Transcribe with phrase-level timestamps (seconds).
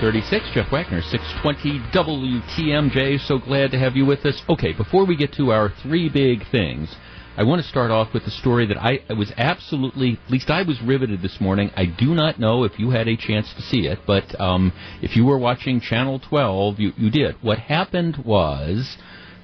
[0.00, 3.18] It's 836, Jeff Wagner, 620 WTMJ.
[3.26, 4.40] So glad to have you with us.
[4.48, 6.94] Okay, before we get to our three big things,
[7.36, 10.62] I want to start off with the story that I was absolutely, at least I
[10.62, 11.72] was riveted this morning.
[11.76, 14.72] I do not know if you had a chance to see it, but um,
[15.02, 17.34] if you were watching Channel 12, you, you did.
[17.42, 18.98] What happened was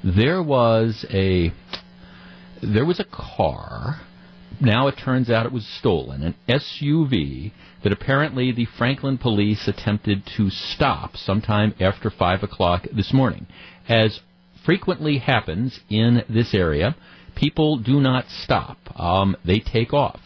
[0.05, 1.53] there was a
[2.63, 4.03] there was a car.
[4.61, 7.51] Now it turns out it was stolen, an SUV
[7.85, 13.47] that apparently the Franklin police attempted to stop sometime after 5 o'clock this morning.
[13.89, 14.21] As
[14.65, 16.97] frequently happens in this area,
[17.37, 18.79] people do not stop.
[18.99, 20.21] Um, they take off.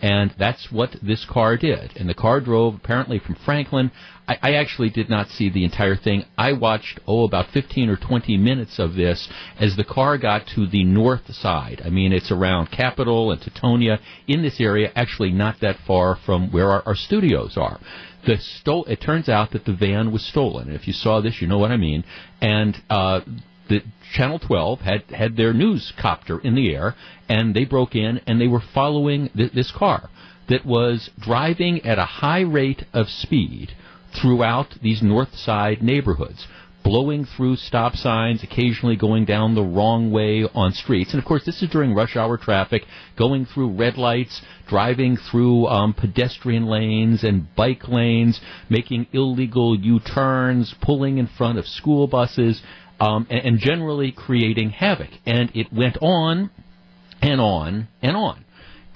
[0.00, 1.96] And that's what this car did.
[1.96, 3.90] And the car drove apparently from Franklin.
[4.30, 6.24] I, I, actually did not see the entire thing.
[6.38, 9.28] I watched, oh, about 15 or 20 minutes of this
[9.58, 11.82] as the car got to the north side.
[11.84, 16.52] I mean, it's around Capitol and Teutonia in this area, actually not that far from
[16.52, 17.80] where our, our studios are.
[18.24, 20.68] The stole, it turns out that the van was stolen.
[20.68, 22.04] And if you saw this, you know what I mean.
[22.40, 23.22] And uh,
[23.68, 26.94] the Channel 12 had had their news copter in the air,
[27.28, 30.08] and they broke in and they were following th- this car
[30.48, 33.72] that was driving at a high rate of speed
[34.14, 36.46] throughout these north side neighborhoods
[36.82, 41.12] blowing through stop signs, occasionally going down the wrong way on streets.
[41.12, 42.82] And of course, this is during rush hour traffic,
[43.16, 50.00] going through red lights, driving through um, pedestrian lanes and bike lanes, making illegal U
[50.00, 52.62] turns, pulling in front of school buses
[52.98, 55.10] um, and, and generally creating havoc.
[55.26, 56.50] And it went on
[57.22, 58.44] and on and on.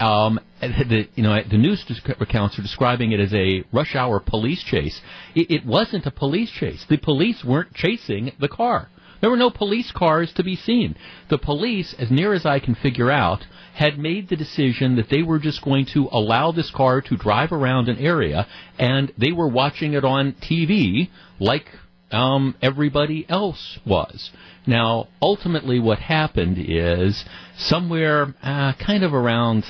[0.05, 1.83] Um, the, you know, the news
[2.21, 5.01] accounts are describing it as a rush hour police chase.
[5.35, 6.85] It, it, wasn't a police chase.
[6.91, 8.91] The police weren't chasing the car.
[9.23, 10.95] There were no police cars to be seen.
[11.31, 15.23] The police, as near as I can figure out, had made the decision that they
[15.23, 18.47] were just going to allow this car to drive around an area,
[18.79, 21.09] and they were watching it on TV
[21.41, 21.65] like
[22.11, 24.31] um, everybody else was.
[24.67, 27.25] Now, ultimately, what happened is
[27.57, 29.65] somewhere uh, kind of around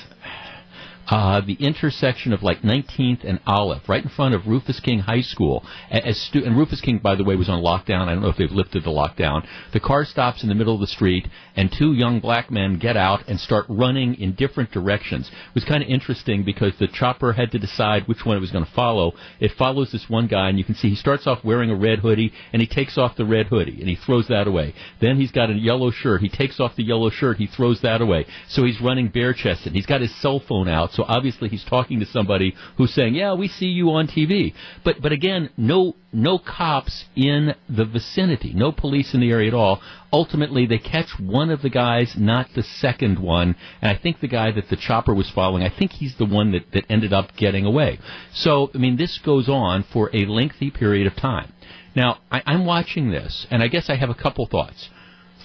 [1.08, 5.20] uh, the intersection of like 19th and Olive, right in front of Rufus King High
[5.20, 5.64] School.
[5.90, 8.08] As stu- and Rufus King, by the way, was on lockdown.
[8.08, 9.46] I don't know if they've lifted the lockdown.
[9.72, 12.96] The car stops in the middle of the street, and two young black men get
[12.96, 15.28] out and start running in different directions.
[15.28, 18.50] It was kind of interesting because the chopper had to decide which one it was
[18.50, 19.12] going to follow.
[19.40, 21.98] It follows this one guy, and you can see he starts off wearing a red
[21.98, 24.74] hoodie, and he takes off the red hoodie, and he throws that away.
[25.00, 26.22] Then he's got a yellow shirt.
[26.22, 27.36] He takes off the yellow shirt.
[27.36, 28.26] He throws that away.
[28.48, 29.74] So he's running bare chested.
[29.74, 33.34] He's got his cell phone out so obviously he's talking to somebody who's saying, "Yeah,
[33.34, 38.72] we see you on TV." But but again, no no cops in the vicinity, no
[38.72, 39.80] police in the area at all.
[40.12, 44.28] Ultimately, they catch one of the guys, not the second one, and I think the
[44.28, 47.36] guy that the chopper was following, I think he's the one that that ended up
[47.36, 47.98] getting away.
[48.32, 51.52] So I mean, this goes on for a lengthy period of time.
[51.96, 54.88] Now, I, I'm watching this, and I guess I have a couple thoughts.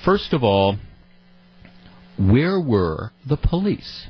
[0.04, 0.78] First of all,
[2.18, 4.08] where were the police?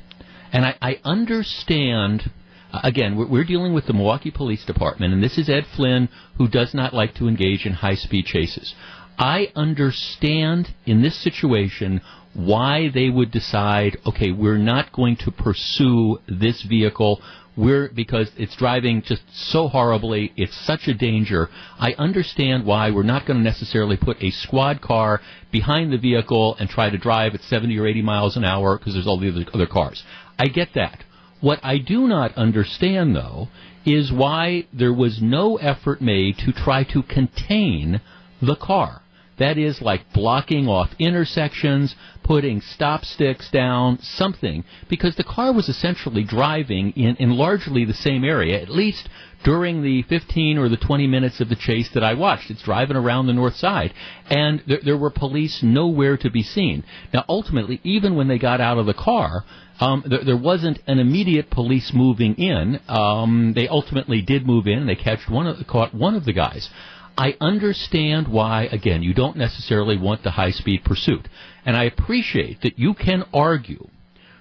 [0.52, 2.30] And I, I understand.
[2.72, 6.46] Uh, again, we're, dealing with the Milwaukee Police Department, and this is Ed Flynn, who
[6.46, 8.74] does not like to engage in high speed chases.
[9.18, 12.00] I understand in this situation
[12.32, 17.20] why they would decide, okay, we're not going to pursue this vehicle
[17.56, 20.32] we're because it's driving just so horribly.
[20.36, 21.48] It's such a danger.
[21.78, 26.56] I understand why we're not going to necessarily put a squad car behind the vehicle
[26.58, 29.46] and try to drive at 70 or 80 miles an hour because there's all the
[29.52, 30.02] other cars.
[30.40, 31.04] I get that.
[31.42, 33.48] What I do not understand, though,
[33.84, 38.00] is why there was no effort made to try to contain
[38.40, 39.02] the car.
[39.36, 45.68] That is like blocking off intersections, putting stop sticks down, something, because the car was
[45.68, 49.08] essentially driving in, in largely the same area, at least
[49.42, 52.50] during the 15 or the 20 minutes of the chase that I watched.
[52.50, 53.94] It's driving around the north side,
[54.28, 56.84] and there, there were police nowhere to be seen.
[57.12, 59.44] Now, ultimately, even when they got out of the car,
[59.80, 62.80] um, there, there, wasn't an immediate police moving in.
[62.86, 64.86] Um, they ultimately did move in.
[64.86, 66.68] They catched one of, caught one of the guys.
[67.16, 71.28] I understand why, again, you don't necessarily want the high speed pursuit.
[71.64, 73.88] And I appreciate that you can argue,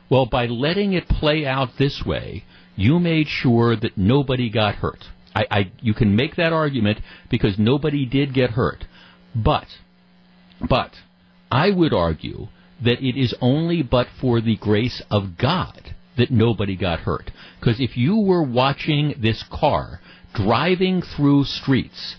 [0.10, 2.44] well, by letting it play out this way,
[2.76, 5.04] you made sure that nobody got hurt.
[5.36, 7.00] I, I, you can make that argument
[7.30, 8.86] because nobody did get hurt.
[9.36, 9.68] But,
[10.68, 10.92] but,
[11.52, 12.48] I would argue
[12.84, 17.32] that it is only but for the grace of God that nobody got hurt.
[17.60, 20.02] Because if you were watching this car
[20.34, 22.16] driving through streets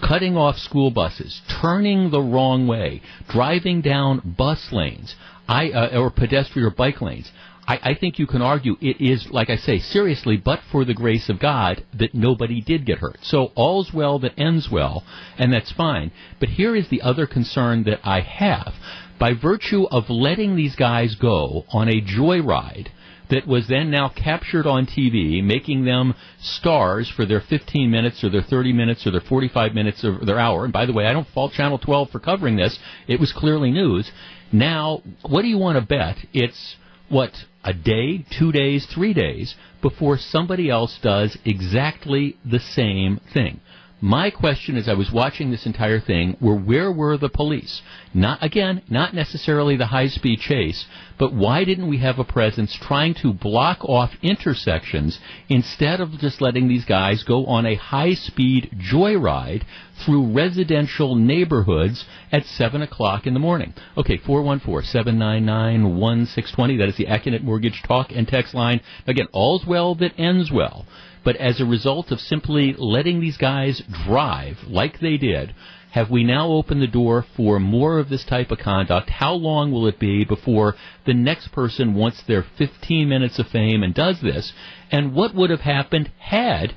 [0.00, 5.14] cutting off school buses, turning the wrong way, driving down bus lanes,
[5.48, 7.30] I, uh, or pedestrian or bike lanes.
[7.66, 10.94] I, I think you can argue it is, like I say, seriously, but for the
[10.94, 13.18] grace of God, that nobody did get hurt.
[13.22, 15.04] So all's well that ends well,
[15.38, 16.10] and that's fine.
[16.40, 18.74] But here is the other concern that I have.
[19.22, 22.88] By virtue of letting these guys go on a joyride,
[23.30, 28.30] that was then now captured on TV, making them stars for their 15 minutes or
[28.30, 30.64] their 30 minutes or their 45 minutes or their hour.
[30.64, 32.80] And by the way, I don't fault Channel 12 for covering this.
[33.06, 34.10] It was clearly news.
[34.50, 36.16] Now, what do you want to bet?
[36.32, 36.74] It's
[37.08, 37.30] what
[37.62, 43.60] a day, two days, three days before somebody else does exactly the same thing.
[44.04, 47.82] My question as I was watching this entire thing were where were the police?
[48.12, 50.86] Not again, not necessarily the high speed chase,
[51.18, 56.40] but why didn't we have a presence trying to block off intersections instead of just
[56.40, 59.62] letting these guys go on a high speed joyride
[60.04, 63.72] through residential neighborhoods at 7 o'clock in the morning?
[63.96, 66.78] Okay, 414-799-1620.
[66.78, 68.80] That is the Accunet Mortgage talk and text line.
[69.06, 70.86] Again, all's well that ends well.
[71.24, 75.54] But as a result of simply letting these guys drive like they did,
[75.92, 79.10] have we now opened the door for more of this type of conduct?
[79.10, 80.74] How long will it be before
[81.04, 84.54] the next person wants their 15 minutes of fame and does this?
[84.90, 86.74] And what would have happened had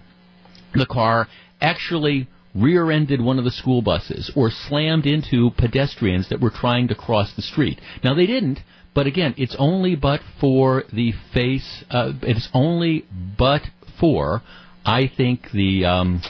[0.74, 1.30] the car
[1.62, 6.96] actually rear-ended one of the school buses or slammed into pedestrians that were trying to
[6.96, 7.80] cross the street?
[8.04, 8.60] Now they didn't,
[8.94, 11.86] but again, it's only but for the face.
[11.90, 13.06] Uh, it's only
[13.38, 13.64] but
[14.00, 14.42] for,
[14.86, 16.22] I think the um,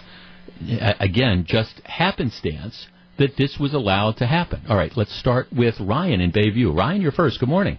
[0.99, 4.61] again just happenstance that this was allowed to happen.
[4.67, 6.75] All right, let's start with Ryan in Bayview.
[6.75, 7.39] Ryan, you're first.
[7.39, 7.77] Good morning.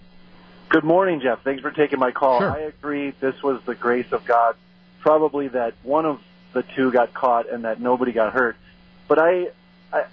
[0.68, 1.42] Good morning, Jeff.
[1.44, 2.40] Thanks for taking my call.
[2.40, 2.50] Sure.
[2.50, 3.12] I agree.
[3.20, 4.56] This was the grace of God.
[5.00, 6.20] Probably that one of
[6.54, 8.56] the two got caught and that nobody got hurt.
[9.06, 9.48] But I,
[9.92, 10.04] I,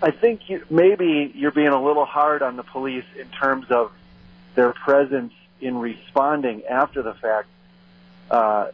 [0.00, 3.90] I think you, maybe you're being a little hard on the police in terms of
[4.54, 7.48] their presence in responding after the fact.
[8.30, 8.68] Uh,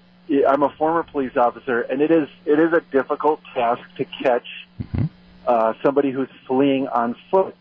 [0.49, 4.47] I'm a former police officer, and it is it is a difficult task to catch
[4.81, 5.05] mm-hmm.
[5.47, 7.55] uh, somebody who's fleeing on foot.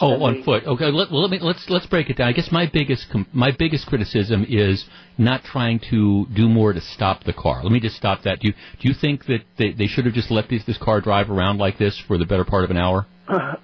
[0.00, 0.64] Oh, And on they- foot.
[0.64, 2.28] Okay, let, well, let me let's let's break it down.
[2.28, 4.84] I guess my biggest com- my biggest criticism is
[5.16, 7.62] not trying to do more to stop the car.
[7.62, 8.40] Let me just stop that.
[8.40, 11.00] Do you do you think that they, they should have just let this this car
[11.00, 13.06] drive around like this for the better part of an hour?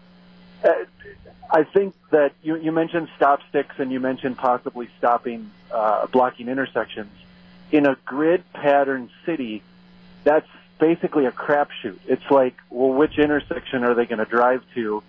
[0.65, 0.69] Uh,
[1.51, 6.49] I think that you, you mentioned stop sticks and you mentioned possibly stopping, uh, blocking
[6.49, 7.11] intersections.
[7.75, 9.63] In a grid pattern city,
[10.23, 10.47] that's
[10.79, 11.99] basically a crapshoot.
[12.07, 15.03] It's like, well, which intersection are they going to drive to?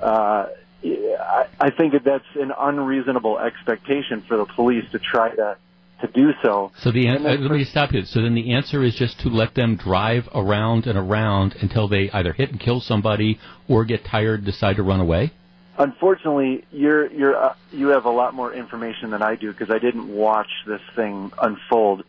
[0.00, 0.46] Uh,
[0.84, 5.56] I, I think that that's an unreasonable expectation for the police to try to
[6.00, 6.72] to do so.
[6.78, 8.04] So the an- And uh, then let me stop you.
[8.04, 12.10] So then the answer is just to let them drive around and around until they
[12.10, 13.38] either hit and kill somebody
[13.68, 15.32] or get tired, decide to run away.
[15.76, 19.78] Unfortunately, you're you're uh, you have a lot more information than I do because I
[19.78, 22.04] didn't watch this thing unfold.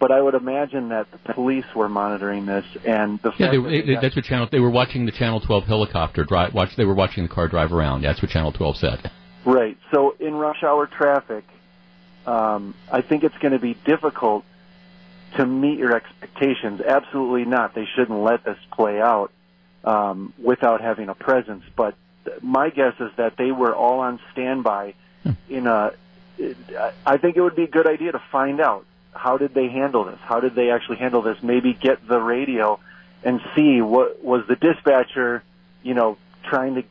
[0.00, 3.68] But I would imagine that the police were monitoring this, and the Yeah, they, that
[3.68, 6.52] they, they that's what channel they were watching the Channel 12 helicopter drive.
[6.52, 8.02] Watch, they were watching the car drive around.
[8.02, 9.10] That's what Channel 12 said.
[9.44, 9.78] right.
[9.92, 11.44] So in rush hour traffic,
[12.26, 14.44] um, I think it's going to be difficult
[15.36, 16.80] to meet your expectations.
[16.80, 17.74] Absolutely not.
[17.74, 19.30] They shouldn't let this play out
[19.84, 21.62] um, without having a presence.
[21.76, 21.94] But
[22.42, 24.94] my guess is that they were all on standby.
[25.22, 25.30] Hmm.
[25.48, 25.92] In a,
[27.06, 30.04] I think it would be a good idea to find out how did they handle
[30.04, 30.18] this.
[30.22, 31.38] How did they actually handle this?
[31.42, 32.80] Maybe get the radio
[33.22, 35.42] and see what was the dispatcher,
[35.82, 36.82] you know, trying to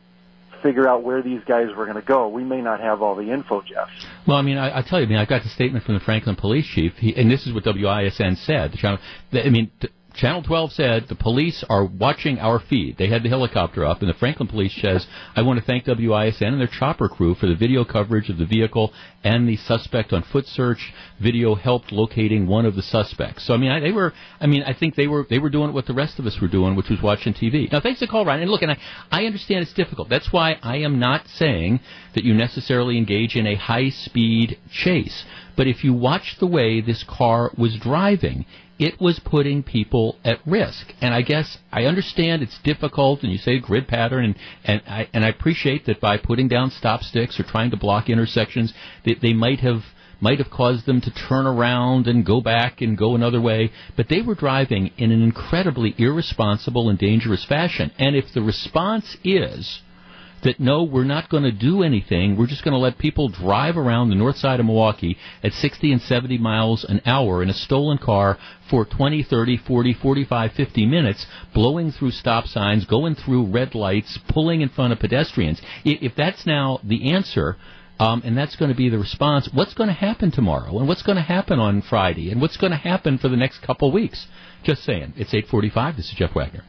[0.63, 2.29] figure out where these guys were going to go.
[2.29, 3.89] We may not have all the info, Jeff.
[4.25, 5.99] Well, I mean, I, I tell you, I mean, I got the statement from the
[5.99, 8.71] Franklin police chief, he, and this is what WISN said.
[8.71, 8.99] The channel,
[9.33, 9.69] I mean,
[10.15, 12.97] Channel 12 said the police are watching our feed.
[12.97, 16.53] They had the helicopter up, and the Franklin police says, I want to thank WISN
[16.53, 18.93] and their chopper crew for the video coverage of the vehicle
[19.23, 20.93] and the suspect on foot search.
[21.19, 23.47] Video helped locating one of the suspects.
[23.47, 25.73] So, I mean, I, they were, I mean, I think they were, they were doing
[25.73, 27.71] what the rest of us were doing, which was watching TV.
[27.71, 28.43] Now, thanks the call, Ryan.
[28.43, 28.77] And look, and I,
[29.11, 30.09] I understand it's difficult.
[30.09, 31.79] That's why I am not saying
[32.13, 35.25] that you necessarily engage in a high speed chase.
[35.55, 38.45] But if you watch the way this car was driving,
[38.83, 40.93] it was putting people at risk.
[40.99, 44.35] And I guess I understand it's difficult, and you say grid pattern, and
[44.65, 48.09] and I and I appreciate that by putting down stop sticks or trying to block
[48.09, 48.73] intersections,
[49.05, 49.83] that they might have
[50.19, 53.71] might have caused them to turn around and go back and go another way.
[53.95, 57.91] But they were driving in an incredibly irresponsible and dangerous fashion.
[57.97, 59.81] And if the response is
[60.43, 62.37] that no, we're not going to do anything.
[62.37, 65.91] We're just going to let people drive around the north side of Milwaukee at 60
[65.91, 68.37] and 70 miles an hour in a stolen car
[68.69, 74.19] for 20, 30, 40, 45, 50 minutes, blowing through stop signs, going through red lights,
[74.27, 75.61] pulling in front of pedestrians.
[75.83, 77.57] If that's now the answer,
[77.99, 79.47] Um, and that's going to be the response.
[79.53, 80.79] What's going to happen tomorrow?
[80.79, 82.31] And what's going to happen on Friday?
[82.31, 84.25] And what's going to happen for the next couple weeks?
[84.63, 85.13] Just saying.
[85.15, 85.95] It's 845.
[85.97, 86.63] This is Jeff Wagner.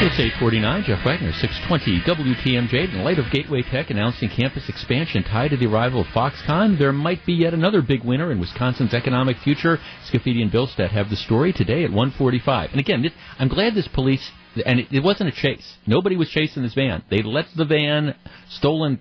[0.00, 2.94] It's 849, Jeff Wagner, 620 WTMJ.
[2.94, 6.92] In light of Gateway Tech announcing campus expansion tied to the arrival of Foxconn, there
[6.92, 9.80] might be yet another big winner in Wisconsin's economic future.
[10.08, 12.70] Scaffidi and Bilstead have the story today at 145.
[12.70, 14.30] And again, I'm glad this police,
[14.64, 15.78] and it, it, wasn't a chase.
[15.84, 17.02] Nobody was chasing this van.
[17.10, 18.14] They let the van,
[18.50, 19.00] stolen,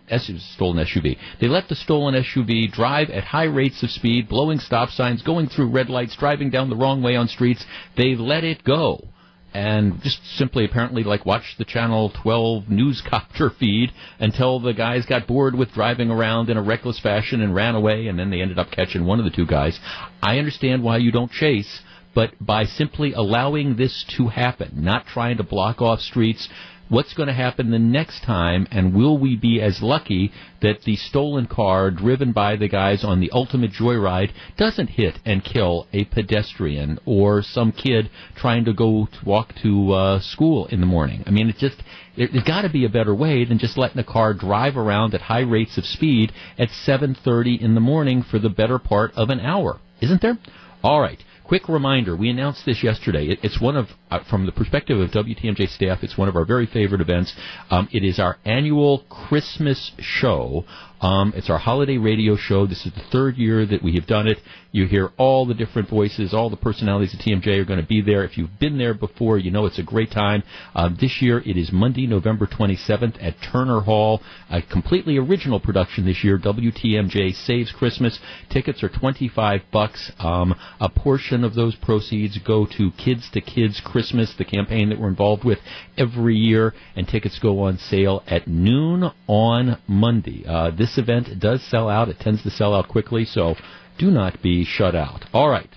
[0.55, 4.89] stolen SUV, they let the stolen SUV drive at high rates of speed, blowing stop
[4.89, 7.63] signs, going through red lights, driving down the wrong way on streets.
[7.95, 9.09] They let it go
[9.57, 15.25] and just simply apparently like watch the Channel 12 newscopter feed until the guys got
[15.25, 18.59] bored with driving around in a reckless fashion and ran away, and then they ended
[18.59, 19.79] up catching one of the two guys.
[20.21, 21.81] I understand why you don't chase,
[22.13, 26.47] but by simply allowing this to happen, not trying to block off streets,
[26.89, 30.95] what's going to happen the next time, and will we be as lucky that the
[30.95, 36.05] stolen car driven by the guys on the ultimate joyride doesn't hit and kill a
[36.05, 41.23] pedestrian or some kid trying to go to walk to uh, school in the morning?
[41.25, 41.81] I mean, it's just
[42.15, 45.21] there's got to be a better way than just letting a car drive around at
[45.21, 49.39] high rates of speed at 7:30 in the morning for the better part of an
[49.39, 50.37] hour, isn't there?
[50.83, 51.19] All right.
[51.43, 53.27] Quick reminder, we announced this yesterday.
[53.27, 56.45] It, it's one of, uh, from the perspective of WTMJ staff, it's one of our
[56.45, 57.33] very favorite events.
[57.69, 60.65] Um, it is our annual Christmas show.
[60.99, 62.65] Um, it's our holiday radio show.
[62.65, 64.39] This is the third year that we have done it.
[64.71, 68.01] You hear all the different voices, all the personalities of TMJ are going to be
[68.01, 68.23] there.
[68.23, 70.43] If you've been there before, you know it's a great time.
[70.75, 74.21] Um, this year it is Monday, November 27th at Turner Hall.
[74.49, 76.37] A completely original production this year.
[76.37, 78.19] WTMJ Saves Christmas.
[78.49, 80.11] Tickets are 25 bucks.
[80.19, 83.96] Um, a portion of those proceeds go to Kids to Kids Christmas,
[84.37, 85.59] the campaign that we're involved with
[85.97, 90.43] every year, and tickets go on sale at noon on Monday.
[90.47, 92.07] Uh, this this event does sell out.
[92.07, 93.55] It tends to sell out quickly, so
[93.97, 95.25] do not be shut out.
[95.33, 95.69] All right.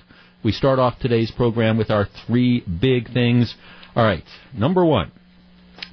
[0.44, 3.54] We start off today's program with our three big things.
[3.96, 4.24] All right.
[4.54, 5.10] Number one,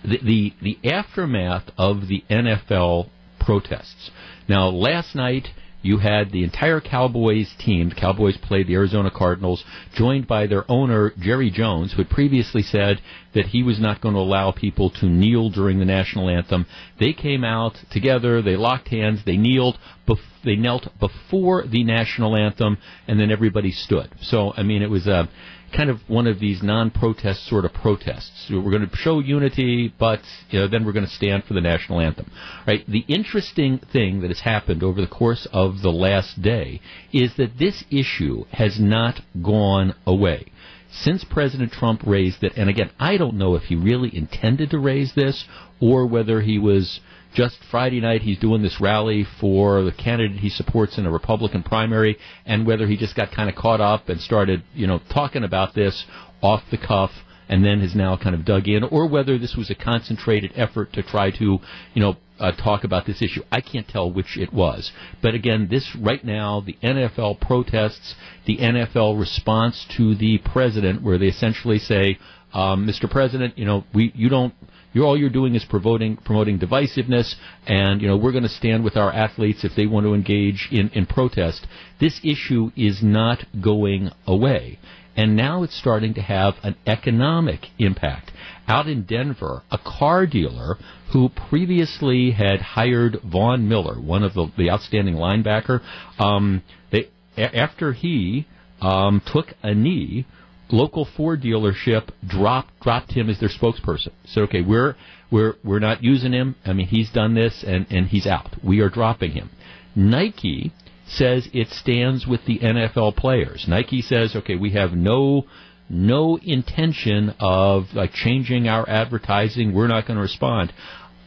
[0.04, 4.12] the, the, the aftermath of the NFL protests.
[4.48, 5.48] Now, last night,
[5.82, 7.90] you had the entire Cowboys team.
[7.90, 12.62] The Cowboys played the Arizona Cardinals, joined by their owner, Jerry Jones, who had previously
[12.62, 13.02] said
[13.34, 16.66] that he was not going to allow people to kneel during the national anthem.
[17.00, 22.36] They came out together, they locked hands, they kneeled, bef- they knelt before the national
[22.36, 24.10] anthem, and then everybody stood.
[24.22, 25.30] So, I mean, it was a
[25.76, 28.50] kind of one of these non-protest sort of protests.
[28.50, 31.62] We're going to show unity, but you know, then we're going to stand for the
[31.62, 32.32] national anthem.
[32.66, 32.86] Right?
[32.88, 36.82] The interesting thing that has happened over the course of the last day
[37.12, 40.52] is that this issue has not gone away.
[40.90, 44.80] Since President Trump raised it, and again, I don't know if he really intended to
[44.80, 45.46] raise this
[45.82, 47.02] or whether he was
[47.34, 51.64] just Friday night, he's doing this rally for the candidate he supports in a Republican
[51.64, 55.44] primary, and whether he just got kind of caught up and started, you know, talking
[55.44, 56.06] about this
[56.42, 57.12] off the cuff
[57.50, 60.92] and then has now kind of dug in, or whether this was a concentrated effort
[60.94, 61.60] to try to,
[61.94, 63.42] you know, uh, talk about this issue.
[63.52, 64.92] I can't tell which it was.
[65.22, 68.16] But again, this right now, the NFL protests,
[68.46, 72.20] the NFL response to the president, where they essentially say,
[72.54, 73.10] um, Mr.
[73.10, 74.54] President, you know, we, you don't,
[74.98, 77.36] you're, all you're doing is promoting promoting divisiveness,
[77.68, 80.70] and you know we're going to stand with our athletes if they want to engage
[80.72, 81.68] in, in protest.
[82.00, 84.80] This issue is not going away,
[85.16, 88.32] and now it's starting to have an economic impact.
[88.68, 90.78] Out in Denver, a car dealer
[91.14, 95.82] who previously had hired Von Miller, one of the, the outstanding linebacker,
[96.20, 98.46] um, they, a- after he
[98.82, 100.26] um, took a knee
[100.72, 104.12] local Ford dealership dropped dropped him as their spokesperson.
[104.26, 104.96] Said, okay, we're
[105.32, 106.56] we're we're not using him.
[106.66, 108.56] I mean, he's done this and and he's out.
[108.64, 109.50] We are dropping him.
[109.96, 110.72] Nike
[111.08, 113.66] says it stands with the NFL players.
[113.68, 115.46] Nike says, okay, we have no
[115.90, 119.74] no intention of like changing our advertising.
[119.74, 120.74] We're not going to respond.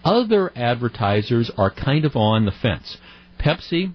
[0.05, 2.97] Other advertisers are kind of on the fence.
[3.39, 3.95] Pepsi,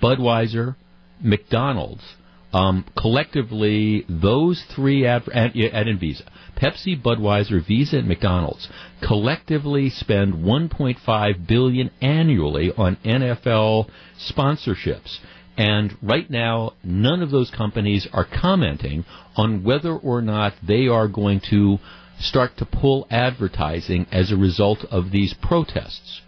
[0.00, 0.76] Budweiser,
[1.20, 2.04] McDonald's
[2.52, 6.24] um, collectively, those three ad, ad, ad Visa,
[6.56, 8.68] Pepsi, Budweiser, Visa, and McDonald's
[9.02, 13.88] collectively spend 1.5 billion annually on NFL
[14.18, 15.18] sponsorships.
[15.56, 19.04] And right now, none of those companies are commenting
[19.36, 21.78] on whether or not they are going to
[22.18, 26.20] start to pull advertising as a result of these protests.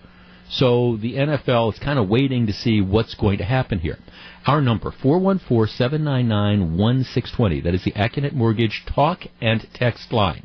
[0.51, 3.99] So the NFL is kind of waiting to see what's going to happen here.
[4.47, 7.63] Our number, 414-799-1620.
[7.63, 10.45] That is the Accunet Mortgage talk and text line.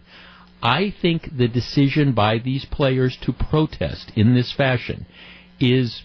[0.62, 5.08] I think the decision by these players to protest in this fashion
[5.60, 6.04] is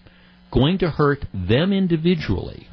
[0.51, 2.69] going to hurt them individually.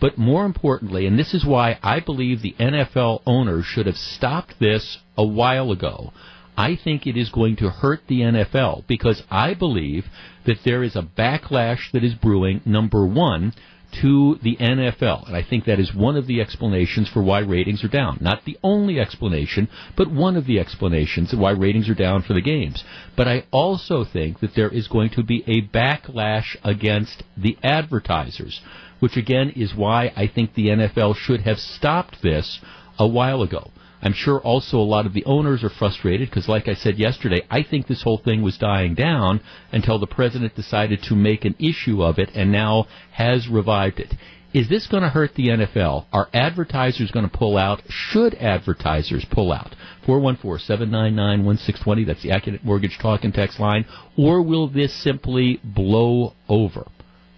[0.00, 4.58] But more importantly, and this is why I believe the NFL owners should have stopped
[4.60, 6.12] this a while ago.
[6.56, 10.06] I think it is going to hurt the NFL because I believe
[10.44, 13.52] that there is a backlash that is brewing, number one,
[14.00, 15.26] to the NFL.
[15.26, 18.18] And I think that is one of the explanations for why ratings are down.
[18.20, 22.34] Not the only explanation, but one of the explanations of why ratings are down for
[22.34, 22.84] the games.
[23.16, 28.60] But I also think that there is going to be a backlash against the advertisers,
[29.00, 32.60] which again is why I think the NFL should have stopped this
[32.98, 33.70] a while ago.
[34.06, 37.42] I'm sure also a lot of the owners are frustrated because, like I said yesterday,
[37.50, 39.40] I think this whole thing was dying down
[39.72, 44.14] until the president decided to make an issue of it and now has revived it.
[44.54, 46.04] Is this going to hurt the NFL?
[46.12, 47.82] Are advertisers going to pull out?
[47.88, 49.74] Should advertisers pull out?
[50.06, 53.86] 414-799-1620, that's the Accunet Mortgage Talk and Text line.
[54.16, 56.86] Or will this simply blow over?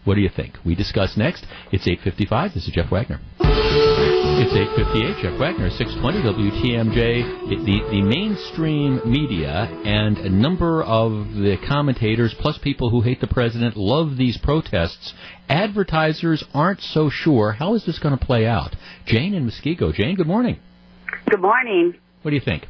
[0.05, 0.59] What do you think?
[0.67, 1.47] We discuss next.
[1.73, 2.53] It's 855.
[2.53, 3.21] This is Jeff Wagner.
[4.61, 5.23] It's 858.
[5.23, 7.65] Jeff Wagner, 620 WTMJ.
[7.65, 13.29] The, the mainstream media and a number of the commentators, plus people who hate the
[13.29, 15.15] president, love these protests.
[15.49, 17.53] Advertisers aren't so sure.
[17.53, 18.75] How is this going to play out?
[19.07, 19.95] Jane in Muskego.
[19.95, 20.59] Jane, good morning.
[21.31, 21.95] Good morning.
[22.23, 22.67] What do you think?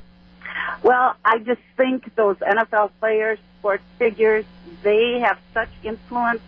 [0.85, 4.45] Well, I just think those NFL players, sports figures,
[4.83, 6.43] they have such influence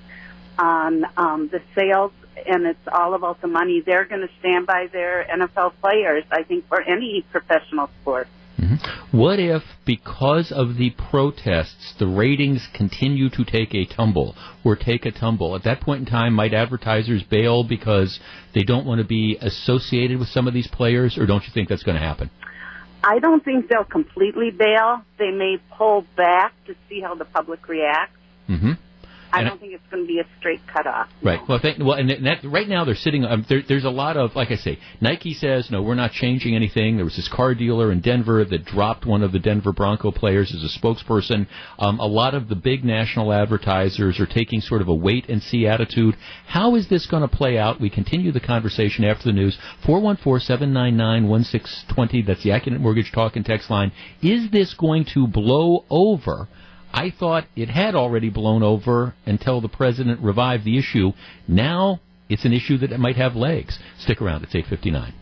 [0.59, 2.13] on um, the sales
[2.47, 3.83] and it's all about the money.
[3.85, 8.29] They're going to stand by their NFL players, I think, for any professional sport.
[8.61, 9.17] Mm-hmm.
[9.17, 15.07] What if, because of the protests, the ratings continue to take a tumble or take
[15.07, 15.57] a tumble?
[15.57, 18.21] At that point in time, might advertisers bail because
[18.55, 21.69] they don't want to be associated with some of these players, or don't you think
[21.69, 22.31] that's going to happen?
[23.03, 25.05] I don't think they'll completely bail.
[25.19, 28.19] They may pull back to see how the public reacts.
[28.49, 28.73] Mm-hmm.
[29.33, 31.09] I don't think it's going to be a straight cutoff.
[31.23, 31.41] Right.
[31.49, 33.25] Well, thank, well, and that, right now they're sitting.
[33.25, 36.55] Um, there, there's a lot of, like I say, Nike says no, we're not changing
[36.57, 36.97] anything.
[36.97, 40.55] There was this car dealer in Denver that dropped one of the Denver Bronco players
[40.55, 41.47] as a spokesperson.
[41.79, 45.43] Um, a lot of the big national advertisers are taking sort of a wait and
[45.43, 46.17] see attitude.
[46.47, 47.81] How is this going to play out?
[47.81, 49.59] We continue the conversation after the news.
[49.85, 52.23] Four one four seven nine nine one six twenty.
[52.23, 53.93] That's the Accunet Mortgage Talk and Text line.
[54.23, 56.49] Is this going to blow over?
[56.93, 61.13] I thought it had already blown over until the president revived the issue.
[61.47, 63.79] Now it's an issue that might have legs.
[63.99, 64.45] Stick around.
[64.45, 65.15] It's 859.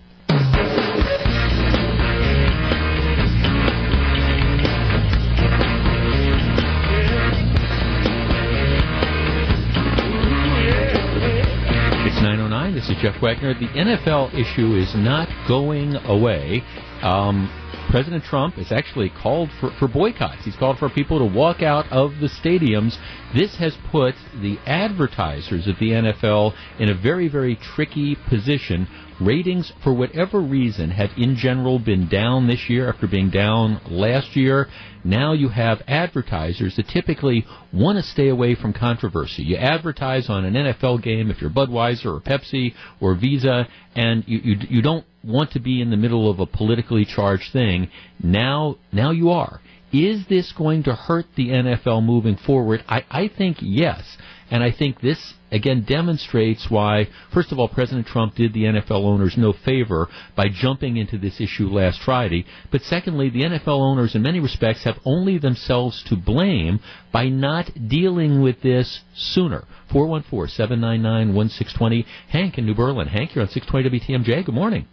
[12.06, 12.74] It's 909.
[12.74, 13.54] This is Jeff Wagner.
[13.54, 16.62] The NFL issue is not going away.
[17.02, 17.50] Um,
[17.88, 20.44] President Trump has actually called for, for boycotts.
[20.44, 22.96] He's called for people to walk out of the stadiums.
[23.34, 28.86] This has put the advertisers of the NFL in a very, very tricky position.
[29.20, 34.36] Ratings, for whatever reason, have in general been down this year after being down last
[34.36, 34.68] year.
[35.02, 39.42] Now you have advertisers that typically want to stay away from controversy.
[39.42, 44.38] You advertise on an NFL game if you're Budweiser or Pepsi or Visa, and you,
[44.38, 47.90] you, you don't want to be in the middle of a politically charged thing.
[48.22, 49.60] Now, now you are.
[49.92, 52.84] Is this going to hurt the NFL moving forward?
[52.88, 54.18] I, I think yes.
[54.50, 59.04] And I think this, again, demonstrates why, first of all, President Trump did the NFL
[59.04, 62.46] owners no favor by jumping into this issue last Friday.
[62.70, 66.80] But secondly, the NFL owners, in many respects, have only themselves to blame
[67.12, 69.64] by not dealing with this sooner.
[69.92, 72.06] 414 799 1620.
[72.30, 73.08] Hank in New Berlin.
[73.08, 74.46] Hank, you're on 620 WTMJ.
[74.46, 74.86] Good morning.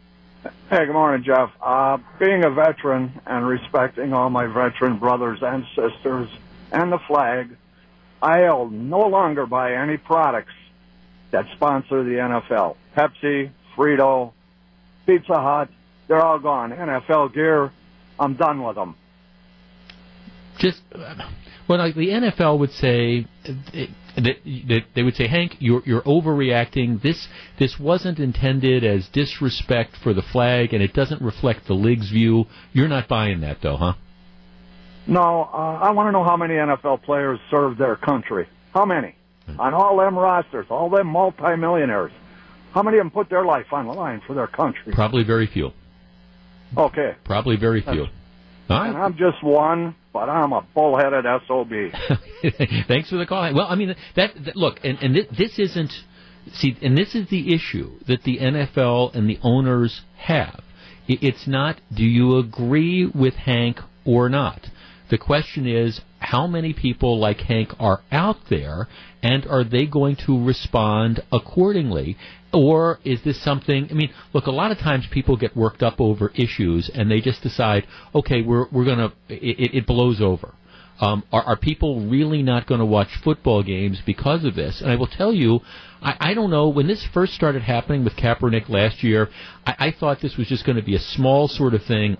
[0.69, 1.49] Hey, good morning, Jeff.
[1.61, 6.29] Uh, being a veteran and respecting all my veteran brothers and sisters
[6.71, 7.55] and the flag,
[8.25, 10.53] I'll no longer buy any products
[11.31, 12.75] that sponsor the NFL.
[12.97, 14.33] Pepsi, Frito,
[15.05, 15.69] Pizza Hut,
[16.07, 16.71] they're all gone.
[16.71, 17.71] NFL gear,
[18.19, 18.95] I'm done with them.
[20.57, 20.81] Just,
[21.69, 27.03] well, like the NFL would say, that, they would say, Hank, you're, you're overreacting.
[27.03, 27.27] This
[27.59, 32.45] this wasn't intended as disrespect for the flag, and it doesn't reflect the league's view.
[32.73, 33.93] You're not buying that, though, huh?
[35.07, 38.47] No, uh, I want to know how many NFL players served their country.
[38.73, 39.15] How many?
[39.45, 39.59] Hmm.
[39.59, 42.11] On all them rosters, all them multimillionaires.
[42.73, 44.93] How many of them put their life on the line for their country?
[44.93, 45.71] Probably very few.
[46.77, 47.15] Okay.
[47.23, 48.07] Probably very few.
[48.69, 48.89] Right.
[48.89, 51.71] And I'm just one but I'm a bullheaded SOB.
[52.87, 53.53] Thanks for the call.
[53.53, 55.91] Well, I mean, that, that look, and, and this isn't,
[56.53, 60.63] see, and this is the issue that the NFL and the owners have.
[61.05, 64.65] It's not, do you agree with Hank or not?
[65.09, 68.87] The question is, how many people like Hank are out there,
[69.21, 72.17] and are they going to respond accordingly?
[72.51, 73.87] Or is this something?
[73.91, 77.21] I mean, look, a lot of times people get worked up over issues, and they
[77.21, 80.53] just decide, okay, we're we're gonna it, it blows over.
[80.99, 84.81] Um, are, are people really not going to watch football games because of this?
[84.81, 85.59] And I will tell you,
[86.01, 86.69] I, I don't know.
[86.69, 89.29] When this first started happening with Kaepernick last year,
[89.67, 92.15] I, I thought this was just going to be a small sort of thing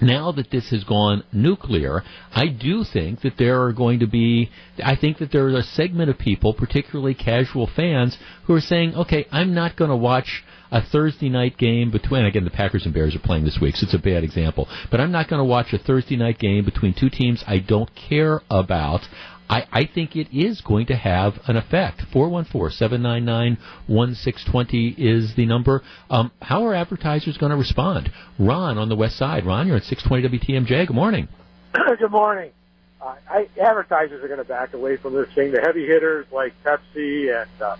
[0.00, 2.02] now that this has gone nuclear,
[2.32, 4.50] I do think that there are going to be,
[4.82, 8.94] I think that there is a segment of people, particularly casual fans, who are saying,
[8.94, 12.94] okay, I'm not going to watch a Thursday night game between, again, the Packers and
[12.94, 15.44] Bears are playing this week, so it's a bad example, but I'm not going to
[15.44, 19.02] watch a Thursday night game between two teams I don't care about.
[19.48, 22.02] I, I think it is going to have an effect.
[22.14, 25.82] 414-799-1620 is the number.
[26.08, 28.10] Um, how are advertisers going to respond?
[28.38, 29.44] Ron on the west side.
[29.44, 30.86] Ron, you're at 620 WTMJ.
[30.86, 31.28] Good morning.
[31.72, 32.52] Good morning.
[33.00, 35.50] Uh, I, advertisers are going to back away from this thing.
[35.52, 37.76] The heavy hitters like Pepsi and uh,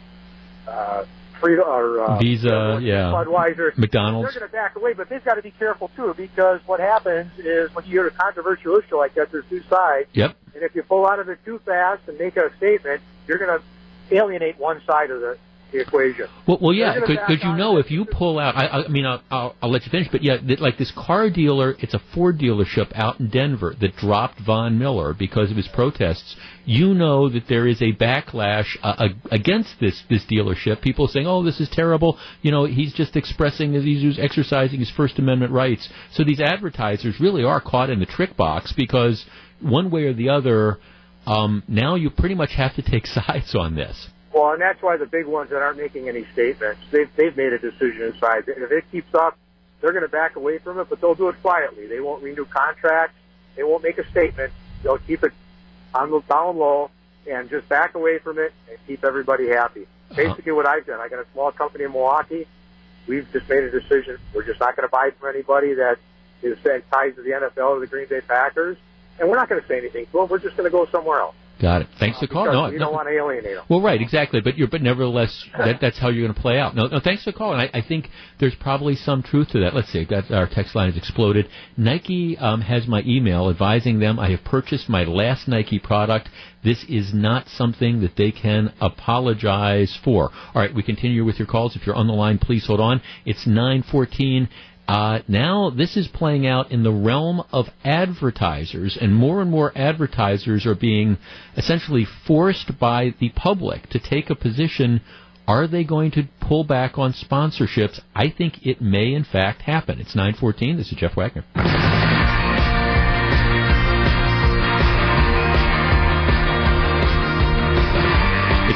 [0.69, 1.05] uh,
[1.43, 4.33] Frito or uh, Visa, yeah, Budweiser, McDonald's.
[4.33, 7.31] They're going to back away, but they've got to be careful too because what happens
[7.39, 10.09] is when you hear a controversial issue like that, there's two sides.
[10.13, 10.37] Yep.
[10.55, 13.59] And if you pull out of it too fast and make a statement, you're going
[13.59, 15.39] to alienate one side of the
[15.73, 16.27] the equation.
[16.47, 19.57] Well, well yeah, because you know if you pull out, I, I mean, I'll, I'll,
[19.63, 23.21] I'll, let you finish, but yeah, like this car dealer, it's a Ford dealership out
[23.21, 26.37] in Denver that dropped Von Miller because of his protests.
[26.65, 30.83] You know that there is a backlash uh, against this this dealership.
[30.83, 35.19] People saying, "Oh, this is terrible." You know, he's just expressing, he's exercising his First
[35.19, 35.89] Amendment rights.
[36.13, 39.25] So these advertisers really are caught in the trick box because
[39.61, 40.79] one way or the other.
[41.25, 44.09] Um, now you pretty much have to take sides on this.
[44.33, 47.53] Well, and that's why the big ones that aren't making any statements, they've, they've made
[47.53, 48.45] a decision inside.
[48.47, 49.37] If it keeps up,
[49.81, 51.87] they're going to back away from it, but they'll do it quietly.
[51.87, 53.17] They won't renew contracts.
[53.57, 54.53] They won't make a statement.
[54.83, 55.33] They'll keep it
[55.95, 56.91] on the down low
[57.31, 59.83] and just back away from it and keep everybody happy.
[59.83, 60.15] Uh-huh.
[60.17, 62.47] Basically, what I've done, I got a small company in Milwaukee.
[63.07, 64.19] We've just made a decision.
[64.35, 65.99] We're just not going to buy from anybody that
[66.43, 68.77] is tied to the NFL or the Green Bay Packers,
[69.19, 70.29] and we're not going to say anything to them.
[70.29, 71.35] We're just going to go somewhere else.
[71.63, 71.89] Got it.
[72.01, 72.53] Thanks for calling.
[72.53, 72.87] No, you no.
[72.87, 73.65] don't want to alienate them.
[73.69, 74.41] Well, right, exactly.
[74.41, 76.75] But you're, but nevertheless, that, that's how you're going to play out.
[76.75, 76.99] No, no.
[76.99, 77.61] Thanks for calling.
[77.61, 78.09] I, I think
[78.41, 79.73] there's probably some truth to that.
[79.73, 80.05] Let's see.
[80.05, 81.49] That our text line has exploded.
[81.77, 86.29] Nike um, has my email advising them I have purchased my last Nike product.
[86.65, 90.31] This is not something that they can apologize for.
[90.55, 91.77] All right, we continue with your calls.
[91.77, 93.01] If you're on the line, please hold on.
[93.25, 94.49] It's 914.
[94.93, 99.73] Uh, now this is playing out in the realm of advertisers, and more and more
[99.75, 101.17] advertisers are being
[101.57, 105.01] essentially forced by the public to take a position.
[105.49, 108.01] Are they going to pull back on sponsorships?
[108.15, 109.99] I think it may, in fact, happen.
[109.99, 110.77] It's 914.
[110.77, 111.45] This is Jeff Wagner.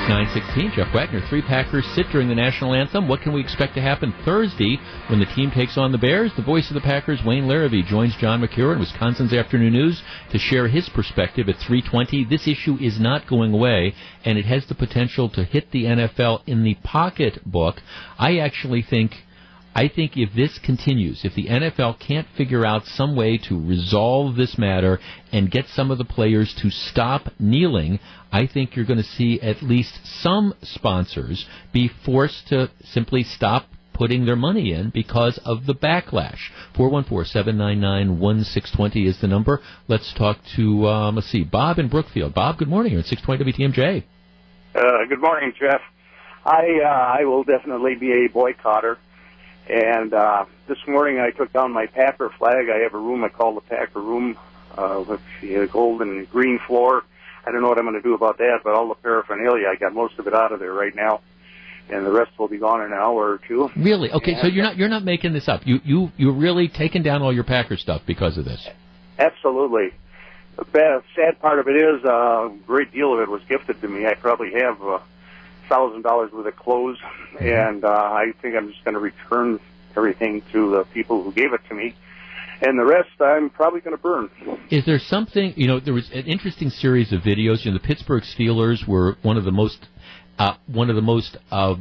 [0.09, 0.73] 916.
[0.77, 3.09] Jeff Wagner, three Packers sit during the national anthem.
[3.09, 6.31] What can we expect to happen Thursday when the team takes on the Bears?
[6.37, 10.39] The voice of the Packers, Wayne Larrivee, joins John Mercure in Wisconsin's Afternoon News to
[10.39, 12.25] share his perspective at 320.
[12.25, 16.43] This issue is not going away, and it has the potential to hit the NFL
[16.47, 17.83] in the pocketbook.
[18.17, 19.26] I actually think
[19.77, 24.35] I think if this continues, if the NFL can't figure out some way to resolve
[24.35, 24.99] this matter
[25.31, 28.01] and get some of the players to stop kneeling,
[28.33, 33.67] I think you're going to see at least some sponsors be forced to simply stop
[33.93, 36.49] putting their money in because of the backlash.
[36.75, 39.61] 414-799-1620 is the number.
[39.89, 42.33] Let's talk to, um, let's see, Bob in Brookfield.
[42.33, 42.93] Bob, good morning.
[42.93, 44.05] You're at 620 WTMJ.
[44.75, 45.83] Uh, good morning, Jeff.
[46.47, 48.97] I, uh, I will definitely be a boycotter.
[49.69, 52.69] And uh, this morning I took down my Packer flag.
[52.69, 54.39] I have a room I call the Packer room
[54.77, 57.05] uh, with a gold and green floor.
[57.45, 59.77] I don't know what I'm going to do about that, but all the paraphernalia, I
[59.77, 61.21] got most of it out of there right now,
[61.89, 63.71] and the rest will be gone in an hour or two.
[63.77, 64.11] Really?
[64.11, 65.63] Okay, and so you're not you're not making this up.
[65.65, 68.67] You you you're really taking down all your Packer stuff because of this.
[69.19, 69.91] Absolutely.
[70.57, 73.81] The bad, sad part of it is uh, a great deal of it was gifted
[73.81, 74.07] to me.
[74.07, 74.83] I probably have.
[74.83, 74.99] Uh,
[75.69, 77.45] thousand dollars worth of clothes, mm-hmm.
[77.45, 79.61] and uh, I think I'm just going to return
[79.97, 81.95] everything to the people who gave it to me.
[82.61, 84.31] And the rest, I'm probably going to burn.
[84.71, 87.65] Is there something, you know, there was an interesting series of videos.
[87.65, 89.87] You know, the Pittsburgh Steelers were one of the most,
[90.39, 91.75] uh, one of the most uh,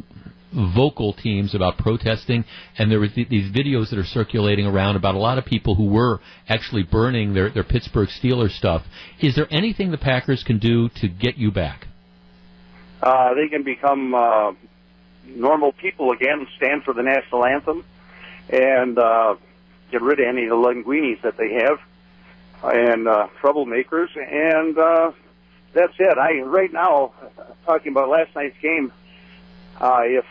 [0.53, 2.43] vocal teams about protesting,
[2.77, 5.75] and there was th- these videos that are circulating around about a lot of people
[5.75, 6.19] who were
[6.49, 8.83] actually burning their, their Pittsburgh Steelers stuff.
[9.21, 11.87] Is there anything the Packers can do to get you back?
[13.05, 14.51] Uh, they can become uh,
[15.27, 17.85] normal people again, stand for the national anthem,
[18.49, 19.35] and uh,
[19.91, 21.79] get rid of any of the linguinis that they have.
[22.63, 25.11] and uh, troublemakers, and uh,
[25.73, 26.17] that's it.
[26.17, 27.13] I right now
[27.65, 28.91] talking about last night's game.
[29.79, 30.25] Uh, if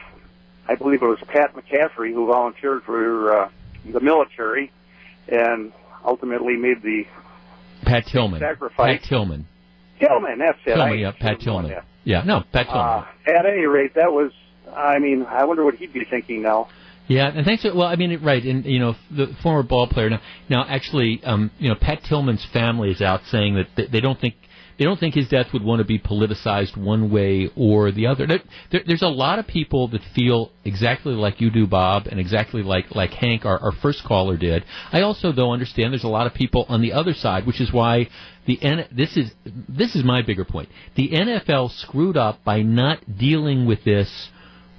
[0.67, 3.51] I believe it was Pat McCaffrey who volunteered for uh,
[3.85, 4.73] the military,
[5.29, 5.73] and
[6.05, 7.05] ultimately made the
[7.85, 8.41] Pat Tillman.
[8.41, 8.99] sacrifice.
[8.99, 9.47] Pat Tillman.
[10.01, 10.75] Tillman, that's it.
[10.75, 11.83] Tillman, I yeah, Pat Tillman.
[12.05, 12.11] That.
[12.11, 13.05] Yeah, no, Pat Tillman.
[13.27, 14.33] Uh, at any rate, that was.
[14.75, 16.69] I mean, I wonder what he'd be thinking now.
[17.07, 17.63] Yeah, and thanks.
[17.63, 20.21] For, well, I mean, right, and you know, the former ball player now.
[20.49, 24.19] Now, actually, um, you know, Pat Tillman's family is out saying that they- they don't
[24.19, 24.35] think
[24.79, 28.27] they don't think his death would want to be politicized one way or the other.
[28.27, 32.19] There, there, there's a lot of people that feel exactly like you do, Bob, and
[32.19, 34.65] exactly like like Hank, our, our first caller, did.
[34.93, 37.73] I also, though, understand there's a lot of people on the other side, which is
[37.73, 38.09] why
[38.47, 39.33] the N- this is
[39.69, 40.69] this is my bigger point.
[40.95, 44.31] The NFL screwed up by not dealing with this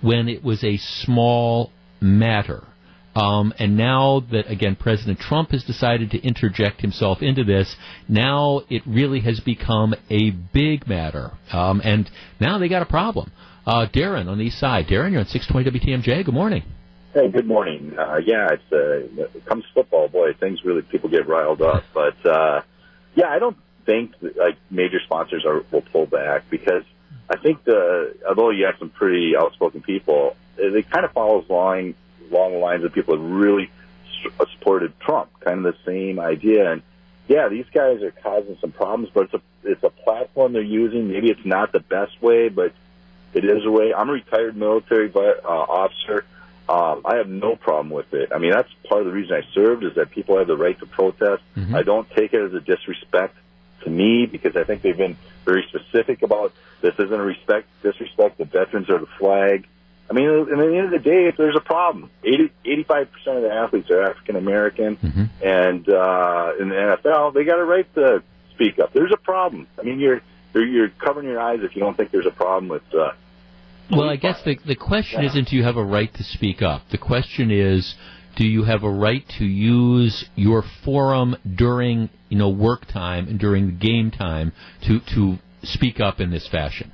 [0.02, 2.64] when it was a small matter.
[3.16, 7.76] Um, and now that again President Trump has decided to interject himself into this,
[8.10, 11.32] now it really has become a big matter.
[11.52, 13.32] Um, and now they got a problem.
[13.66, 14.88] Uh, Darren on the east side.
[14.88, 16.26] Darren, you're on 620 WTMJ.
[16.26, 16.64] Good morning.
[17.14, 17.96] Hey, good morning.
[17.98, 21.86] Uh, yeah, it's uh, it comes football, boy, things really people get riled up.
[21.94, 22.62] But uh,
[23.16, 26.84] yeah, I don't think that, like major sponsors are will pull back because
[27.30, 31.46] I think the although you have some pretty outspoken people, it, it kind of follows
[31.50, 31.96] along
[32.32, 33.70] along the lines of people that really
[34.38, 36.72] supported Trump, kind of the same idea.
[36.72, 36.82] And
[37.28, 41.08] yeah, these guys are causing some problems, but it's a it's a platform they're using.
[41.08, 42.74] Maybe it's not the best way, but
[43.34, 43.94] it is a way.
[43.94, 46.26] I'm a retired military uh, officer.
[46.70, 48.32] Um, I have no problem with it.
[48.34, 50.78] I mean, that's part of the reason I served is that people have the right
[50.80, 51.44] to protest.
[51.56, 51.76] Mhm.
[51.76, 53.36] I don't take it as a disrespect
[53.84, 58.38] to me because I think they've been very specific about this isn't a respect disrespect
[58.40, 59.68] the veterans or the flag.
[60.10, 63.38] I mean, and at the end of the day, if there's a problem, 80, 85%
[63.38, 65.30] of the athletes are African American, Mhm.
[65.44, 68.22] and uh, in the NFL, they got a right to
[68.54, 68.94] speak up.
[68.94, 69.68] There's a problem.
[69.80, 70.22] I mean, you're
[70.54, 72.84] you're, you're covering your eyes if you don't think there's a problem with.
[72.94, 73.12] Uh,
[73.92, 75.30] Well, I guess the the question Yeah.
[75.30, 76.88] isn't do you have a right to speak up.
[76.90, 77.96] The question is
[78.36, 83.40] do you have a right to use your forum during you know work time and
[83.40, 84.52] during game time
[84.84, 86.92] to to speak up in this fashion?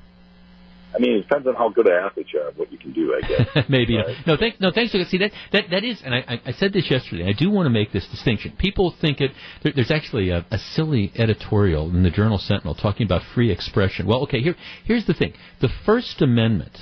[0.93, 3.15] I mean, it depends on how good an athlete you are, what you can do,
[3.15, 3.65] I guess.
[3.69, 4.15] Maybe Right.
[4.27, 4.35] no.
[4.37, 4.57] Thanks.
[4.59, 4.91] No, thanks.
[4.91, 7.27] See that that that is, and I, I- I said this yesterday.
[7.27, 8.53] I do want to make this distinction.
[8.57, 9.31] People think it.
[9.63, 14.05] There, there's actually a, a silly editorial in the Journal Sentinel talking about free expression.
[14.07, 14.41] Well, okay.
[14.41, 15.33] Here, here's the thing.
[15.61, 16.77] The First Amendment.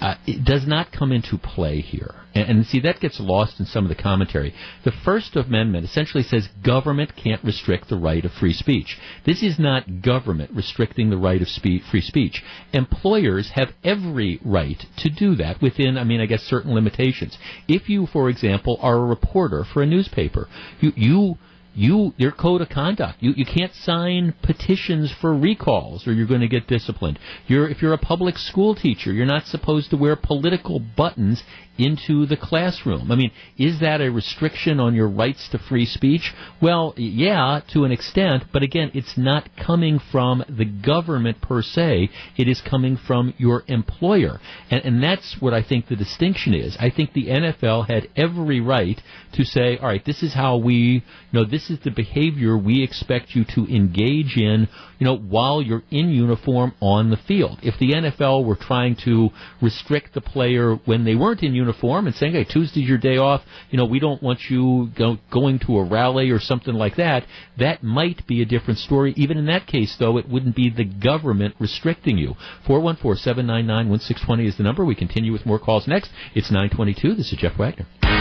[0.00, 2.14] Uh, it does not come into play here.
[2.34, 4.54] And, and see, that gets lost in some of the commentary.
[4.84, 8.98] The First Amendment essentially says government can't restrict the right of free speech.
[9.24, 12.42] This is not government restricting the right of free speech.
[12.72, 17.38] Employers have every right to do that within, I mean, I guess certain limitations.
[17.68, 20.48] If you, for example, are a reporter for a newspaper,
[20.80, 21.38] you, you
[21.74, 23.18] you your code of conduct.
[23.20, 27.18] You you can't sign petitions for recalls or you're going to get disciplined.
[27.46, 31.42] You're if you're a public school teacher, you're not supposed to wear political buttons
[31.78, 33.10] into the classroom.
[33.10, 36.32] I mean, is that a restriction on your rights to free speech?
[36.62, 42.10] Well, yeah, to an extent, but again, it's not coming from the government per se.
[42.36, 44.40] It is coming from your employer.
[44.70, 46.76] And, and that's what I think the distinction is.
[46.78, 49.00] I think the NFL had every right
[49.32, 52.82] to say, all right, this is how we, you know, this is the behavior we
[52.82, 57.58] expect you to engage in, you know, while you're in uniform on the field.
[57.62, 62.14] If the NFL were trying to restrict the player when they weren't in uniform and
[62.14, 65.78] saying, hey, Tuesday's your day off, you know, we don't want you go, going to
[65.78, 67.24] a rally or something like that,
[67.58, 69.14] that might be a different story.
[69.16, 72.34] Even in that case, though, it wouldn't be the government restricting you.
[72.66, 74.84] 414-799-1620 is the number.
[74.84, 76.10] We continue with more calls next.
[76.34, 77.14] It's 922.
[77.14, 78.13] This is Jeff Wagner.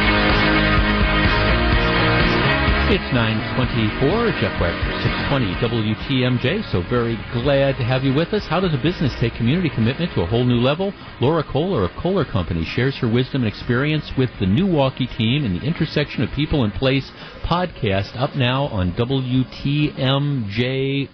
[2.93, 6.71] It's 924, Jeff Wagner, 620 WTMJ.
[6.71, 8.45] So very glad to have you with us.
[8.45, 10.93] How does a business take community commitment to a whole new level?
[11.19, 15.43] Laura Kohler of Kohler Company shares her wisdom and experience with the New Walkie team
[15.43, 17.09] in the Intersection of People and Place
[17.41, 19.95] podcast up now on WTMJ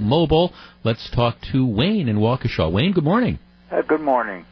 [0.02, 0.52] Mobile.
[0.84, 2.70] Let's talk to Wayne in Waukesha.
[2.70, 3.40] Wayne, good morning.
[3.72, 4.46] Uh, good morning.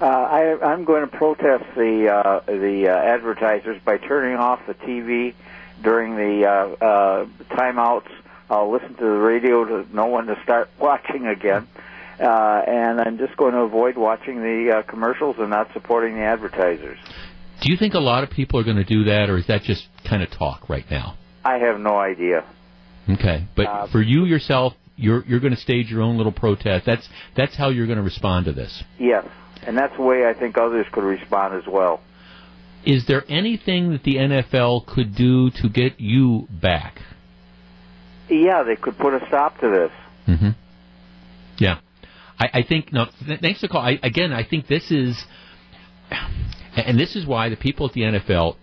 [0.00, 4.74] Uh, I, I'm going to protest the uh, the uh, advertisers by turning off the
[4.74, 5.34] TV
[5.84, 8.08] during the uh, uh, timeouts.
[8.50, 11.68] I'll listen to the radio to know when to start watching again,
[12.20, 16.22] uh, and I'm just going to avoid watching the uh, commercials and not supporting the
[16.22, 16.98] advertisers.
[17.62, 19.62] Do you think a lot of people are going to do that, or is that
[19.62, 21.16] just kind of talk right now?
[21.44, 22.44] I have no idea.
[23.08, 26.86] Okay, but Uh, for you yourself, you're you're going to stage your own little protest.
[26.86, 28.82] That's that's how you're going to respond to this.
[28.98, 29.26] Yes,
[29.66, 32.00] and that's the way I think others could respond as well.
[32.86, 37.00] Is there anything that the NFL could do to get you back?
[38.28, 39.90] yeah, they could put a stop to this.
[40.26, 40.50] Mm-hmm.
[41.58, 41.80] Yeah,
[42.38, 42.92] I, I think.
[42.92, 43.82] No, th- thanks for the call.
[43.82, 45.24] I, again, I think this is,
[46.76, 48.56] and this is why the people at the NFL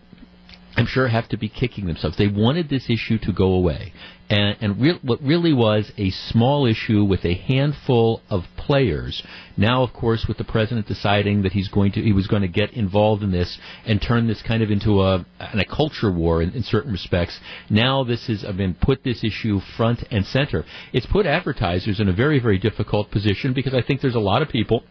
[0.76, 2.18] I'm sure have to be kicking themselves.
[2.18, 3.94] They wanted this issue to go away,
[4.30, 9.22] and, and re- what really was a small issue with a handful of players.
[9.58, 12.48] Now, of course, with the president deciding that he's going to, he was going to
[12.48, 16.52] get involved in this and turn this kind of into a, a culture war in,
[16.52, 17.38] in certain respects.
[17.70, 20.64] Now, this has been put this issue front and center.
[20.94, 24.42] It's put advertisers in a very, very difficult position because I think there's a lot
[24.42, 24.84] of people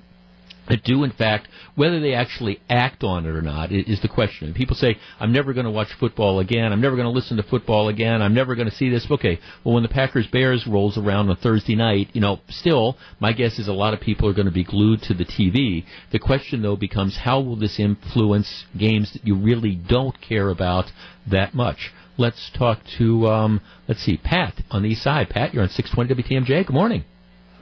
[0.68, 4.46] that do in fact whether they actually act on it or not is the question.
[4.46, 6.73] And people say, "I'm never going to watch football again.
[6.73, 8.23] I'm never going to listen to football again.
[8.23, 11.37] I'm never going to see this." Okay, well, when the Packers Bears rolls around on
[11.37, 14.53] Thursday night, you know, still, my guess is a lot of people are going to
[14.53, 15.85] be glued to the TV.
[16.12, 20.87] The question though becomes, how will this influence games that you really don't care about
[21.31, 21.92] that much?
[22.18, 25.31] Let's talk to, um, let's see, Pat on the east side.
[25.31, 26.66] Pat, you're on 620 WTMJ.
[26.66, 27.05] Good morning.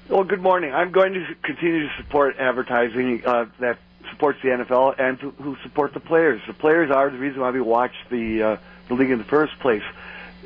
[0.09, 0.73] Well, good morning.
[0.73, 3.79] I'm going to continue to support advertising uh, that
[4.11, 6.41] supports the NFL and to, who support the players.
[6.47, 8.57] The players are the reason why we watch the uh,
[8.89, 9.83] the league in the first place.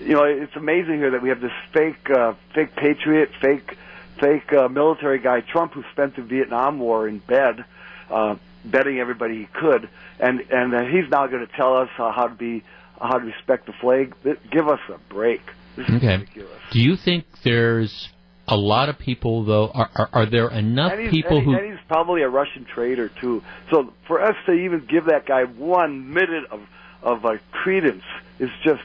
[0.00, 3.76] You know, it's amazing here that we have this fake uh, fake patriot, fake
[4.18, 7.64] fake uh, military guy Trump who spent the Vietnam War in bed,
[8.10, 12.10] uh, betting everybody he could, and and uh, he's now going to tell us uh,
[12.10, 12.64] how to be
[13.00, 14.12] how to respect the flag.
[14.50, 15.42] Give us a break.
[15.76, 16.16] This is okay.
[16.16, 16.60] ridiculous.
[16.72, 18.08] Do you think there's
[18.48, 21.54] a lot of people, though, are, are, are there enough people and, who?
[21.54, 23.42] And he's probably a Russian traitor too.
[23.70, 26.60] So for us to even give that guy one minute of
[27.02, 28.04] of uh, credence
[28.38, 28.82] is just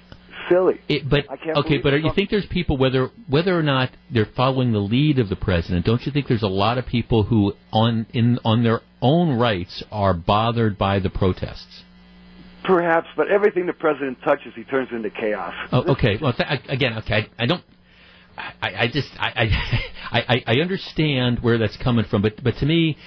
[0.49, 0.79] silly.
[0.87, 4.29] It, but I can't okay, but you think there's people whether whether or not they're
[4.35, 5.85] following the lead of the president?
[5.85, 9.83] Don't you think there's a lot of people who on in on their own rights
[9.91, 11.83] are bothered by the protests?
[12.63, 15.53] Perhaps, but everything the president touches, he turns into chaos.
[15.71, 16.17] Oh, okay.
[16.21, 17.29] Well, th- again, okay.
[17.39, 17.63] I, I don't
[18.37, 19.49] I, I just I,
[20.11, 22.97] I I understand where that's coming from, but but to me,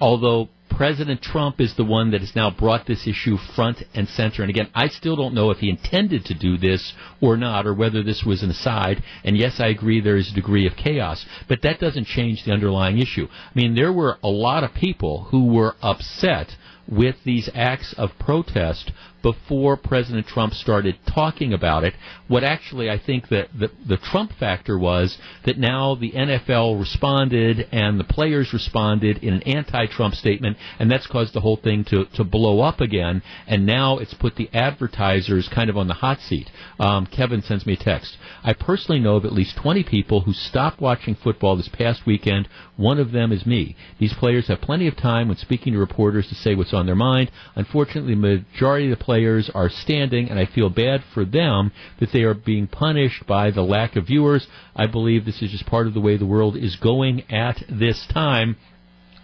[0.00, 4.42] although President Trump is the one that has now brought this issue front and center,
[4.42, 7.74] and again, I still don't know if he intended to do this or not, or
[7.74, 9.02] whether this was an aside.
[9.24, 12.52] And yes, I agree there is a degree of chaos, but that doesn't change the
[12.52, 13.28] underlying issue.
[13.30, 16.56] I mean, there were a lot of people who were upset
[16.88, 18.90] with these acts of protest
[19.22, 21.94] before President Trump started talking about it.
[22.28, 27.68] What actually I think that the, the Trump factor was that now the NFL responded
[27.72, 32.04] and the players responded in an anti-Trump statement, and that's caused the whole thing to,
[32.14, 33.22] to blow up again.
[33.46, 36.50] And now it's put the advertisers kind of on the hot seat.
[36.78, 38.16] Um, Kevin sends me a text.
[38.42, 42.48] I personally know of at least 20 people who stopped watching football this past weekend.
[42.76, 43.76] One of them is me.
[43.98, 46.94] These players have plenty of time when speaking to reporters to say what's on their
[46.94, 47.30] mind.
[47.54, 52.10] Unfortunately, the majority of the players are standing, and I feel bad for them that
[52.12, 54.46] they are being punished by the lack of viewers.
[54.76, 58.06] I believe this is just part of the way the world is going at this
[58.14, 58.56] time.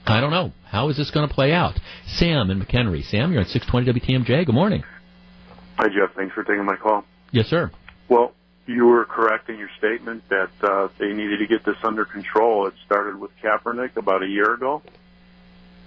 [0.04, 0.50] I don't know.
[0.64, 1.78] How is this going to play out?
[2.04, 3.04] Sam in McHenry.
[3.04, 4.46] Sam, you're on 620 WTMJ.
[4.46, 4.82] Good morning.
[5.76, 6.16] Hi, Jeff.
[6.16, 7.04] Thanks for taking my call.
[7.30, 7.70] Yes, sir.
[8.08, 8.32] Well,
[8.66, 12.66] you were correct in your statement that uh, they needed to get this under control.
[12.66, 14.82] It started with Kaepernick about a year ago,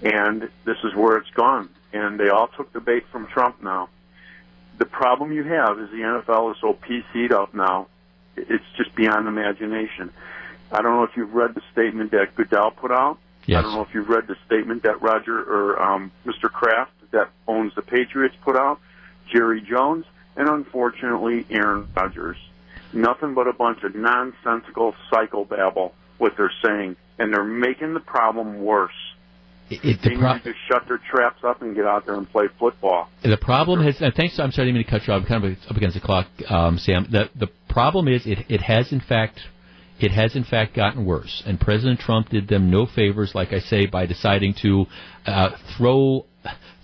[0.01, 1.67] and this is where it's gone.
[1.93, 3.89] And they all took the bait from Trump now.
[4.77, 7.87] The problem you have is the NFL is so PC'd up now,
[8.37, 10.11] it's just beyond imagination.
[10.71, 13.17] I don't know if you've read the statement that Goodell put out.
[13.45, 13.59] Yes.
[13.59, 16.51] I don't know if you've read the statement that Roger or um, Mr.
[16.51, 18.79] Kraft, that owns the Patriots, put out.
[19.31, 22.37] Jerry Jones, and unfortunately Aaron Rodgers.
[22.93, 28.63] Nothing but a bunch of nonsensical psychobabble what they're saying, and they're making the problem
[28.63, 28.91] worse.
[29.69, 32.45] It, They the need to shut their traps up and get out there and play
[32.59, 33.07] football.
[33.23, 34.39] The problem has, uh, thanks.
[34.39, 35.21] I'm sorry, I didn't mean to cut you off.
[35.21, 37.07] I'm kind of up against the clock, um, Sam.
[37.11, 39.39] The the problem is it it has in fact
[39.99, 43.59] it has in fact gotten worse, and President Trump did them no favors, like I
[43.59, 44.85] say, by deciding to
[45.25, 46.25] uh, throw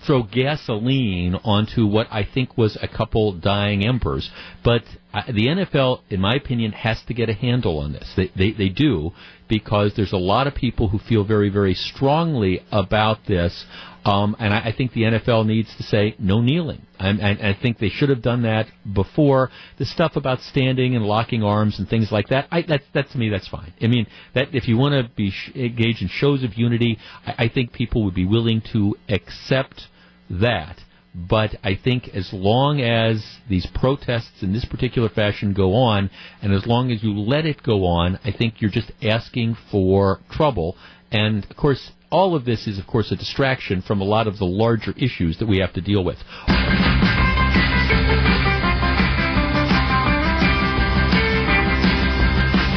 [0.05, 4.29] throw gasoline onto what I think was a couple dying embers.
[4.63, 4.83] But
[5.13, 8.11] uh, the NFL, in my opinion, has to get a handle on this.
[8.15, 9.11] They, they they do
[9.47, 13.65] because there's a lot of people who feel very very strongly about this.
[14.05, 16.83] Um, and I, I think the NFL needs to say no kneeling.
[16.99, 19.49] And, and I think they should have done that before.
[19.79, 23.17] The stuff about standing and locking arms and things like that, I, that, that to
[23.17, 23.73] me, that's fine.
[23.81, 27.45] I mean, that if you want to be sh- engaged in shows of unity, I,
[27.45, 29.87] I think people would be willing to accept
[30.29, 30.79] that.
[31.15, 36.53] But I think as long as these protests in this particular fashion go on, and
[36.53, 40.75] as long as you let it go on, I think you're just asking for trouble.
[41.11, 44.37] And of course, all of this is, of course, a distraction from a lot of
[44.37, 46.17] the larger issues that we have to deal with.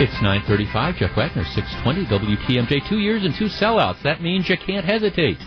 [0.01, 2.89] It's 935, Jeff Wagner, 620 WTMJ.
[2.89, 4.01] Two years and two sellouts.
[4.05, 5.39] That means you can't hesitate.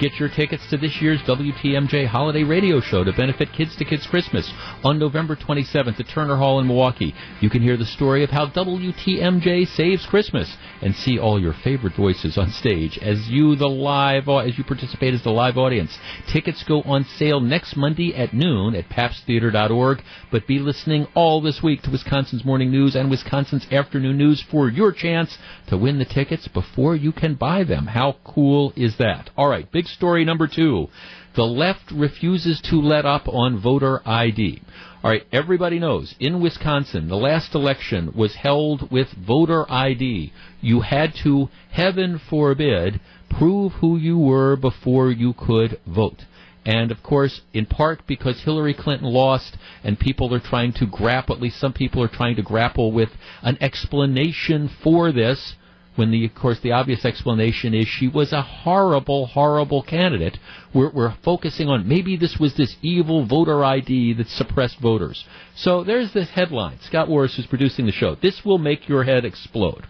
[0.00, 4.06] Get your tickets to this year's WTMJ Holiday Radio Show to benefit Kids to Kids
[4.06, 4.50] Christmas
[4.82, 7.14] on November 27th at Turner Hall in Milwaukee.
[7.42, 11.94] You can hear the story of how WTMJ saves Christmas and see all your favorite
[11.94, 15.98] voices on stage as you the live as you participate as the live audience.
[16.32, 21.60] Tickets go on sale next Monday at noon at pabsttheater.org, but be listening all this
[21.62, 25.36] week to Wisconsin's Morning News and Wisconsin's Afternoon News for your chance
[25.68, 27.86] to win the tickets before you can buy them.
[27.86, 29.28] How cool is that?
[29.36, 30.88] All right, big story number two.
[31.34, 34.62] The left refuses to let up on voter ID.
[35.02, 40.32] All right, everybody knows in Wisconsin, the last election was held with voter ID.
[40.60, 46.24] You had to, heaven forbid, prove who you were before you could vote.
[46.66, 51.34] And of course, in part because Hillary Clinton lost, and people are trying to grapple,
[51.34, 53.10] at least some people are trying to grapple with
[53.42, 55.54] an explanation for this
[56.00, 60.38] when the, of course, the obvious explanation is she was a horrible, horrible candidate.
[60.72, 65.26] We're, we're focusing on maybe this was this evil voter ID that suppressed voters.
[65.54, 66.78] So there's this headline.
[66.80, 68.14] Scott Warris is producing the show.
[68.14, 69.84] This will make your head explode.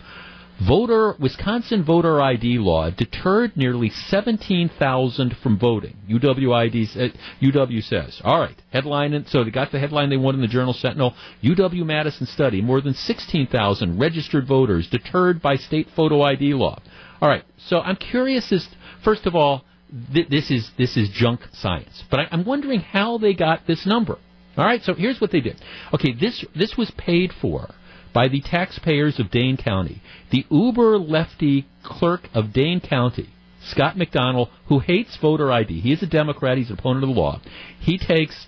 [0.66, 5.96] Voter Wisconsin voter ID law deterred nearly 17,000 from voting.
[6.08, 8.20] UWID uh, UW says.
[8.22, 9.24] All right, headline.
[9.28, 11.14] So they got the headline they wanted in the Journal Sentinel.
[11.42, 16.78] UW Madison study: more than 16,000 registered voters deterred by state photo ID law.
[17.22, 17.44] All right.
[17.66, 18.52] So I'm curious.
[18.52, 18.68] As
[19.02, 19.64] first of all,
[20.12, 23.86] th- this is this is junk science, but I, I'm wondering how they got this
[23.86, 24.18] number.
[24.58, 24.82] All right.
[24.82, 25.56] So here's what they did.
[25.94, 27.70] Okay, this this was paid for
[28.12, 30.02] by the taxpayers of Dane County.
[30.30, 33.28] The uber lefty clerk of Dane County,
[33.62, 37.20] Scott McDonell, who hates voter ID, he is a Democrat, he's an opponent of the
[37.20, 37.40] law.
[37.80, 38.46] He takes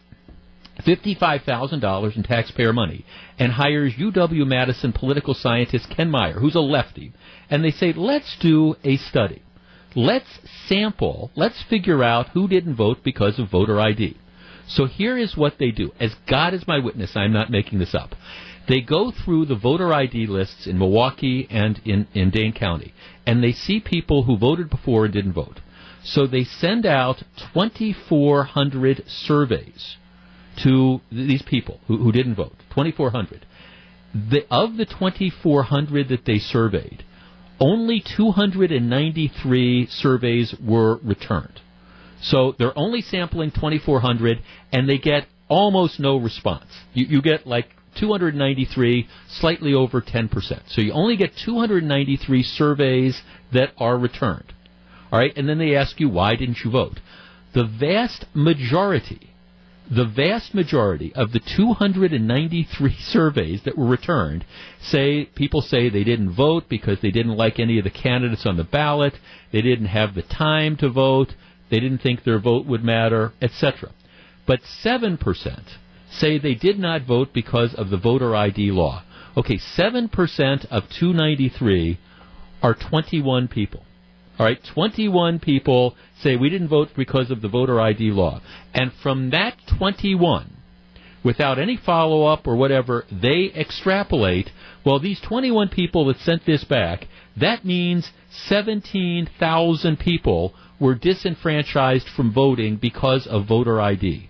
[0.87, 3.05] $55,000 in taxpayer money
[3.39, 7.13] and hires UW Madison political scientist Ken Mayer, who's a lefty,
[7.51, 9.43] and they say, let's do a study.
[9.95, 14.17] Let's sample, let's figure out who didn't vote because of voter ID.
[14.67, 15.93] So here is what they do.
[16.01, 18.15] As God is my witness, I'm not making this up.
[18.69, 22.95] They go through the voter ID lists in Milwaukee and in, in Dane County,
[23.27, 25.61] and they see people who voted before and didn't vote.
[26.05, 27.23] So they send out
[27.55, 29.97] 2,400 surveys
[30.63, 32.55] to these people who, who didn't vote.
[32.71, 33.47] 2,400.
[34.15, 37.05] The, of the 2,400 that they surveyed,
[37.61, 41.61] only 293 surveys were returned.
[42.21, 44.43] So they're only sampling 2,400,
[44.73, 46.71] and they get almost no response.
[46.93, 47.69] You, you get like
[47.99, 50.63] 293, slightly over 10%.
[50.69, 53.23] So you only get 293 surveys
[53.53, 54.53] that are returned.
[55.11, 56.99] All right, and then they ask you, why didn't you vote?
[57.55, 59.31] The vast majority,
[59.91, 64.47] the vast majority of the 293 surveys that were returned
[64.81, 68.57] say people say they didn't vote because they didn't like any of the candidates on
[68.57, 69.15] the ballot,
[69.53, 71.35] they didn't have the time to vote,
[71.71, 73.93] they didn't think their vote would matter, etc.
[74.47, 75.19] But 7%
[76.13, 79.03] say they did not vote because of the voter ID law.
[79.37, 80.11] Okay, 7%
[80.67, 81.99] of 293
[82.63, 83.83] are 21 people.
[84.39, 88.41] All right, 21 people say we didn't vote because of the voter ID law.
[88.75, 90.57] And from that 21,
[91.23, 94.51] without any follow up or whatever, they extrapolate,
[94.85, 97.07] well, these 21 people that sent this back,
[97.37, 104.29] that means 17,000 people were disenfranchised from voting because of voter ID.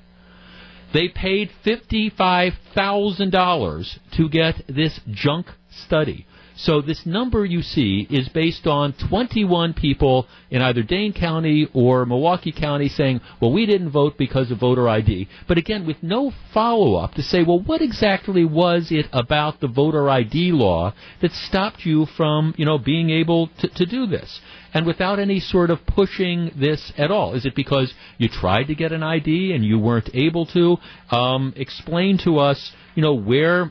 [0.92, 6.26] They paid $55,000 to get this junk study.
[6.54, 12.04] So this number you see is based on 21 people in either Dane County or
[12.04, 15.28] Milwaukee County saying, well, we didn't vote because of voter ID.
[15.48, 20.10] But again, with no follow-up to say, well, what exactly was it about the voter
[20.10, 24.40] ID law that stopped you from, you know, being able to, to do this?
[24.74, 27.34] And without any sort of pushing this at all?
[27.34, 30.76] Is it because you tried to get an ID and you weren't able to?
[31.14, 33.70] Um, explain to us, you know, where,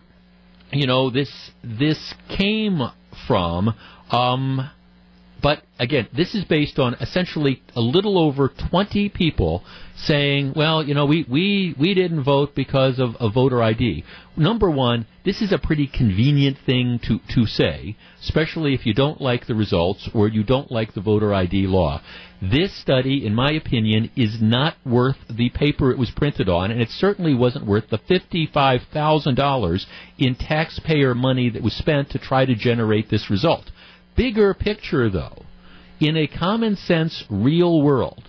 [0.71, 2.81] you know, this this came
[3.27, 3.73] from.
[4.11, 4.69] Um,
[5.41, 9.63] but again, this is based on essentially a little over 20 people
[9.95, 14.03] saying, well, you know, we, we, we didn't vote because of, a voter ID.
[14.37, 19.21] Number one, this is a pretty convenient thing to, to say, especially if you don't
[19.21, 22.01] like the results or you don't like the voter ID law.
[22.41, 26.81] This study, in my opinion, is not worth the paper it was printed on, and
[26.81, 29.85] it certainly wasn't worth the $55,000
[30.17, 33.71] in taxpayer money that was spent to try to generate this result
[34.15, 35.45] bigger picture, though,
[35.99, 38.23] in a common sense real world,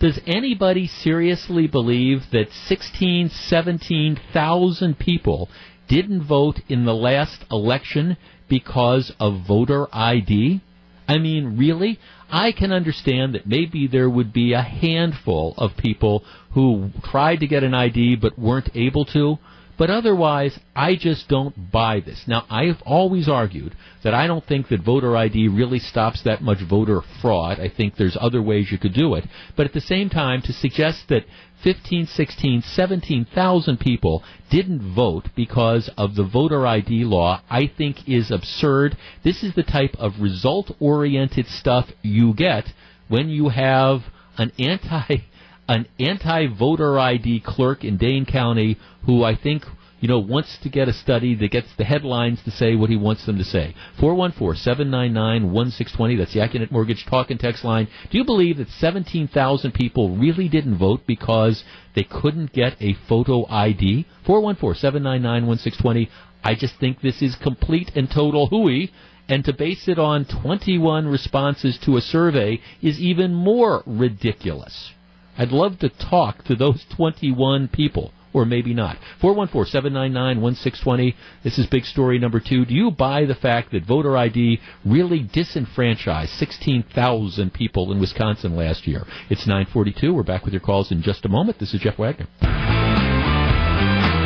[0.00, 5.48] does anybody seriously believe that 16, 17,000 people
[5.88, 8.16] didn't vote in the last election
[8.48, 10.60] because of voter ID?
[11.08, 11.98] I mean, really?
[12.30, 16.22] I can understand that maybe there would be a handful of people
[16.52, 19.38] who tried to get an ID but weren't able to.
[19.78, 22.24] But otherwise, I just don't buy this.
[22.26, 26.58] Now, I've always argued that I don't think that voter ID really stops that much
[26.68, 27.60] voter fraud.
[27.60, 29.24] I think there's other ways you could do it.
[29.56, 31.24] But at the same time, to suggest that
[31.62, 38.32] 15, 16, 17,000 people didn't vote because of the voter ID law, I think is
[38.32, 38.96] absurd.
[39.22, 42.64] This is the type of result oriented stuff you get
[43.06, 44.02] when you have
[44.38, 45.18] an anti
[45.68, 49.64] an anti-voter ID clerk in Dane County who I think
[50.00, 52.96] you know wants to get a study that gets the headlines to say what he
[52.96, 53.74] wants them to say.
[54.00, 57.86] 414-799-1620 that's the Accunet Mortgage talk and text line.
[58.10, 61.62] Do you believe that 17,000 people really didn't vote because
[61.94, 64.06] they couldn't get a photo ID?
[64.26, 66.08] 414-799-1620
[66.44, 68.90] I just think this is complete and total hooey
[69.28, 74.92] and to base it on 21 responses to a survey is even more ridiculous.
[75.38, 78.98] I'd love to talk to those 21 people, or maybe not.
[79.20, 81.16] 414 799 1620.
[81.44, 82.64] This is big story number two.
[82.64, 88.88] Do you buy the fact that voter ID really disenfranchised 16,000 people in Wisconsin last
[88.88, 89.04] year?
[89.30, 90.12] It's 942.
[90.12, 91.60] We're back with your calls in just a moment.
[91.60, 92.26] This is Jeff Wagner.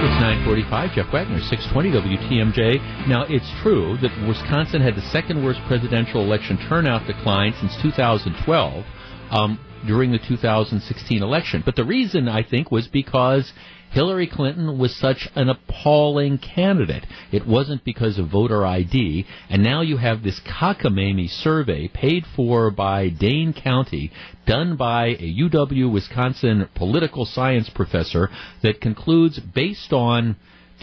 [0.02, 3.06] It's 945, Jeff Wagner, 620 WTMJ.
[3.06, 8.84] Now, it's true that Wisconsin had the second worst presidential election turnout decline since 2012.
[9.32, 11.62] Um, during the 2016 election.
[11.64, 13.52] But the reason, I think, was because
[13.92, 17.06] Hillary Clinton was such an appalling candidate.
[17.30, 19.26] It wasn't because of voter ID.
[19.50, 24.10] And now you have this cockamamie survey paid for by Dane County,
[24.46, 28.30] done by a UW Wisconsin political science professor,
[28.62, 30.36] that concludes based on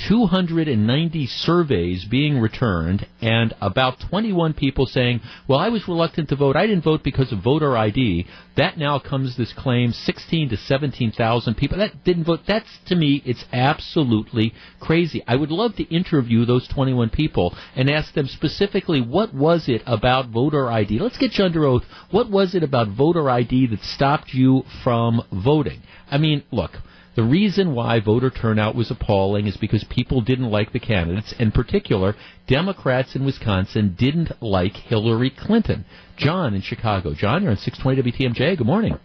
[0.08, 6.56] 290 surveys being returned and about 21 people saying, well, I was reluctant to vote.
[6.56, 8.26] I didn't vote because of voter ID.
[8.56, 12.42] That now comes this claim 16 to 17,000 people that didn't vote.
[12.48, 15.24] That's to me, it's absolutely crazy.
[15.28, 19.82] I would love to interview those 21 people and ask them specifically what was it
[19.86, 21.00] about voter ID?
[21.00, 21.84] Let's get you under oath.
[22.12, 25.82] What was it about voter ID that stopped you from voting?
[26.12, 26.72] I mean, look,
[27.20, 31.36] the reason why voter turnout was appalling is because people didn't like the candidates.
[31.38, 32.16] In particular,
[32.48, 35.84] Democrats in Wisconsin didn't like Hillary Clinton.
[36.16, 37.14] John in Chicago.
[37.14, 38.58] John, you're on 620 WTMJ.
[38.58, 38.98] Good morning.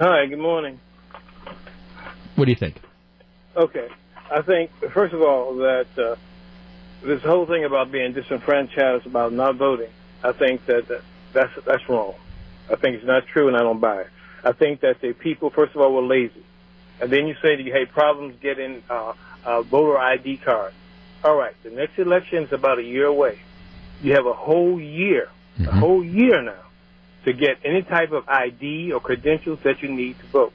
[0.00, 0.80] Hi, good morning.
[2.34, 2.80] What do you think?
[3.56, 3.86] Okay.
[4.32, 6.16] I think, first of all, that uh,
[7.06, 9.90] this whole thing about being disenfranchised, about not voting,
[10.24, 12.16] I think that that's, that's wrong.
[12.68, 14.06] I think it's not true, and I don't buy it.
[14.42, 16.44] I think that the people, first of all, were lazy.
[17.00, 19.12] And then you say that you had problems getting uh,
[19.44, 20.72] a voter ID card.
[21.24, 23.38] All right, the next election is about a year away.
[24.02, 25.28] You have a whole year,
[25.58, 25.68] mm-hmm.
[25.68, 26.62] a whole year now,
[27.24, 30.52] to get any type of ID or credentials that you need to vote.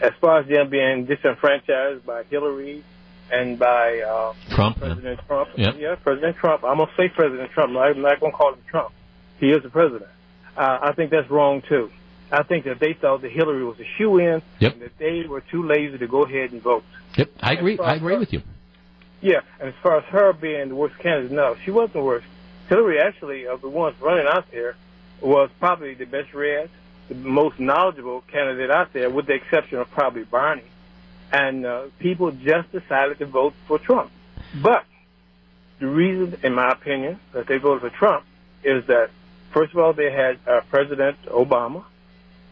[0.00, 2.82] As far as them being disenfranchised by Hillary
[3.30, 5.26] and by uh, Trump, President yeah.
[5.26, 5.72] Trump, yeah.
[5.74, 6.64] yeah, President Trump.
[6.64, 7.76] I'm gonna say President Trump.
[7.76, 8.92] I'm not gonna call him Trump.
[9.38, 10.10] He is the president.
[10.56, 11.90] Uh, I think that's wrong too.
[12.32, 14.72] I think that they thought that Hillary was a shoe in, yep.
[14.72, 16.82] and that they were too lazy to go ahead and vote.
[17.16, 17.78] Yep, I agree.
[17.78, 18.42] I agree her, with you.
[19.20, 22.26] Yeah, and as far as her being the worst candidate, no, she wasn't the worst.
[22.68, 24.76] Hillary, actually, of the ones running out there,
[25.20, 26.70] was probably the best read,
[27.08, 30.62] the most knowledgeable candidate out there, with the exception of probably Bernie.
[31.30, 34.10] And uh, people just decided to vote for Trump.
[34.62, 34.84] But
[35.80, 38.24] the reason, in my opinion, that they voted for Trump
[38.64, 39.10] is that,
[39.52, 41.84] first of all, they had uh, President Obama,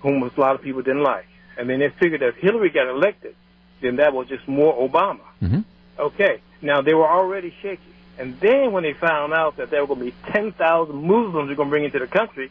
[0.00, 1.26] whom a lot of people didn't like.
[1.56, 3.34] And then they figured that if Hillary got elected,
[3.80, 5.20] then that was just more Obama.
[5.42, 5.60] Mm-hmm.
[5.98, 6.40] Okay.
[6.62, 7.82] Now, they were already shaky.
[8.18, 11.56] And then when they found out that there were going to be 10,000 Muslims they're
[11.56, 12.50] going to bring into the country,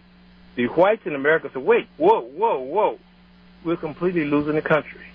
[0.55, 2.99] the whites in America said, wait, whoa, whoa, whoa.
[3.63, 5.05] We're completely losing the country.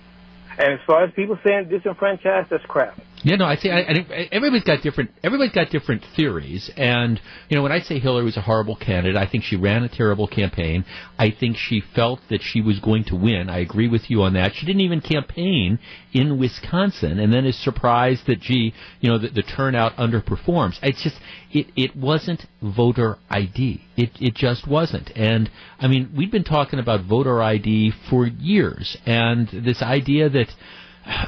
[0.57, 2.97] And as far as people saying disenfranchised, that's crap.
[3.25, 3.71] Yeah, no, I see.
[3.71, 5.09] I, I, eh, everybody's got different.
[5.23, 7.19] Everybody's got different theories, and
[7.49, 9.89] you know, when I say Hillary was a horrible candidate, I think she ran a
[9.89, 10.85] terrible campaign.
[11.17, 13.49] I think she felt that she was going to win.
[13.49, 14.53] I agree with you on that.
[14.53, 15.79] She didn't even campaign
[16.13, 20.77] in Wisconsin, and then is surprised that, gee, you know, the, the turnout underperforms.
[20.83, 21.19] It's just,
[21.51, 23.81] it, it wasn't voter ID.
[23.97, 25.09] It, it just wasn't.
[25.15, 25.49] And
[25.79, 30.53] I mean, we've been talking about voter ID for years, and this idea that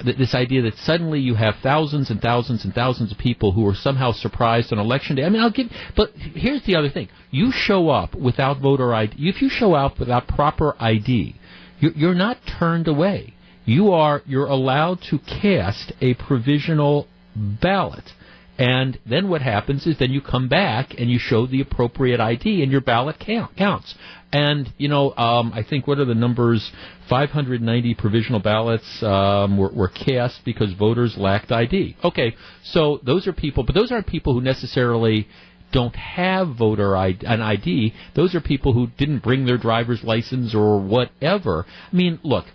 [0.04, 3.76] this idea that suddenly you have thousands and thousands and thousands of people who are
[3.76, 5.24] somehow surprised on election day.
[5.24, 9.16] I mean, I'll give, but here's the other thing: you show up without voter ID.
[9.18, 11.36] If you show up without proper ID,
[11.80, 13.34] you're not turned away.
[13.66, 18.14] You are you're allowed to cast a provisional ballot.
[18.58, 22.64] And then what happens is then you come back and you show the appropriate ID
[22.64, 23.94] and your ballot count, counts.
[24.32, 26.72] And, you know, um, I think what are the numbers?
[27.10, 31.96] 590 provisional ballots um, were, were cast because voters lacked ID.
[32.04, 35.28] Okay, so those are people, but those aren't people who necessarily
[35.72, 37.94] don't have voter ID, an ID.
[38.16, 41.66] Those are people who didn't bring their driver's license or whatever.
[41.92, 42.46] I mean, look,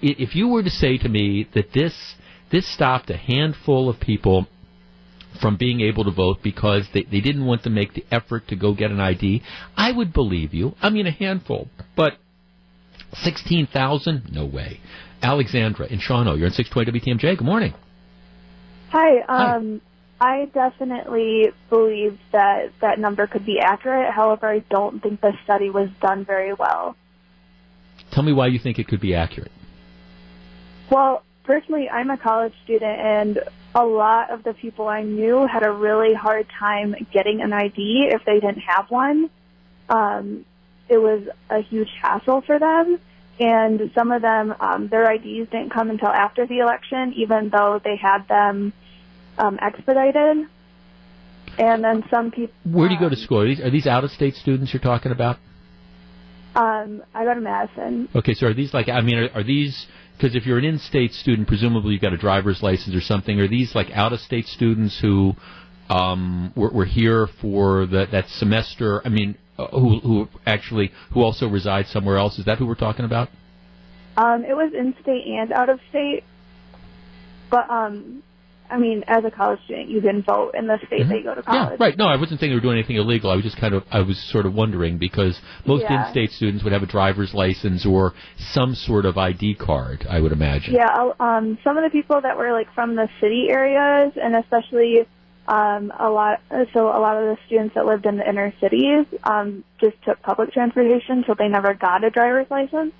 [0.00, 2.14] if you were to say to me that this
[2.50, 4.46] this stopped a handful of people
[5.40, 8.56] from being able to vote because they, they didn't want to make the effort to
[8.56, 9.42] go get an ID,
[9.76, 10.74] I would believe you.
[10.80, 11.68] I mean, a handful.
[11.96, 12.14] But
[13.22, 14.32] 16,000?
[14.32, 14.80] No way.
[15.22, 17.38] Alexandra in Shawano, you're on 620 WTMJ.
[17.38, 17.74] Good morning.
[18.90, 19.20] Hi.
[19.20, 20.42] Um, Hi.
[20.42, 24.12] I definitely believe that that number could be accurate.
[24.12, 26.96] However, I don't think the study was done very well.
[28.12, 29.50] Tell me why you think it could be accurate.
[30.90, 33.40] Well, personally, I'm a college student, and
[33.74, 38.08] a lot of the people I knew had a really hard time getting an ID
[38.12, 39.30] if they didn't have one.
[39.88, 40.44] Um,
[40.88, 42.98] it was a huge hassle for them,
[43.40, 47.80] and some of them, um, their IDs didn't come until after the election, even though
[47.82, 48.72] they had them
[49.38, 50.46] um, expedited.
[51.56, 52.54] And then some people.
[52.64, 53.40] Where do you go to school?
[53.40, 55.36] Are these, are these out-of-state students you're talking about?
[56.56, 58.08] Um, I go to Madison.
[58.14, 58.88] Okay, so are these like?
[58.88, 62.18] I mean, are, are these because if you're an in-state student, presumably you've got a
[62.18, 63.40] driver's license or something.
[63.40, 65.34] Are these like out-of-state students who
[65.88, 69.02] um, were, were here for the, that semester?
[69.04, 72.38] I mean, uh, who who actually who also resides somewhere else?
[72.38, 73.28] Is that who we're talking about?
[74.16, 76.22] Um, it was in-state and out-of-state,
[77.50, 78.22] but um,
[78.70, 81.08] I mean, as a college student, you can vote in the state mm-hmm.
[81.10, 81.78] that you go to college.
[81.78, 81.98] Yeah, right.
[81.98, 83.30] No, I wasn't saying they were doing anything illegal.
[83.30, 86.06] I was just kind of, I was sort of wondering because most yeah.
[86.06, 90.06] in-state students would have a driver's license or some sort of ID card.
[90.08, 90.74] I would imagine.
[90.74, 91.10] Yeah.
[91.20, 95.06] Um, some of the people that were like from the city areas, and especially
[95.46, 96.40] um, a lot,
[96.72, 100.22] so a lot of the students that lived in the inner cities um, just took
[100.22, 102.94] public transportation, so they never got a driver's license.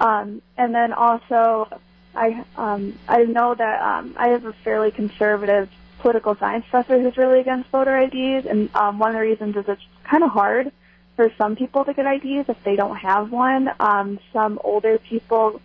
[0.00, 1.80] Um, and then also
[2.14, 5.68] I um, I know that um, I have a fairly conservative
[6.00, 9.64] political science professor who's really against voter IDs, and um, one of the reasons is
[9.68, 10.72] it's kind of hard
[11.16, 13.70] for some people to get IDs if they don't have one.
[13.80, 15.60] Um, some older people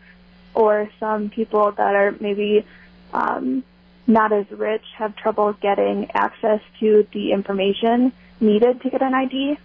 [0.54, 2.66] or some people that are maybe
[3.14, 3.64] um,
[4.08, 9.58] not as rich have trouble getting access to the information needed to get an ID.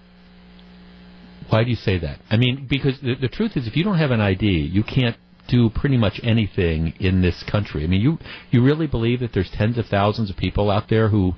[1.49, 2.21] Why do you say that?
[2.31, 5.17] I mean, because the, the truth is, if you don't have an ID, you can't
[5.49, 7.83] do pretty much anything in this country.
[7.83, 8.19] I mean, you
[8.51, 11.33] you really believe that there's tens of thousands of people out there who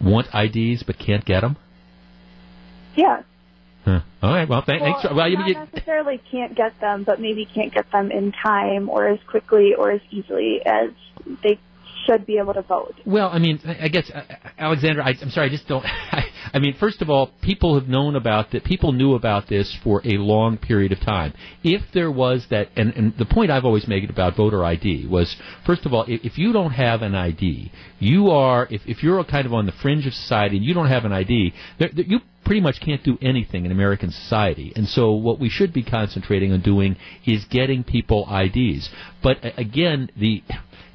[0.00, 1.56] want IDs but can't get them?
[2.96, 3.22] Yeah.
[3.84, 4.00] Huh.
[4.22, 4.48] All right.
[4.48, 5.14] Well, th- well, thanks.
[5.14, 9.08] Well, you, not necessarily can't get them, but maybe can't get them in time or
[9.08, 10.90] as quickly or as easily as
[11.42, 11.58] they
[12.06, 12.94] should be able to vote.
[13.04, 14.22] Well, I mean, I guess uh,
[14.58, 15.84] Alexandra, I, am sorry, I just don't.
[15.84, 18.64] I, I mean, first of all, people have known about that.
[18.64, 21.32] People knew about this for a long period of time.
[21.62, 25.34] If there was that, and, and the point I've always made about voter ID was,
[25.66, 29.22] first of all, if, if you don't have an ID, you are, if, if you're
[29.24, 32.04] kind of on the fringe of society and you don't have an ID, there, there,
[32.04, 34.72] you pretty much can't do anything in American society.
[34.76, 36.96] And so what we should be concentrating on doing
[37.26, 38.90] is getting people IDs.
[39.22, 40.42] But again, the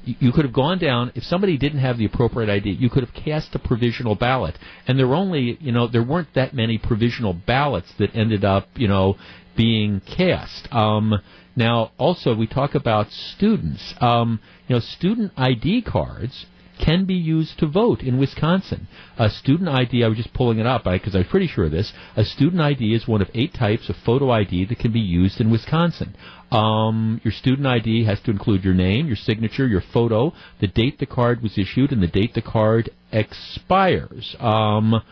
[0.04, 2.70] you could have gone down if somebody didn't have the appropriate ID.
[2.70, 6.34] You could have cast a provisional ballot, and there were only you know there weren't
[6.34, 9.16] that many provisional ballots that ended up you know
[9.56, 10.72] being cast.
[10.72, 11.20] Um,
[11.56, 13.94] now, also we talk about students.
[14.00, 16.46] Um, you know, student ID cards
[16.80, 18.88] can be used to vote in Wisconsin.
[19.18, 21.92] A student ID, I was just pulling it up because I'm pretty sure of this.
[22.16, 25.40] A student ID is one of eight types of photo ID that can be used
[25.40, 26.16] in Wisconsin.
[26.50, 30.98] Um, your student ID has to include your name, your signature, your photo, the date
[30.98, 34.34] the card was issued, and the date the card expires.
[34.40, 35.02] Um,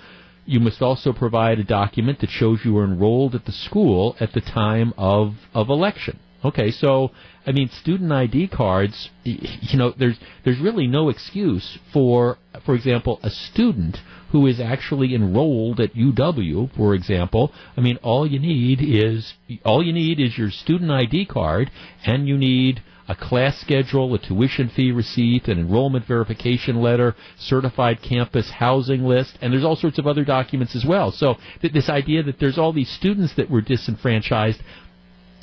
[0.47, 4.33] you must also provide a document that shows you were enrolled at the school at
[4.33, 6.19] the time of, of election.
[6.45, 7.11] Okay, so
[7.47, 9.11] I mean, student ID cards.
[9.25, 13.99] You know, there's there's really no excuse for, for example, a student
[14.31, 17.53] who is actually enrolled at UW, for example.
[17.77, 19.35] I mean, all you need is
[19.65, 21.71] all you need is your student ID card,
[22.05, 28.03] and you need a class schedule, a tuition fee receipt, an enrollment verification letter, certified
[28.03, 31.11] campus housing list, and there's all sorts of other documents as well.
[31.11, 34.61] So th- this idea that there's all these students that were disenfranchised,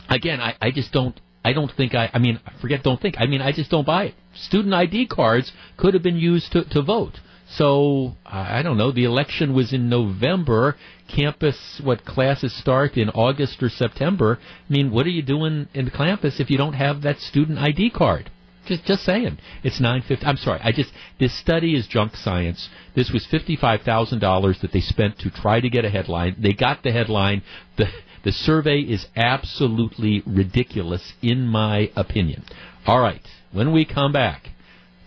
[0.10, 3.16] again, I, I just don't I don't think I, I mean, forget don't think.
[3.20, 4.16] I mean, I just don't buy it.
[4.34, 7.20] Student ID cards could have been used to, to vote.
[7.48, 10.76] So, I don't know, the election was in November.
[11.08, 14.40] Campus, what classes start in August or September.
[14.42, 17.92] I mean, what are you doing in campus if you don't have that student ID
[17.92, 18.32] card?
[18.66, 19.38] Just, just saying.
[19.64, 20.26] It's nine fifty.
[20.26, 20.60] I'm sorry.
[20.64, 22.68] I just this study is junk science.
[22.96, 26.38] This was fifty five thousand dollars that they spent to try to get a headline.
[26.40, 27.44] They got the headline.
[27.78, 27.86] The
[28.26, 32.44] the survey is absolutely ridiculous, in my opinion.
[32.86, 33.22] All right.
[33.54, 34.50] When we come back,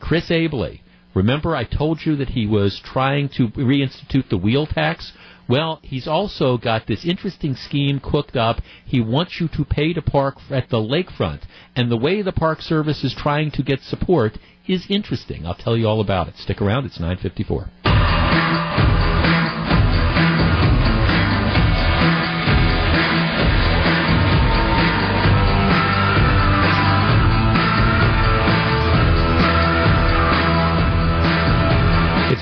[0.00, 0.80] Chris Abele.
[1.14, 5.12] Remember, I told you that he was trying to reinstitute the wheel tax.
[5.48, 8.60] Well, he's also got this interesting scheme cooked up.
[8.86, 11.40] He wants you to pay to park at the lakefront.
[11.74, 14.38] And the way the Park Service is trying to get support
[14.68, 15.44] is interesting.
[15.44, 16.36] I'll tell you all about it.
[16.36, 16.86] Stick around.
[16.86, 19.07] It's 954.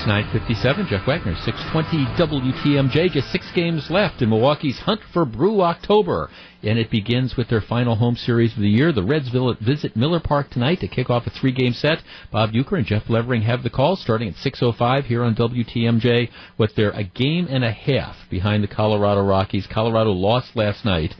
[0.07, 0.87] 9:57.
[0.87, 3.11] Jeff Wagner, 620 WTMJ.
[3.11, 6.29] Just six games left in Milwaukee's hunt for Brew October,
[6.63, 8.93] and it begins with their final home series of the year.
[8.93, 9.29] The Reds
[9.59, 12.01] visit Miller Park tonight to kick off a three-game set.
[12.31, 16.29] Bob Uecker and Jeff Levering have the call starting at 6:05 here on WTMJ.
[16.57, 19.67] With they're a game and a half behind the Colorado Rockies.
[19.67, 21.13] Colorado lost last night.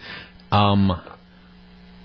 [0.49, 0.97] Um,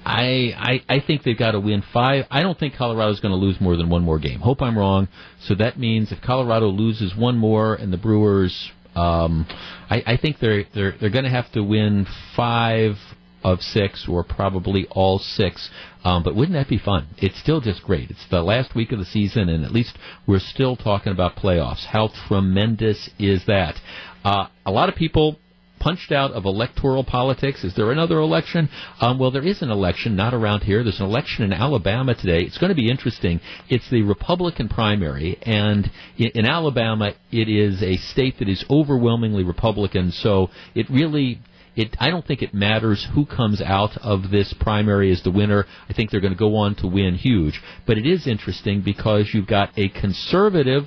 [0.05, 2.27] I, I I think they've got to win five.
[2.31, 4.41] I don't think Colorado's going to lose more than one more game.
[4.41, 5.09] Hope I'm wrong.
[5.41, 9.47] So that means if Colorado loses one more and the Brewers, um,
[9.91, 12.97] I, I think they're they're they're going to have to win five
[13.45, 15.71] of six or probably all six.
[16.05, 17.09] Um, but wouldn't that be fun?
[17.19, 18.11] It's still just great.
[18.11, 19.97] It's the last week of the season, and at least
[20.27, 21.85] we're still talking about playoffs.
[21.87, 23.77] How tremendous is that?
[24.25, 25.39] Uh, a lot of people
[25.83, 27.65] punched out of electoral politics.
[27.65, 28.69] Is there another election?
[29.01, 30.85] Um, well, there is an election, not around here.
[30.85, 32.39] There's an election in Alabama today.
[32.45, 33.41] It's going to be interesting.
[33.69, 39.43] It's the Republican primary, and in, in Alabama, it is a state that is overwhelmingly
[39.43, 40.13] Republican.
[40.13, 41.41] So it really
[41.75, 45.65] it, I don't think it matters who comes out of this primary as the winner.
[45.89, 47.61] I think they're going to go on to win huge.
[47.87, 50.85] But it is interesting because you've got a conservative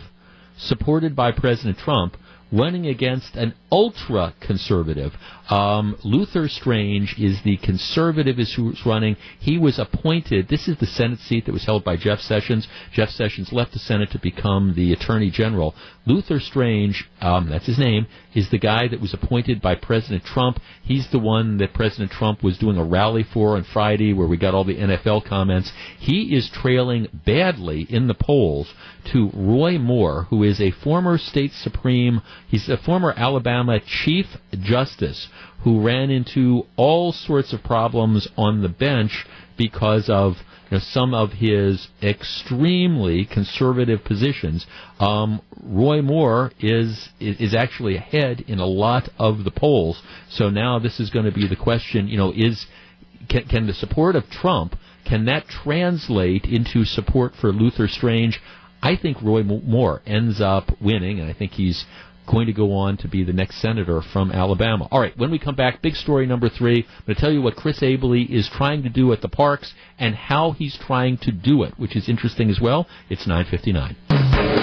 [0.58, 2.16] supported by President Trump
[2.52, 5.14] running against an ultra conservative.
[5.50, 9.18] Um, Luther Strange is the conservative who's running.
[9.40, 10.48] He was appointed.
[10.48, 12.68] This is the Senate seat that was held by Jeff Sessions.
[12.94, 15.76] Jeff Sessions left the Senate to become the Attorney General.
[16.06, 20.60] Luther Strange, um, that's his name, is the guy that was appointed by President Trump.
[20.84, 24.38] He's the one that President Trump was doing a rally for on Friday, where we
[24.38, 25.72] got all the NFL comments.
[26.00, 28.74] He is trailing badly in the polls
[29.14, 32.22] to Roy Moore, who is a former state supreme.
[32.48, 35.28] He's a former Alabama Chief Justice
[35.64, 39.26] who ran into all sorts of problems on the bench
[39.58, 40.36] because of
[40.70, 44.66] you know, some of his extremely conservative positions.
[45.00, 50.02] Um, Roy Moore is is actually ahead in a lot of the polls.
[50.30, 52.08] So now this is going to be the question.
[52.08, 52.66] You know, is
[53.30, 58.42] can, can the support of Trump can that translate into support for Luther Strange?
[58.82, 61.86] I think Roy Moore ends up winning, and I think he's
[62.28, 64.88] going to go on to be the next senator from Alabama.
[64.92, 66.86] All right, when we come back, big story number three.
[66.88, 69.74] I'm going to tell you what Chris Abele is trying to do at the parks
[70.00, 72.88] and how he's trying to do it, which is interesting as well.
[73.10, 74.55] It's 959.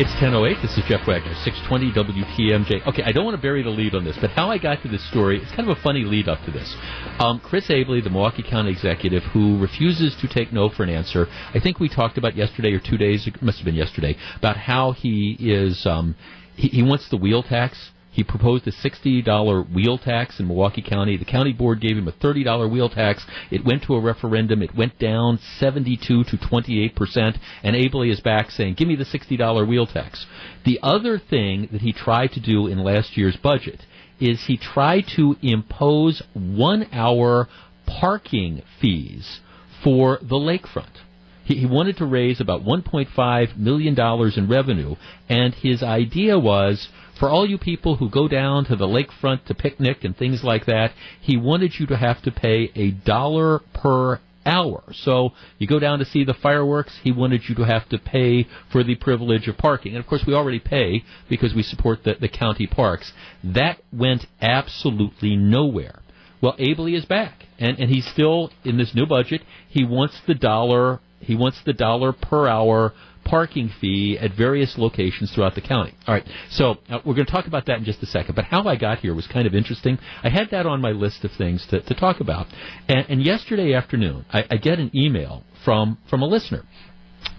[0.00, 0.62] It's 10.08.
[0.62, 2.86] This is Jeff Wagner, 620 WTMJ.
[2.86, 4.88] Okay, I don't want to bury the lead on this, but how I got to
[4.88, 6.72] this story, it's kind of a funny lead up to this.
[7.18, 11.26] Um, Chris Abele, the Milwaukee County executive, who refuses to take no for an answer.
[11.52, 14.56] I think we talked about yesterday or two days, it must have been yesterday, about
[14.56, 16.14] how he is, um,
[16.54, 21.16] he, he wants the wheel tax he proposed a $60 wheel tax in Milwaukee County.
[21.16, 23.24] The county board gave him a $30 wheel tax.
[23.48, 24.60] It went to a referendum.
[24.60, 27.38] It went down 72 to 28 percent.
[27.62, 30.26] And Abele is back saying, "Give me the $60 wheel tax."
[30.64, 33.86] The other thing that he tried to do in last year's budget
[34.18, 37.48] is he tried to impose one-hour
[37.86, 39.38] parking fees
[39.84, 41.04] for the lakefront.
[41.44, 43.98] He, wanted to raise about $1.5 million
[44.36, 44.96] in revenue,
[45.30, 46.88] and his idea was
[47.18, 50.66] for all you people who go down to the lakefront to picnic and things like
[50.66, 54.82] that, he wanted you to have to pay a dollar per hour.
[54.92, 58.46] So you go down to see the fireworks, he wanted you to have to pay
[58.72, 59.94] for the privilege of parking.
[59.94, 63.12] And of course, we already pay because we support the, the county parks.
[63.44, 66.00] That went absolutely nowhere.
[66.40, 69.42] Well, Abele is back, and, and he's still in this new budget.
[69.68, 71.00] He wants the dollar.
[71.20, 72.92] He wants the dollar per hour
[73.28, 75.94] parking fee at various locations throughout the county.
[76.06, 78.34] All right, so uh, we're going to talk about that in just a second.
[78.34, 79.98] But how I got here was kind of interesting.
[80.22, 82.46] I had that on my list of things to, to talk about.
[82.88, 86.62] And, and yesterday afternoon, I, I get an email from from a listener.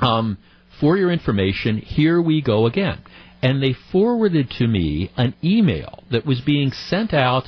[0.01, 0.37] Um,
[0.79, 3.01] for your information, here we go again.
[3.41, 7.45] And they forwarded to me an email that was being sent out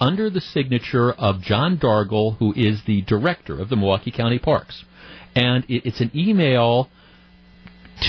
[0.00, 4.84] under the signature of John Dargle, who is the director of the Milwaukee County Parks.
[5.34, 6.88] And it, it's an email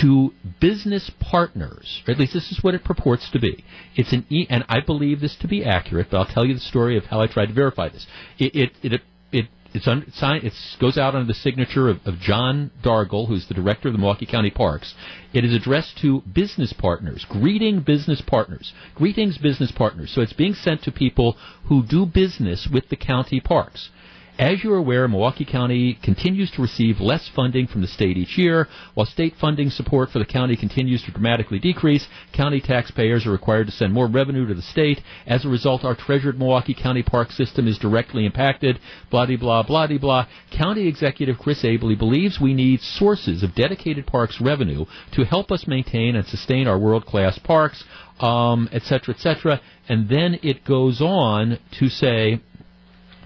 [0.01, 3.63] to business partners, or at least this is what it purports to be.
[3.95, 6.59] It's an e, and I believe this to be accurate, but I'll tell you the
[6.59, 8.07] story of how I tried to verify this.
[8.37, 12.71] It it it, it it's un, it goes out under the signature of, of John
[12.81, 14.93] Dargle, who's the director of the Milwaukee County Parks.
[15.33, 17.25] It is addressed to business partners.
[17.27, 18.73] Greeting business partners.
[18.95, 20.11] Greetings, business partners.
[20.15, 23.89] So it's being sent to people who do business with the county parks.
[24.37, 28.67] As you're aware, Milwaukee County continues to receive less funding from the state each year.
[28.93, 33.67] While state funding support for the county continues to dramatically decrease, county taxpayers are required
[33.67, 35.01] to send more revenue to the state.
[35.25, 38.81] As a result, our treasured Milwaukee County park system is directly impacted.
[39.09, 40.27] Blah blah blah blah.
[40.51, 44.83] County Executive Chris Abele believes we need sources of dedicated parks revenue
[45.13, 47.85] to help us maintain and sustain our world class parks,
[48.19, 49.61] um, et cetera, et cetera.
[49.87, 52.41] And then it goes on to say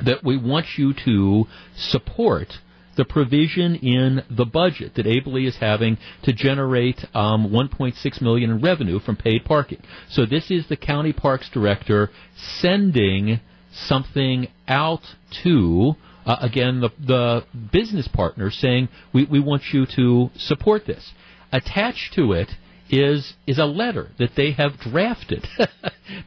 [0.05, 1.45] that we want you to
[1.75, 2.47] support
[2.99, 8.61] the provision in the budget that Abele is having to generate um, 1.6 million in
[8.61, 9.81] revenue from paid parking.
[10.09, 13.39] So this is the county parks director sending
[13.71, 15.01] something out
[15.43, 15.95] to
[16.25, 21.13] uh, again the the business partner saying we, we want you to support this.
[21.51, 22.49] Attached to it
[22.89, 25.47] is is a letter that they have drafted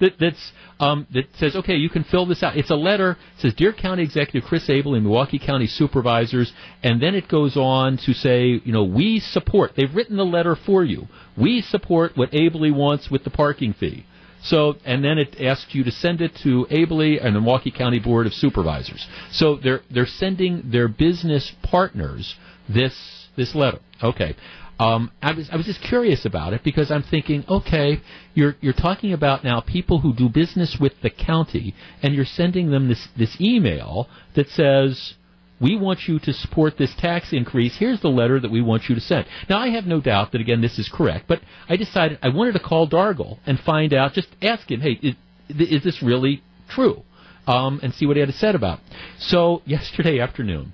[0.01, 2.57] that that's um, that says okay you can fill this out.
[2.57, 6.53] It's a letter it says dear County Executive Chris Abele and Milwaukee County Supervisors,
[6.83, 9.73] and then it goes on to say you know we support.
[9.77, 11.07] They've written the letter for you.
[11.37, 14.07] We support what Abele wants with the parking fee.
[14.45, 18.01] So, and then it asks you to send it to Abele and the Milwaukee County
[18.01, 19.07] Board of Supervisors.
[19.31, 22.35] So they're they're sending their business partners
[22.69, 23.79] this this letter.
[24.03, 24.35] Okay.
[24.83, 28.01] Um, I was I was just curious about it because I'm thinking, okay,
[28.35, 31.73] you're you're talking about now people who do business with the county,
[32.03, 35.15] and you're sending them this this email that says.
[35.61, 37.77] We want you to support this tax increase.
[37.77, 39.27] Here's the letter that we want you to send.
[39.49, 42.55] Now, I have no doubt that, again, this is correct, but I decided I wanted
[42.55, 45.15] to call Dargle and find out, just ask him, hey, is,
[45.49, 47.05] is this really true?
[47.47, 48.97] Um, and see what he had to say about it.
[49.21, 50.73] So, yesterday afternoon,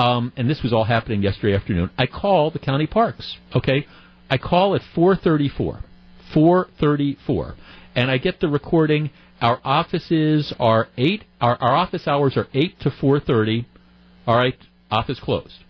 [0.00, 1.90] um, and this was all happening yesterday afternoon.
[1.98, 3.36] I call the county parks.
[3.54, 3.86] Okay,
[4.30, 5.82] I call at 4:34.
[6.32, 7.54] 4:34,
[7.96, 9.10] and I get the recording.
[9.42, 11.24] Our offices are eight.
[11.40, 13.66] Our, our office hours are eight to 4:30.
[14.26, 14.56] All right,
[14.90, 15.64] office closed.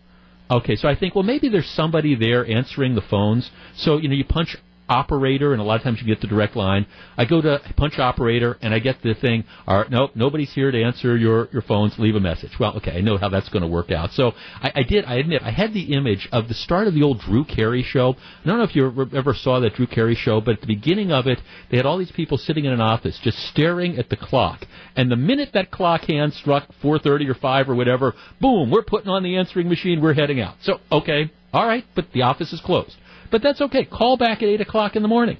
[0.48, 3.50] Okay, so I think, well, maybe there's somebody there answering the phones.
[3.76, 4.56] So, you know, you punch
[4.90, 6.86] operator, and a lot of times you get the direct line.
[7.16, 9.44] I go to punch operator, and I get the thing.
[9.66, 11.98] All right, nope, nobody's here to answer your your phones.
[11.98, 12.50] Leave a message.
[12.58, 14.10] Well, okay, I know how that's going to work out.
[14.12, 15.04] So I, I did.
[15.04, 18.16] I admit, I had the image of the start of the old Drew Carey show.
[18.42, 21.12] I don't know if you ever saw that Drew Carey show, but at the beginning
[21.12, 24.16] of it, they had all these people sitting in an office just staring at the
[24.16, 24.66] clock.
[24.96, 29.08] And the minute that clock hand struck 4:30 or 5 or whatever, boom, we're putting
[29.08, 30.00] on the answering machine.
[30.00, 30.56] We're heading out.
[30.62, 32.96] So okay, all right, but the office is closed.
[33.30, 33.84] But that's okay.
[33.84, 35.38] Call back at 8 o'clock in the morning.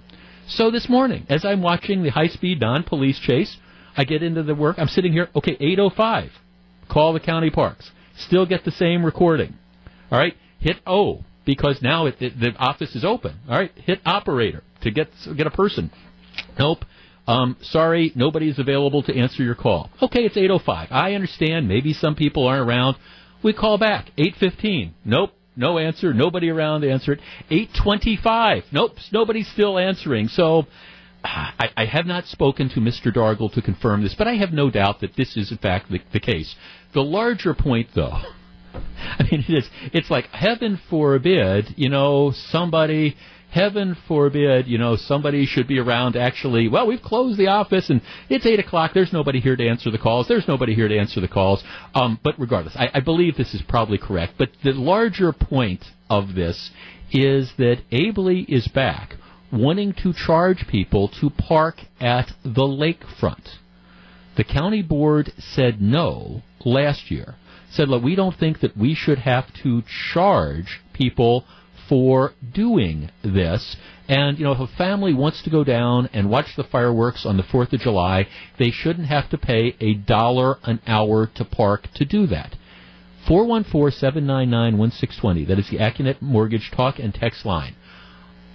[0.49, 3.57] So this morning, as I'm watching the high-speed non-police chase,
[3.97, 4.77] I get into the work.
[4.79, 5.29] I'm sitting here.
[5.35, 6.31] Okay, 8:05.
[6.89, 7.91] Call the county parks.
[8.17, 9.55] Still get the same recording.
[10.11, 10.35] All right.
[10.59, 13.39] Hit O because now it, it, the office is open.
[13.49, 13.71] All right.
[13.77, 15.91] Hit operator to get get a person.
[16.59, 16.85] Nope.
[17.27, 19.91] Um, sorry, nobody's available to answer your call.
[20.03, 20.89] Okay, it's 8:05.
[20.91, 21.69] I understand.
[21.69, 22.97] Maybe some people aren't around.
[23.43, 24.93] We call back 8:15.
[25.05, 25.33] Nope.
[25.61, 26.15] No answer.
[26.15, 27.21] Nobody around to answer it.
[27.51, 28.65] 825.
[28.73, 28.93] Nope.
[29.13, 30.29] Nobody's still answering.
[30.29, 30.67] So
[31.23, 33.15] I, I, have not spoken to Mr.
[33.15, 36.01] Dargle to confirm this, but I have no doubt that this is in fact the,
[36.15, 36.55] the case.
[36.95, 38.11] The larger point, though,
[38.75, 43.17] I mean, it is, it's like heaven forbid, you know, somebody
[43.51, 48.01] heaven forbid, you know, somebody should be around actually, well, we've closed the office and
[48.29, 48.93] it's 8 o'clock.
[48.95, 50.29] There's nobody here to answer the calls.
[50.29, 51.63] There's nobody here to answer the calls.
[51.95, 54.35] Um, but regardless, I, I believe this is probably correct.
[54.39, 56.71] But the larger point of this
[57.13, 59.15] is that Abele is back
[59.53, 63.57] wanting to charge people to park at the lakefront.
[64.37, 67.35] The county board said no last year.
[67.73, 69.83] Said, look, we don't think that we should have to
[70.13, 71.45] charge people
[71.91, 73.77] for doing this.
[74.09, 77.37] And, you know, if a family wants to go down and watch the fireworks on
[77.37, 78.29] the 4th of July,
[78.59, 82.55] they shouldn't have to pay a dollar an hour to park to do that.
[83.29, 85.49] 414-799-1620.
[85.49, 87.75] That is the Accunet Mortgage talk and text line.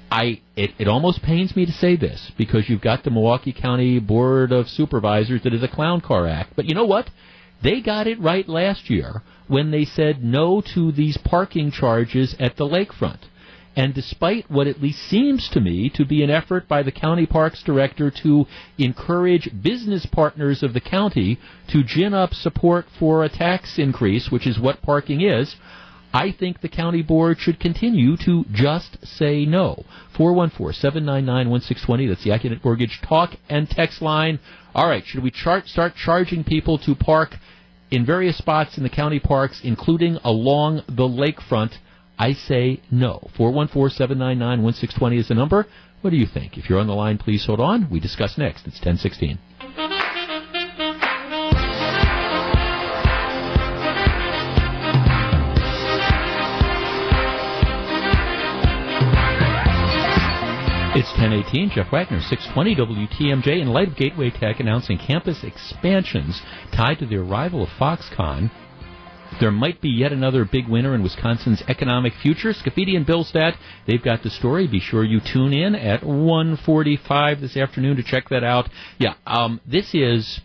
[0.10, 3.98] I it, it almost pains me to say this because you've got the Milwaukee County
[4.00, 6.54] Board of Supervisors that is a clown car act.
[6.56, 7.10] But you know what?
[7.66, 12.58] They got it right last year when they said no to these parking charges at
[12.58, 13.22] the lakefront.
[13.76, 17.26] And despite what at least seems to me to be an effort by the county
[17.26, 18.46] parks director to
[18.78, 21.40] encourage business partners of the county
[21.70, 25.56] to gin up support for a tax increase, which is what parking is,
[26.14, 29.84] I think the county board should continue to just say no.
[30.16, 34.40] 414-799-1620, that's the Accunet Mortgage talk and text line.
[34.74, 37.36] All right, should we start charging people to park
[37.96, 41.74] in various spots in the county parks, including along the lakefront?
[42.20, 43.30] I say no.
[43.38, 45.66] 414-799-1620 is the number.
[46.02, 46.58] What do you think?
[46.58, 47.90] If you're on the line, please hold on.
[47.90, 48.68] We discuss next.
[48.68, 49.40] It's 1016.
[60.98, 61.72] It's 1018.
[61.72, 62.74] Jeff Wagner, 620
[63.08, 63.60] WTMJ.
[63.60, 66.42] In light of Gateway Tech announcing campus expansions
[66.72, 68.50] tied to the arrival of Foxconn,
[69.42, 72.54] there might be yet another big winner in Wisconsin's economic future.
[72.54, 74.68] Scaffidi and Billstat, they've got the story.
[74.68, 78.70] Be sure you tune in at 1:45 this afternoon to check that out.
[78.98, 80.40] Yeah, um, this is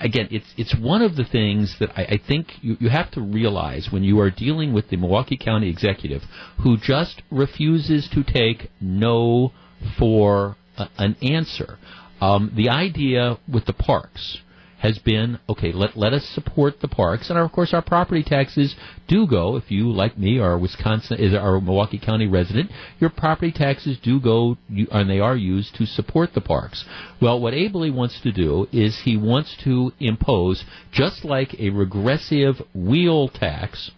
[0.00, 3.20] again, it's it's one of the things that I, I think you, you have to
[3.20, 6.22] realize when you are dealing with the Milwaukee County executive,
[6.62, 9.52] who just refuses to take no
[9.98, 11.78] for a, an answer.
[12.20, 14.38] Um, the idea with the parks
[14.84, 15.72] has been okay.
[15.72, 18.74] Let let us support the parks, and of course our property taxes
[19.08, 19.56] do go.
[19.56, 22.70] If you, like me, are Wisconsin is our Milwaukee County resident,
[23.00, 26.84] your property taxes do go, and they are used to support the parks.
[27.20, 32.60] Well, what Abele wants to do is he wants to impose just like a regressive
[32.74, 33.90] wheel tax.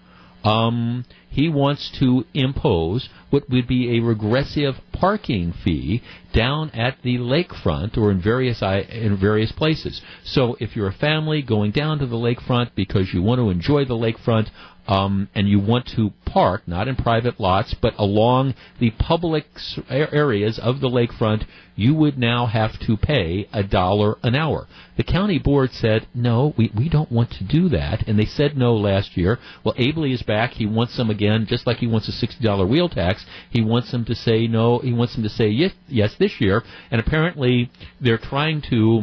[0.45, 6.03] Um, he wants to impose what would be a regressive parking fee
[6.33, 10.01] down at the lakefront or in various in various places.
[10.25, 13.85] So if you're a family going down to the lakefront because you want to enjoy
[13.85, 14.49] the lakefront
[14.87, 19.47] um, and you want to park, not in private lots, but along the public
[19.89, 24.67] areas of the lakefront, you would now have to pay a dollar an hour.
[24.97, 28.57] The county board said, no, we, we don't want to do that, and they said
[28.57, 29.39] no last year.
[29.65, 30.53] Well, Abele is back.
[30.53, 33.27] He wants them again, just like he wants a $60 wheel tax.
[33.51, 34.79] He wants them to say no.
[34.79, 37.71] He wants them to say yes, yes this year, and apparently
[38.01, 39.03] they're trying to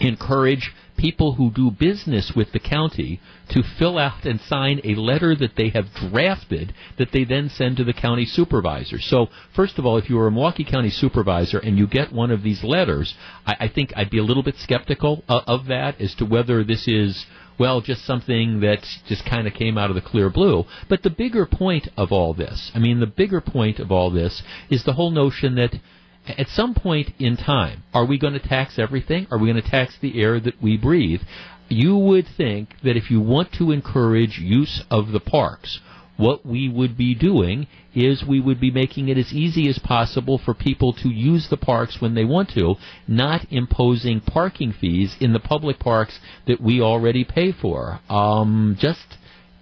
[0.00, 5.34] encourage people who do business with the county to fill out and sign a letter
[5.34, 8.98] that they have drafted that they then send to the county supervisor.
[8.98, 12.30] So, first of all, if you are a Milwaukee County supervisor and you get one
[12.30, 13.14] of these letters,
[13.46, 16.62] I, I think I'd be a little bit skeptical of, of that as to whether
[16.62, 17.24] this is
[17.58, 20.64] well, just something that just kind of came out of the clear blue.
[20.88, 24.42] But the bigger point of all this, I mean, the bigger point of all this
[24.70, 25.74] is the whole notion that
[26.26, 29.26] at some point in time, are we going to tax everything?
[29.30, 31.22] Are we going to tax the air that we breathe?
[31.68, 35.80] You would think that if you want to encourage use of the parks,
[36.16, 40.38] what we would be doing is we would be making it as easy as possible
[40.38, 42.74] for people to use the parks when they want to,
[43.08, 48.00] not imposing parking fees in the public parks that we already pay for.
[48.10, 49.16] Um, just,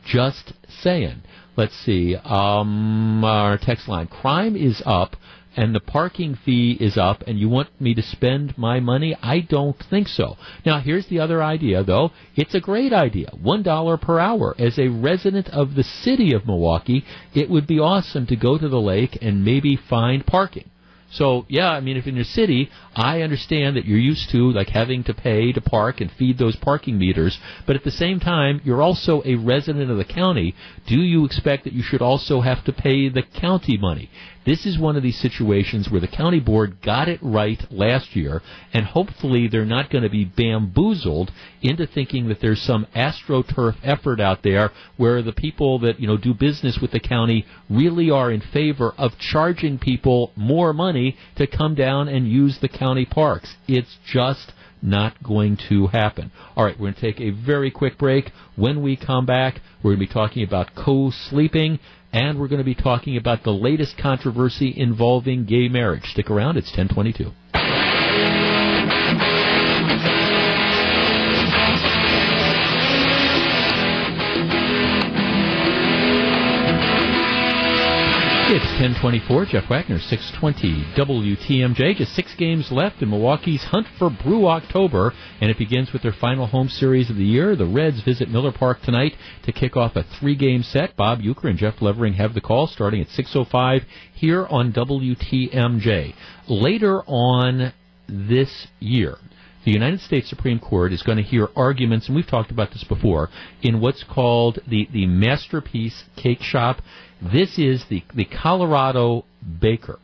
[0.05, 0.53] just
[0.83, 1.23] saying.
[1.57, 2.17] Let's see.
[2.17, 4.09] Um, our text line.
[4.09, 5.17] Crime is up
[5.59, 9.17] and the parking fee is up and you want me to spend my money?
[9.21, 10.37] I don't think so.
[10.65, 12.13] Now, here's the other idea, though.
[12.37, 13.31] It's a great idea.
[13.43, 14.55] $1 per hour.
[14.57, 17.05] As a resident of the city of Milwaukee,
[17.35, 20.71] it would be awesome to go to the lake and maybe find parking.
[21.11, 24.69] So yeah, I mean, if in your city, I understand that you're used to like
[24.69, 28.61] having to pay to park and feed those parking meters, but at the same time,
[28.63, 30.55] you're also a resident of the county.
[30.87, 34.11] Do you expect that you should also have to pay the county money?
[34.49, 38.41] This is one of these situations where the county board got it right last year,
[38.73, 41.31] and hopefully they're not going to be bamboozled
[41.61, 46.17] into thinking that there's some astroturf effort out there where the people that you know
[46.17, 51.47] do business with the county really are in favor of charging people more money to
[51.47, 53.55] come down and use the county parks.
[53.67, 56.31] It's just not going to happen.
[56.57, 58.31] All right, we're going to take a very quick break.
[58.57, 61.81] When we come back, we're going to be talking about co-sleeping
[62.13, 66.05] and we're going to be talking about the latest controversy involving gay marriage.
[66.05, 67.33] Stick around, it's 1022.
[78.51, 79.45] It's 1024.
[79.45, 81.97] Jeff Wagner, 620 WTMJ.
[81.97, 86.15] Just six games left in Milwaukee's hunt for Brew October, and it begins with their
[86.15, 87.55] final home series of the year.
[87.55, 90.97] The Reds visit Miller Park tonight to kick off a three-game set.
[90.97, 93.85] Bob Uecker and Jeff Levering have the call starting at 6.05
[94.15, 96.15] here on WTMJ.
[96.49, 97.75] Later on
[98.09, 99.19] this year,
[99.69, 102.85] the United States Supreme Court is going to hear arguments, and we've talked about this
[102.85, 103.29] before,
[103.61, 106.81] in what's called the, the Masterpiece Cake Shop.
[107.21, 109.27] This is the, the Colorado
[109.61, 109.99] baker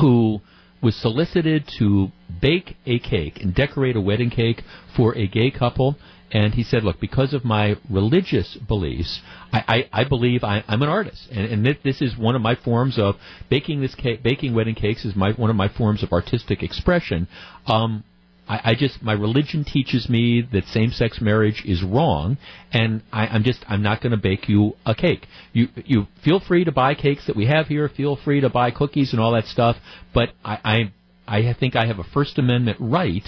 [0.00, 0.40] who
[0.82, 2.08] was solicited to
[2.42, 4.62] bake a cake and decorate a wedding cake
[4.96, 5.94] for a gay couple.
[6.32, 9.20] And he said, "Look, because of my religious beliefs,
[9.52, 12.42] I, I, I believe I, I'm an artist, and, and this, this is one of
[12.42, 13.14] my forms of
[13.48, 14.24] baking this cake.
[14.24, 17.28] Baking wedding cakes is my one of my forms of artistic expression.
[17.68, 18.02] Um,
[18.48, 22.38] I, I just my religion teaches me that same-sex marriage is wrong,
[22.72, 25.26] and I, I'm just I'm not going to bake you a cake.
[25.52, 27.88] You you feel free to buy cakes that we have here.
[27.88, 29.76] Feel free to buy cookies and all that stuff,
[30.14, 30.92] but I
[31.26, 33.26] I, I think I have a First Amendment right."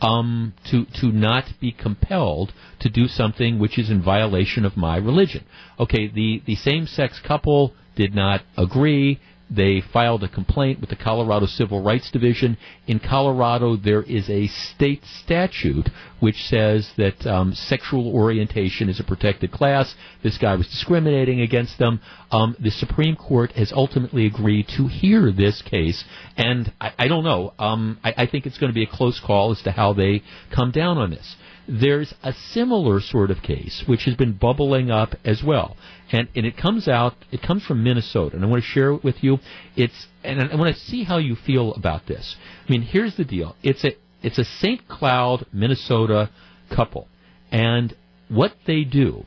[0.00, 4.96] um, to to not be compelled to do something which is in violation of my
[4.96, 5.44] religion.
[5.78, 9.20] Okay, the the same sex couple did not agree.
[9.50, 12.56] They filed a complaint with the Colorado Civil Rights Division.
[12.86, 15.88] In Colorado, there is a state statute
[16.20, 19.94] which says that um, sexual orientation is a protected class.
[20.22, 22.00] This guy was discriminating against them.
[22.30, 26.04] Um, the Supreme Court has ultimately agreed to hear this case,
[26.36, 27.52] and I, I don't know.
[27.58, 30.22] Um, I, I think it's going to be a close call as to how they
[30.54, 31.36] come down on this.
[31.70, 35.76] There's a similar sort of case which has been bubbling up as well,
[36.10, 37.14] and and it comes out.
[37.30, 39.38] It comes from Minnesota, and I want to share it with you.
[39.76, 42.34] It's and I want to see how you feel about this.
[42.66, 43.54] I mean, here's the deal.
[43.62, 43.90] It's a
[44.20, 44.88] it's a St.
[44.88, 46.30] Cloud, Minnesota
[46.74, 47.06] couple,
[47.52, 47.94] and
[48.28, 49.24] what they do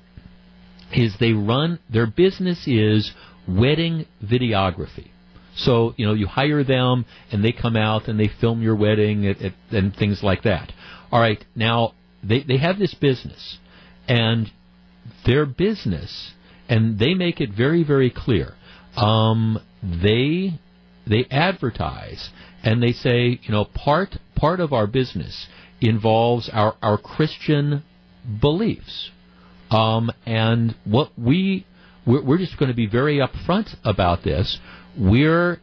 [0.91, 3.13] is they run their business is
[3.47, 5.11] wedding videography.
[5.55, 9.27] So you know you hire them and they come out and they film your wedding
[9.27, 9.37] at,
[9.71, 10.73] and things like that.
[11.09, 11.93] All right, now
[12.23, 13.57] they they have this business,
[14.07, 14.51] and
[15.25, 16.31] their business,
[16.69, 18.55] and they make it very very clear.
[18.95, 20.59] Um, they
[21.05, 22.29] they advertise
[22.63, 25.47] and they say, you know, part part of our business
[25.81, 27.83] involves our our Christian
[28.39, 29.11] beliefs,
[29.69, 31.65] um, and what we
[32.05, 34.59] we're, we're just going to be very upfront about this.
[34.97, 35.59] We're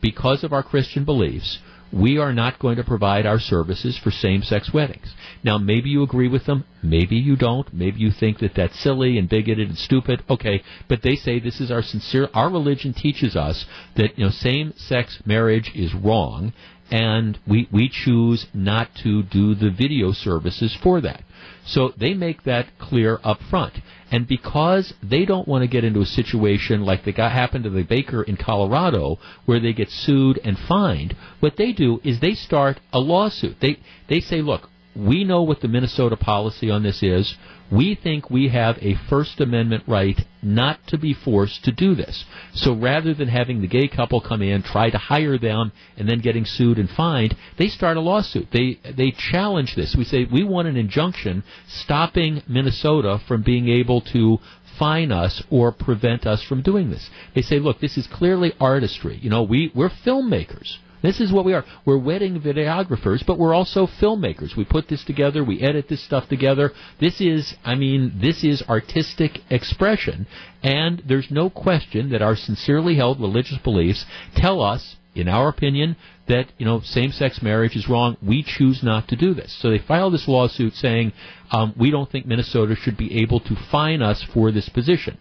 [0.00, 1.58] because of our Christian beliefs,
[1.94, 5.14] we are not going to provide our services for same-sex weddings.
[5.44, 9.16] Now, maybe you agree with them, maybe you don't, maybe you think that that's silly
[9.16, 10.24] and bigoted and stupid.
[10.28, 12.28] Okay, but they say this is our sincere.
[12.34, 13.64] Our religion teaches us
[13.96, 16.52] that you know same-sex marriage is wrong,
[16.90, 21.22] and we we choose not to do the video services for that.
[21.66, 23.74] So they make that clear up front.
[24.10, 27.82] And because they don't want to get into a situation like that happened to the
[27.82, 32.80] baker in Colorado where they get sued and fined, what they do is they start
[32.92, 33.56] a lawsuit.
[33.60, 33.78] They
[34.08, 37.36] they say, look, we know what the Minnesota policy on this is.
[37.72, 42.24] We think we have a First Amendment right not to be forced to do this.
[42.52, 46.20] So rather than having the gay couple come in, try to hire them, and then
[46.20, 48.48] getting sued and fined, they start a lawsuit.
[48.52, 49.96] They they challenge this.
[49.96, 54.38] We say we want an injunction stopping Minnesota from being able to
[54.78, 57.08] fine us or prevent us from doing this.
[57.34, 59.18] They say, look, this is clearly artistry.
[59.20, 60.76] You know, we we're filmmakers.
[61.04, 61.66] This is what we are.
[61.84, 64.56] We're wedding videographers, but we're also filmmakers.
[64.56, 66.72] We put this together, we edit this stuff together.
[66.98, 70.26] This is, I mean, this is artistic expression,
[70.62, 75.96] and there's no question that our sincerely held religious beliefs tell us, in our opinion,
[76.26, 78.16] that, you know, same-sex marriage is wrong.
[78.26, 79.54] We choose not to do this.
[79.60, 81.12] So they filed this lawsuit saying,
[81.50, 85.18] um, we don't think Minnesota should be able to fine us for this position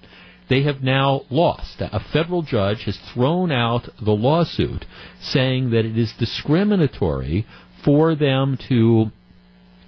[0.49, 1.75] they have now lost.
[1.79, 4.85] A federal judge has thrown out the lawsuit
[5.21, 7.45] saying that it is discriminatory
[7.83, 9.11] for them to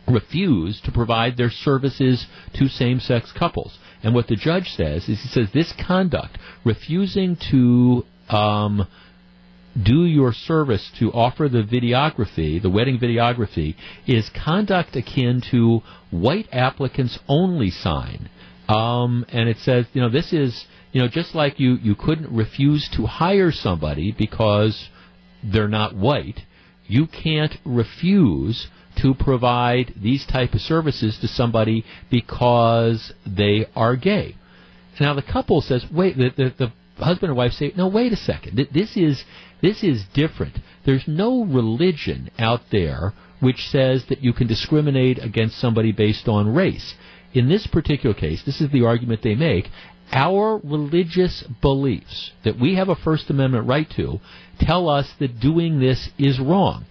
[0.08, 3.78] refuse to provide their services to same sex couples.
[4.04, 8.88] And what the judge says is he says this conduct, refusing to um,
[9.82, 13.76] do your service to offer the videography, the wedding videography,
[14.08, 18.30] is conduct akin to white applicants only sign
[18.68, 22.36] um, and it says, you know, this is, you know, just like you, you couldn't
[22.36, 24.90] refuse to hire somebody because
[25.44, 26.42] they're not white,
[26.88, 28.68] you can't refuse
[29.02, 34.36] to provide these type of services to somebody because they are gay.
[35.00, 38.18] Now the couple says, wait, the, the, the husband and wife say, no, wait a
[38.18, 39.24] second, this is
[39.62, 40.58] this is different.
[40.86, 46.54] There's no religion out there which says that you can discriminate against somebody based on
[46.54, 46.94] race
[47.36, 49.70] in this particular case, this is the argument they make,
[50.12, 54.20] our religious beliefs that we have a First Amendment right to
[54.60, 56.86] tell us that doing this is wrong.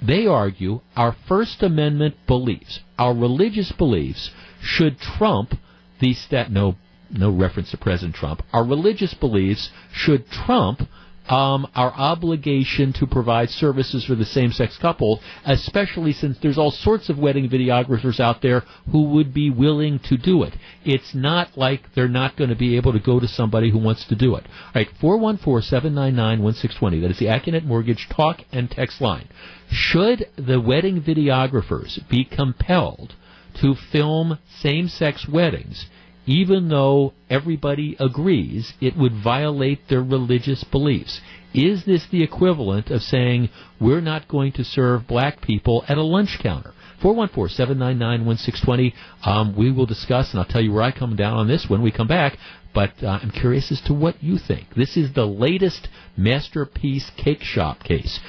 [0.00, 4.30] They argue our First Amendment beliefs, our religious beliefs,
[4.62, 5.54] should trump
[6.00, 6.52] the stat.
[6.52, 6.76] No,
[7.10, 8.42] no reference to President Trump.
[8.52, 10.82] Our religious beliefs should trump
[11.28, 17.08] um, our obligation to provide services for the same-sex couple, especially since there's all sorts
[17.08, 20.54] of wedding videographers out there who would be willing to do it.
[20.84, 24.04] It's not like they're not going to be able to go to somebody who wants
[24.06, 24.46] to do it.
[24.46, 27.02] All right, 414-799-1620.
[27.02, 29.28] That is the Accunet Mortgage talk and text line.
[29.70, 33.14] Should the wedding videographers be compelled
[33.60, 35.86] to film same-sex weddings
[36.28, 41.20] even though everybody agrees it would violate their religious beliefs.
[41.54, 43.48] Is this the equivalent of saying
[43.80, 46.74] we're not going to serve black people at a lunch counter?
[47.02, 48.92] 414-799-1620.
[49.24, 51.80] Um, we will discuss, and I'll tell you where I come down on this when
[51.80, 52.36] we come back.
[52.74, 54.74] But uh, I'm curious as to what you think.
[54.76, 58.20] This is the latest masterpiece cake shop case.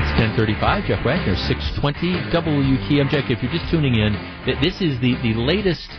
[0.00, 3.28] It's 1035, Jeff Wagner, 620 WTMJ.
[3.28, 4.16] If you're just tuning in,
[4.62, 5.90] this is the, the latest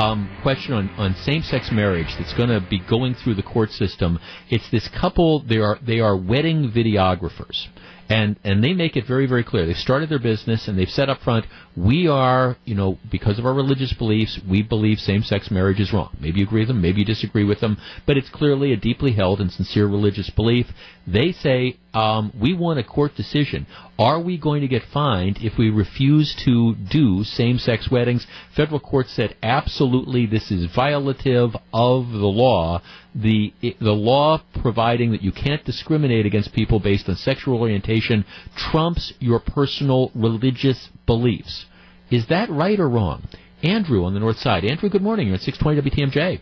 [0.00, 4.18] um, question on, on same-sex marriage that's going to be going through the court system.
[4.48, 7.68] It's this couple, they are, they are wedding videographers
[8.08, 9.66] and and they make it very very clear.
[9.66, 11.46] They've started their business and they've said up front,
[11.76, 16.16] we are, you know, because of our religious beliefs, we believe same-sex marriage is wrong.
[16.20, 19.12] Maybe you agree with them, maybe you disagree with them, but it's clearly a deeply
[19.12, 20.66] held and sincere religious belief.
[21.06, 23.66] They say um, we want a court decision.
[23.98, 28.26] Are we going to get fined if we refuse to do same-sex weddings?
[28.54, 32.82] Federal court said absolutely this is violative of the law
[33.14, 38.24] the the law providing that you can't discriminate against people based on sexual orientation
[38.56, 41.63] trumps your personal religious beliefs.
[42.10, 43.26] Is that right or wrong?
[43.62, 44.64] Andrew on the north side.
[44.64, 45.26] Andrew, good morning.
[45.28, 46.40] You're at 620 WTMJ.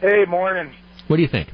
[0.00, 0.72] Hey, morning.
[1.06, 1.50] What do you think?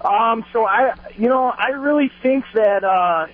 [0.00, 3.26] Um, so I, you know, I really think that uh,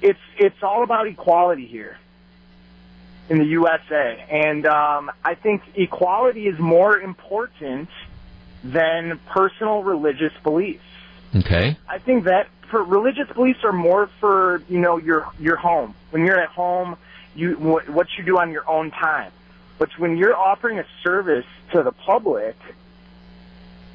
[0.00, 1.96] it's it's all about equality here
[3.30, 7.88] in the USA, and um, I think equality is more important
[8.64, 10.84] than personal religious beliefs.
[11.34, 11.78] Okay.
[11.88, 15.94] I think that for religious beliefs are more for you know your your home.
[16.10, 16.96] When you're at home,
[17.34, 19.32] you what, you do on your own time.
[19.78, 22.56] But when you're offering a service to the public,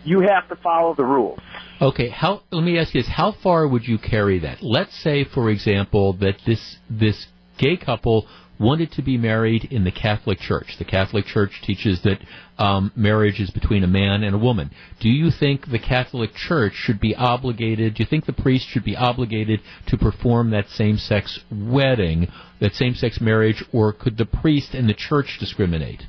[0.04, 1.40] you have to follow the rules.
[1.82, 4.62] Okay, how let me ask you this, how far would you carry that?
[4.62, 7.28] Let's say for example that this this
[7.58, 8.28] gay couple
[8.60, 10.76] wanted to be married in the Catholic Church.
[10.80, 12.20] The Catholic Church teaches that
[12.58, 14.72] um, marriage is between a man and a woman.
[15.00, 17.96] Do you think the Catholic Church should be obligated?
[17.96, 22.28] Do you think the priest should be obligated to perform that same-sex wedding,
[22.60, 26.04] that same-sex marriage, or could the priest and the church discriminate?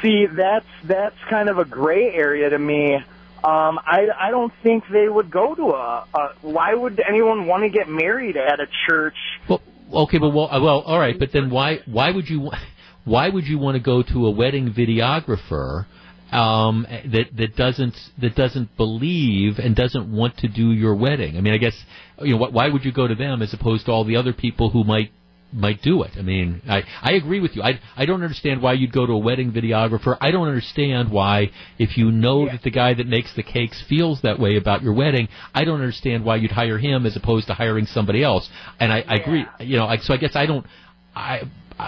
[0.00, 2.96] See, that's that's kind of a gray area to me.
[3.44, 6.34] Um, I I don't think they would go to a, a.
[6.42, 9.16] Why would anyone want to get married at a church?
[9.48, 9.60] Well,
[9.92, 12.50] okay, but well, well, all right, but then why why would you
[13.04, 15.86] why would you want to go to a wedding videographer
[16.30, 21.36] um, that that doesn't that doesn't believe and doesn't want to do your wedding?
[21.36, 21.76] I mean, I guess
[22.20, 24.70] you know why would you go to them as opposed to all the other people
[24.70, 25.12] who might
[25.52, 26.12] might do it.
[26.18, 27.62] I mean, I I agree with you.
[27.62, 30.16] I I don't understand why you'd go to a wedding videographer.
[30.20, 32.52] I don't understand why if you know yeah.
[32.52, 35.80] that the guy that makes the cakes feels that way about your wedding, I don't
[35.80, 38.48] understand why you'd hire him as opposed to hiring somebody else.
[38.80, 39.04] And I, yeah.
[39.08, 39.46] I agree.
[39.60, 40.66] You know, I, so I guess I don't.
[41.14, 41.42] I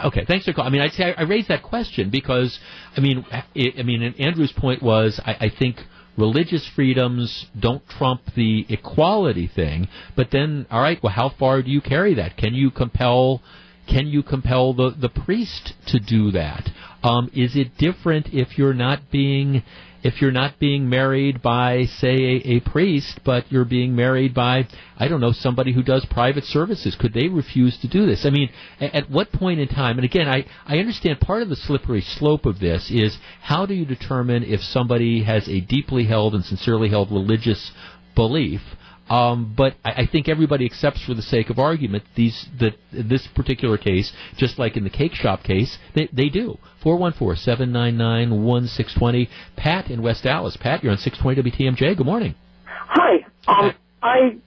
[0.07, 0.69] okay, thanks for calling.
[0.69, 2.59] I mean, I'd say I, I raised that question because
[2.97, 3.25] I mean,
[3.55, 5.77] it, I mean, Andrew's point was I, I think
[6.17, 9.89] religious freedoms don't trump the equality thing.
[10.17, 12.37] But then, all right, well, how far do you carry that?
[12.37, 13.43] Can you compel?
[13.87, 16.71] Can you compel the, the priest to do that?
[17.03, 19.63] Um, is it different if you're not being
[20.05, 24.69] if you're not being married by, say, a, a, priest, but you're being married by,
[24.99, 26.95] I don't know, somebody who does private services?
[26.95, 28.27] Could they refuse to do this?
[28.27, 28.51] I mean,
[28.81, 32.03] at, at what point in time, and again, I, I understand part of the slippery
[32.03, 36.45] slope of this is how do you determine if somebody has a deeply held and
[36.45, 37.73] sincerely held religious
[38.15, 38.61] belief?
[39.09, 43.29] Um, but I, I, think everybody accepts, for the sake of argument, these that this
[43.35, 46.57] particular case, just like in the cake shop case, they, they do.
[46.83, 49.29] 414-799-1620.
[49.57, 50.57] Pat in West Allis.
[50.57, 51.99] Pat, you're on 620 WTMJ.
[51.99, 52.35] Good morning.
[52.65, 53.27] Hi.
[53.47, 54.39] Um, I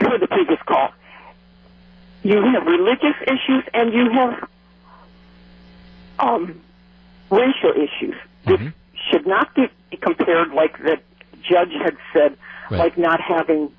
[0.00, 0.88] heard the previous call.
[2.22, 4.48] You have religious issues and you have
[6.18, 6.62] um,
[7.30, 8.14] racial issues.
[8.46, 8.64] Mm-hmm.
[8.64, 8.72] This
[9.10, 9.68] should not be
[10.00, 10.96] compared like the
[11.42, 12.38] judge had said
[12.70, 12.78] right.
[12.78, 13.72] like not having,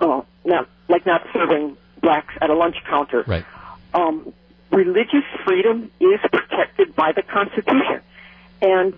[0.00, 3.24] uh, not like not serving blacks at a lunch counter.
[3.26, 3.44] Right.
[3.94, 4.32] Um,
[4.70, 8.00] religious freedom is protected by the Constitution,
[8.62, 8.94] and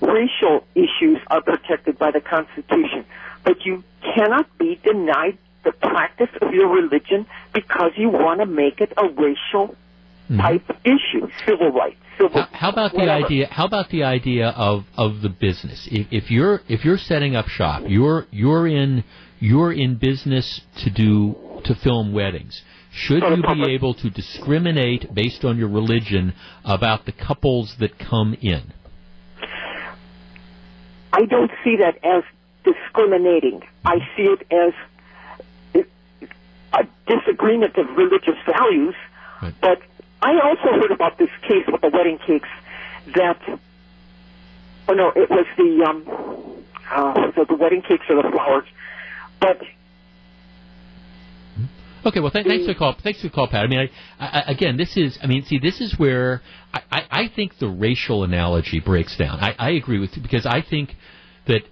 [0.00, 3.04] racial issues are protected by the Constitution.
[3.44, 8.80] But you cannot be denied the practice of your religion because you want to make
[8.80, 9.76] it a racial
[10.36, 12.00] type issue, civil rights.
[12.18, 13.26] How, how about the whatever.
[13.26, 13.46] idea?
[13.50, 15.88] How about the idea of, of the business?
[15.90, 19.04] If, if you're if you're setting up shop, you're you're in
[19.38, 22.62] you're in business to do to film weddings.
[22.92, 26.32] Should you be able to discriminate based on your religion
[26.64, 28.72] about the couples that come in?
[31.12, 32.22] I don't see that as
[32.64, 33.62] discriminating.
[33.84, 35.84] I see it as
[36.72, 38.94] a disagreement of religious values.
[39.60, 39.80] But
[40.22, 42.48] I also heard about this case with the wedding cakes
[43.14, 43.38] that,
[44.88, 48.64] oh no, it was the, um, uh, so the wedding cakes or the flowers.
[49.40, 49.60] But
[52.06, 52.94] Okay, well, th- thanks for the call.
[53.02, 53.64] Thanks for the call, Pat.
[53.64, 53.88] I mean,
[54.20, 55.18] I, I, again, this is.
[55.20, 56.40] I mean, see, this is where
[56.72, 59.40] I, I, I think the racial analogy breaks down.
[59.40, 60.94] I, I agree with you because I think
[61.48, 61.62] that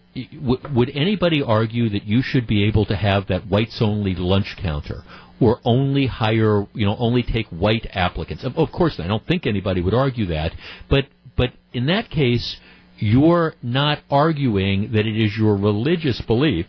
[0.41, 5.03] would anybody argue that you should be able to have that whites only lunch counter
[5.41, 8.45] or only hire, you know, only take white applicants?
[8.45, 10.53] Of, of course, I don't think anybody would argue that.
[10.89, 12.59] But but in that case,
[12.99, 16.67] you're not arguing that it is your religious belief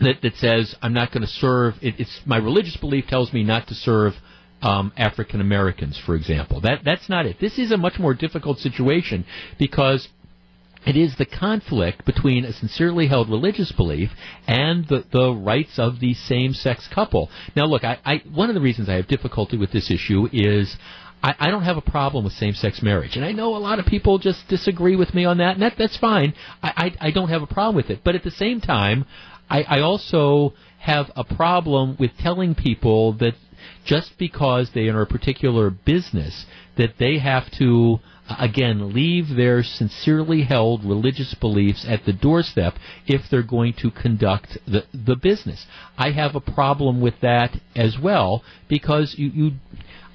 [0.00, 1.74] that, that says I'm not going to serve.
[1.80, 4.14] It, it's my religious belief tells me not to serve
[4.62, 6.60] um, African Americans, for example.
[6.60, 7.36] That that's not it.
[7.40, 9.24] This is a much more difficult situation
[9.58, 10.08] because
[10.86, 14.10] it is the conflict between a sincerely held religious belief
[14.46, 17.30] and the, the rights of the same-sex couple.
[17.54, 20.76] Now, look, I, I one of the reasons I have difficulty with this issue is.
[21.22, 23.84] I, I don't have a problem with same-sex marriage, and I know a lot of
[23.84, 26.32] people just disagree with me on that, and that, that's fine.
[26.62, 29.04] I, I, I don't have a problem with it, but at the same time,
[29.50, 33.34] I, I also have a problem with telling people that
[33.84, 36.46] just because they are a particular business,
[36.78, 38.00] that they have to
[38.38, 42.74] again leave their sincerely held religious beliefs at the doorstep
[43.06, 45.66] if they're going to conduct the the business.
[45.96, 49.28] I have a problem with that as well because you.
[49.28, 49.50] you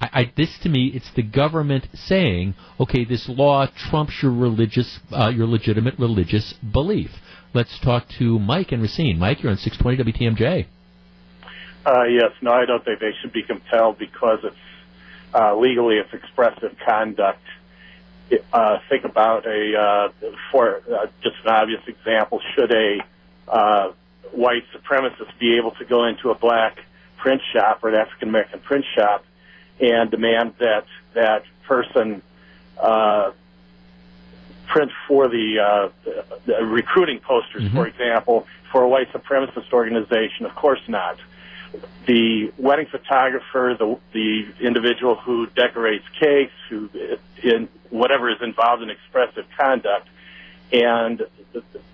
[0.01, 4.99] I, I, this to me, it's the government saying, "Okay, this law trumps your religious,
[5.11, 7.11] uh, your legitimate religious belief."
[7.53, 9.17] Let's talk to Mike and Racine.
[9.17, 10.65] Mike, you're on 620 WTMJ.
[11.85, 14.55] Uh, yes, no, I don't think they should be compelled because it's
[15.33, 17.41] uh, legally it's expressive conduct.
[18.51, 20.09] Uh, think about a uh,
[20.51, 22.41] for uh, just an obvious example.
[22.55, 23.05] Should a
[23.47, 23.91] uh,
[24.31, 26.79] white supremacist be able to go into a black
[27.17, 29.25] print shop or an African American print shop
[29.79, 32.21] and demand that that person
[32.81, 33.31] uh,
[34.67, 35.89] print for the, uh,
[36.45, 37.75] the recruiting posters, mm-hmm.
[37.75, 40.45] for example, for a white supremacist organization?
[40.45, 41.17] Of course not.
[42.05, 46.89] The wedding photographer, the the individual who decorates cakes, who
[47.43, 50.07] in whatever is involved in expressive conduct,
[50.71, 51.21] and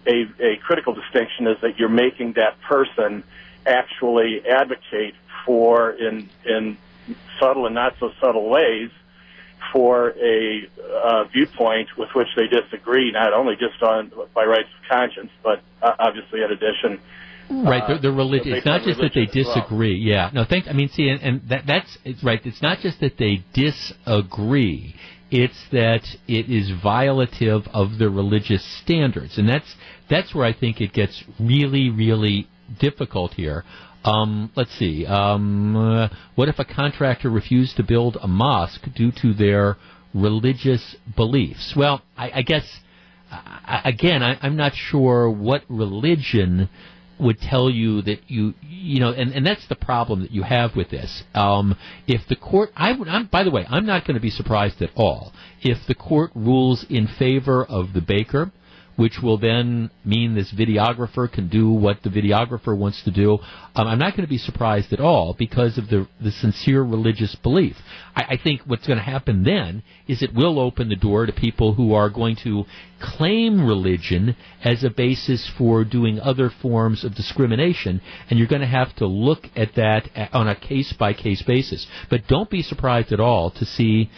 [0.07, 3.23] a, a critical distinction is that you're making that person
[3.65, 6.77] actually advocate for in in
[7.39, 8.89] subtle and not so subtle ways
[9.71, 10.67] for a
[11.03, 15.61] uh, viewpoint with which they disagree, not only just on by rights of conscience, but
[15.81, 16.99] uh, obviously in addition.
[17.51, 18.53] Right, the, the uh, religion.
[18.53, 19.99] It's not just that they disagree.
[19.99, 20.15] Well.
[20.15, 20.67] Yeah, no, thank.
[20.67, 22.39] I mean, see, and, and that that's it's right.
[22.45, 24.95] It's not just that they disagree.
[25.29, 29.75] It's that it is violative of the religious standards, and that's
[30.09, 32.47] that's where I think it gets really, really
[32.79, 33.63] difficult here.
[34.03, 35.05] Um, let's see.
[35.05, 39.77] Um, uh, what if a contractor refused to build a mosque due to their
[40.13, 41.73] religious beliefs?
[41.77, 42.65] Well, I, I guess
[43.31, 46.69] uh, again, I, I'm not sure what religion
[47.21, 50.75] would tell you that you you know and, and that's the problem that you have
[50.75, 51.23] with this.
[51.33, 51.77] Um,
[52.07, 54.81] if the court I would I'm, by the way I'm not going to be surprised
[54.81, 58.51] at all if the court rules in favor of the baker
[58.95, 63.39] which will then mean this videographer can do what the videographer wants to do.
[63.75, 67.35] Um, I'm not going to be surprised at all because of the the sincere religious
[67.35, 67.77] belief.
[68.15, 71.31] I, I think what's going to happen then is it will open the door to
[71.31, 72.65] people who are going to
[72.99, 78.67] claim religion as a basis for doing other forms of discrimination, and you're going to
[78.67, 81.87] have to look at that on a case by case basis.
[82.09, 84.11] But don't be surprised at all to see,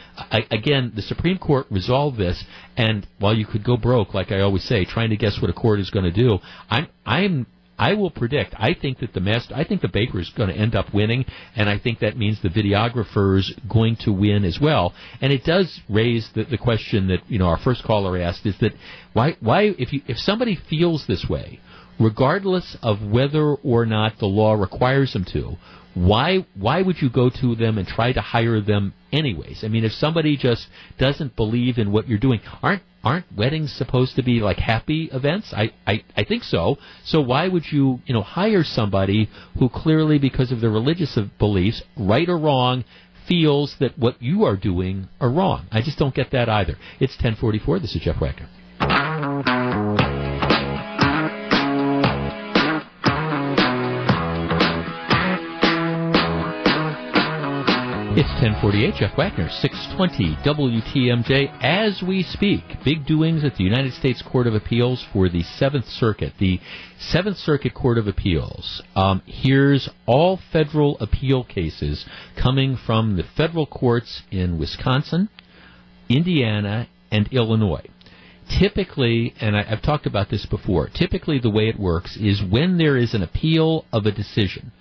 [0.52, 2.44] again, the Supreme Court resolve this,
[2.76, 5.54] and while you could go broke, like I always say, trying to guess what a
[5.54, 6.40] court is going to do,
[6.70, 7.46] I'm, I'm
[7.78, 8.54] I will predict.
[8.58, 9.56] I think that the master.
[9.56, 11.26] I think the baker is going to end up winning,
[11.56, 14.94] and I think that means the videographer is going to win as well.
[15.22, 18.58] And it does raise the, the question that you know our first caller asked: is
[18.60, 18.74] that
[19.14, 19.36] why?
[19.40, 21.60] Why if you if somebody feels this way,
[22.00, 25.58] regardless of whether or not the law requires them to,
[25.96, 29.64] why why would you go to them and try to hire them anyways?
[29.64, 30.68] I mean, if somebody just
[31.00, 35.54] doesn't believe in what you're doing, aren't aren't weddings supposed to be like happy events?
[35.54, 36.78] I, I, I think so.
[37.04, 41.82] So why would you you know hire somebody who clearly because of their religious beliefs,
[41.98, 42.86] right or wrong,
[43.28, 45.68] feels that what you are doing are wrong.
[45.72, 46.78] I just don't get that either.
[47.00, 47.80] It's 1044.
[47.80, 48.50] This is Jeff Wagner.
[58.16, 61.52] It's 1048, Jeff Wagner, 620 WTMJ.
[61.64, 65.88] As we speak, big doings at the United States Court of Appeals for the Seventh
[65.88, 66.34] Circuit.
[66.38, 66.60] The
[67.00, 73.66] Seventh Circuit Court of Appeals um, hears all federal appeal cases coming from the federal
[73.66, 75.30] courts in Wisconsin,
[76.08, 77.88] Indiana, and Illinois.
[78.60, 82.78] Typically, and I, I've talked about this before, typically the way it works is when
[82.78, 84.72] there is an appeal of a decision,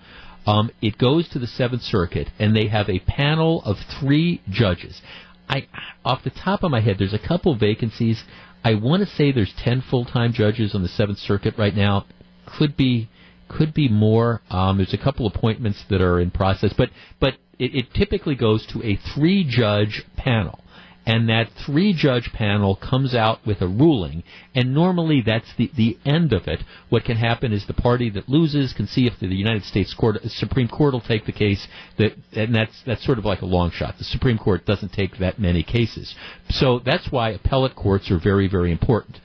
[0.45, 5.01] um, it goes to the Seventh Circuit, and they have a panel of three judges.
[5.47, 5.67] I,
[6.03, 8.23] off the top of my head, there's a couple vacancies.
[8.63, 12.05] I want to say there's ten full-time judges on the Seventh Circuit right now.
[12.45, 13.09] Could be,
[13.49, 14.41] could be more.
[14.49, 16.89] Um, there's a couple appointments that are in process, but
[17.19, 20.59] but it, it typically goes to a three-judge panel
[21.05, 24.23] and that three judge panel comes out with a ruling,
[24.55, 26.63] and normally that's the, the end of it.
[26.89, 30.17] What can happen is the party that loses can see if the United States Court,
[30.27, 31.67] Supreme Court will take the case,
[31.97, 33.97] that, and that's, that's sort of like a long shot.
[33.97, 36.15] The Supreme Court doesn't take that many cases.
[36.49, 39.19] So that's why appellate courts are very, very important.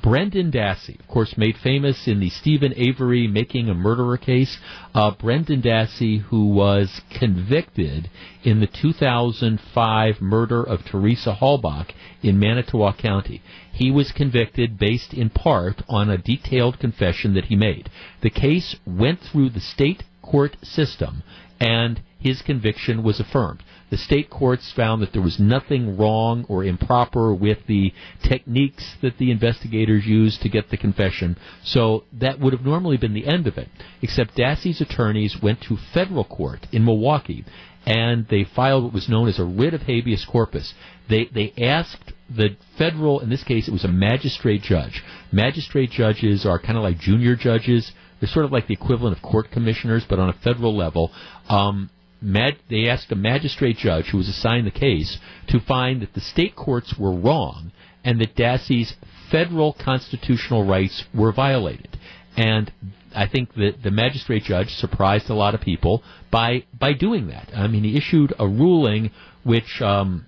[0.00, 4.58] Brendan Dassey, of course, made famous in the Steven Avery making a murderer case.
[4.94, 8.08] Uh, Brendan Dassey, who was convicted
[8.44, 11.90] in the 2005 murder of Teresa Halbach
[12.22, 13.42] in Manitowoc County.
[13.72, 17.90] He was convicted based in part on a detailed confession that he made.
[18.20, 21.22] The case went through the state court system
[21.60, 23.62] and his conviction was affirmed.
[23.90, 27.92] The state courts found that there was nothing wrong or improper with the
[28.22, 31.36] techniques that the investigators used to get the confession.
[31.64, 33.68] So that would have normally been the end of it.
[34.02, 37.44] Except Dassey's attorneys went to federal court in Milwaukee
[37.86, 40.74] and they filed what was known as a writ of habeas corpus.
[41.08, 45.02] They they asked the federal, in this case, it was a magistrate judge.
[45.32, 47.90] Magistrate judges are kind of like junior judges.
[48.20, 51.12] They're sort of like the equivalent of court commissioners, but on a federal level.
[51.48, 51.88] Um,
[52.20, 55.18] Mag- they asked a magistrate judge who was assigned the case
[55.48, 57.72] to find that the state courts were wrong
[58.04, 58.94] and that Dassey's
[59.30, 61.98] federal constitutional rights were violated.
[62.36, 62.72] And
[63.14, 67.50] I think that the magistrate judge surprised a lot of people by by doing that.
[67.54, 69.10] I mean, he issued a ruling
[69.44, 70.26] which um,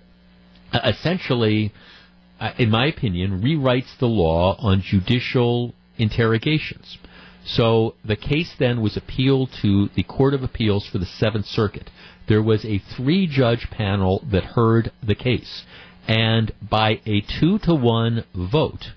[0.73, 1.73] essentially,
[2.39, 6.97] uh, in my opinion, rewrites the law on judicial interrogations.
[7.45, 11.89] So the case then was appealed to the Court of Appeals for the Seventh Circuit.
[12.27, 15.63] There was a three judge panel that heard the case.
[16.07, 18.91] And by a two to one vote,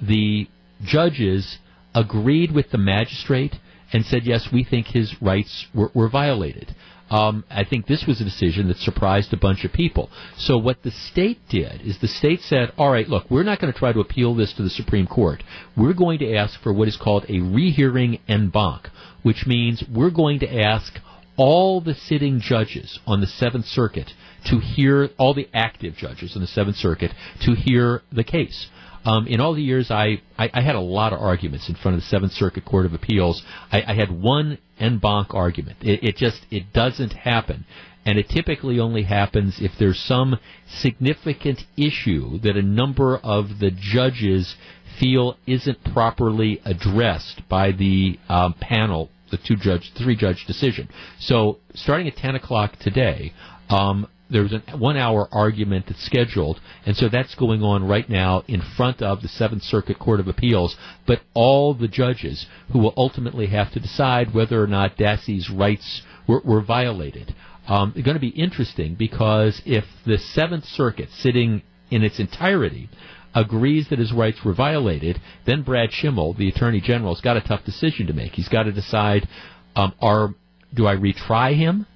[0.00, 0.48] the
[0.84, 1.58] judges
[1.94, 3.56] agreed with the magistrate
[3.92, 6.74] and said, yes, we think his rights were, were violated.
[7.10, 10.10] Um, I think this was a decision that surprised a bunch of people.
[10.36, 13.72] So what the state did is the state said, all right, look, we're not going
[13.72, 15.42] to try to appeal this to the Supreme Court.
[15.76, 18.88] We're going to ask for what is called a rehearing en banc,
[19.22, 20.94] which means we're going to ask
[21.36, 24.12] all the sitting judges on the Seventh Circuit
[24.46, 27.12] to hear, all the active judges on the Seventh Circuit
[27.42, 28.68] to hear the case.
[29.06, 31.96] Um, in all the years, I, I, I, had a lot of arguments in front
[31.96, 33.40] of the Seventh Circuit Court of Appeals.
[33.70, 35.76] I, I had one en banc argument.
[35.80, 37.64] It, it just it doesn't happen,
[38.04, 43.70] and it typically only happens if there's some significant issue that a number of the
[43.70, 44.56] judges
[44.98, 50.88] feel isn't properly addressed by the um, panel, the two judge, three judge decision.
[51.20, 53.32] So starting at 10 o'clock today,
[53.68, 58.42] um, there's a one hour argument that's scheduled, and so that's going on right now
[58.48, 60.76] in front of the Seventh Circuit Court of Appeals.
[61.06, 66.02] But all the judges who will ultimately have to decide whether or not Dassey's rights
[66.26, 67.34] were, were violated.
[67.68, 72.88] Um, going to be interesting because if the Seventh Circuit, sitting in its entirety,
[73.34, 77.40] agrees that his rights were violated, then Brad Schimel, the Attorney General, has got a
[77.40, 78.32] tough decision to make.
[78.32, 79.28] He's got to decide:
[79.76, 80.34] um, are
[80.74, 81.86] do I retry him?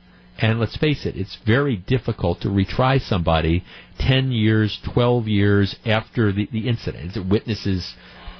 [0.40, 3.62] And let's face it, it's very difficult to retry somebody
[3.98, 7.28] 10 years, 12 years after the, the incident.
[7.28, 7.94] Witnesses,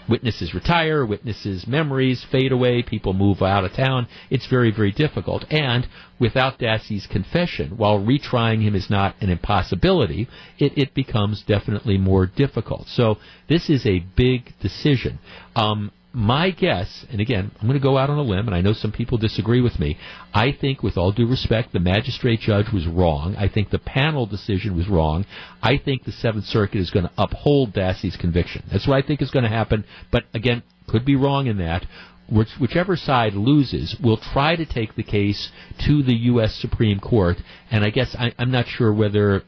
[0.09, 4.09] witnesses retire, witnesses' memories fade away, people move out of town.
[4.31, 5.45] It's very, very difficult.
[5.51, 5.87] And
[6.19, 10.27] without Dassey's confession, while retrying him is not an impossibility,
[10.59, 12.89] it, it becomes definitely more difficult.
[12.89, 15.19] So this is a big decision.
[15.55, 18.63] Um, my guess, and again, I'm going to go out on a limb, and I
[18.63, 19.97] know some people disagree with me.
[20.35, 23.37] I think, with all due respect, the magistrate judge was wrong.
[23.37, 25.25] I think the panel decision was wrong.
[25.63, 28.65] I think the Seventh Circuit is going to uphold Dassey's conviction.
[28.73, 29.85] That's what I think is going to happen.
[30.11, 31.87] But again, could be wrong in that.
[32.29, 35.51] which, whichever side loses will try to take the case
[35.87, 36.55] to the U.S.
[36.57, 37.37] Supreme Court.
[37.71, 39.43] And I guess I, I'm not sure whether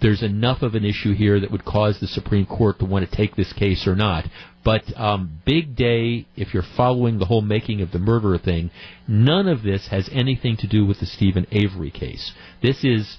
[0.00, 3.16] there's enough of an issue here that would cause the Supreme Court to want to
[3.16, 4.24] take this case or not.
[4.62, 8.70] But um, big day, if you're following the whole making of the murderer thing,
[9.08, 12.32] none of this has anything to do with the Steven Avery case.
[12.62, 13.18] This is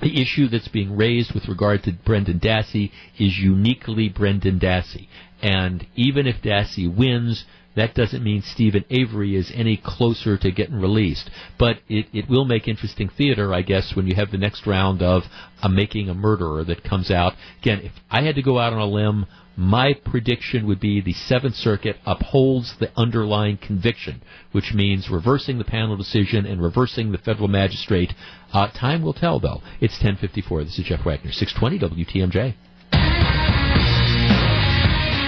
[0.00, 5.08] the issue that's being raised with regard to Brendan Dassey is uniquely Brendan Dassey.
[5.42, 7.44] And even if Dassey wins,
[7.76, 11.30] that doesn't mean Steven Avery is any closer to getting released.
[11.58, 15.02] But it, it will make interesting theater, I guess, when you have the next round
[15.02, 15.22] of
[15.62, 17.34] a Making a Murderer that comes out.
[17.60, 19.26] Again, if I had to go out on a limb,
[19.58, 24.22] my prediction would be the Seventh Circuit upholds the underlying conviction,
[24.52, 28.14] which means reversing the panel decision and reversing the federal magistrate.
[28.52, 29.60] Uh, time will tell, though.
[29.80, 30.62] It's 1054.
[30.62, 32.54] This is Jeff Wagner, 620 WTMJ.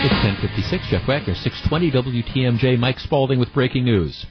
[0.02, 0.84] It's 1056.
[0.88, 2.78] Jeff Wagner, 620 WTMJ.
[2.78, 4.26] Mike Spalding with breaking news.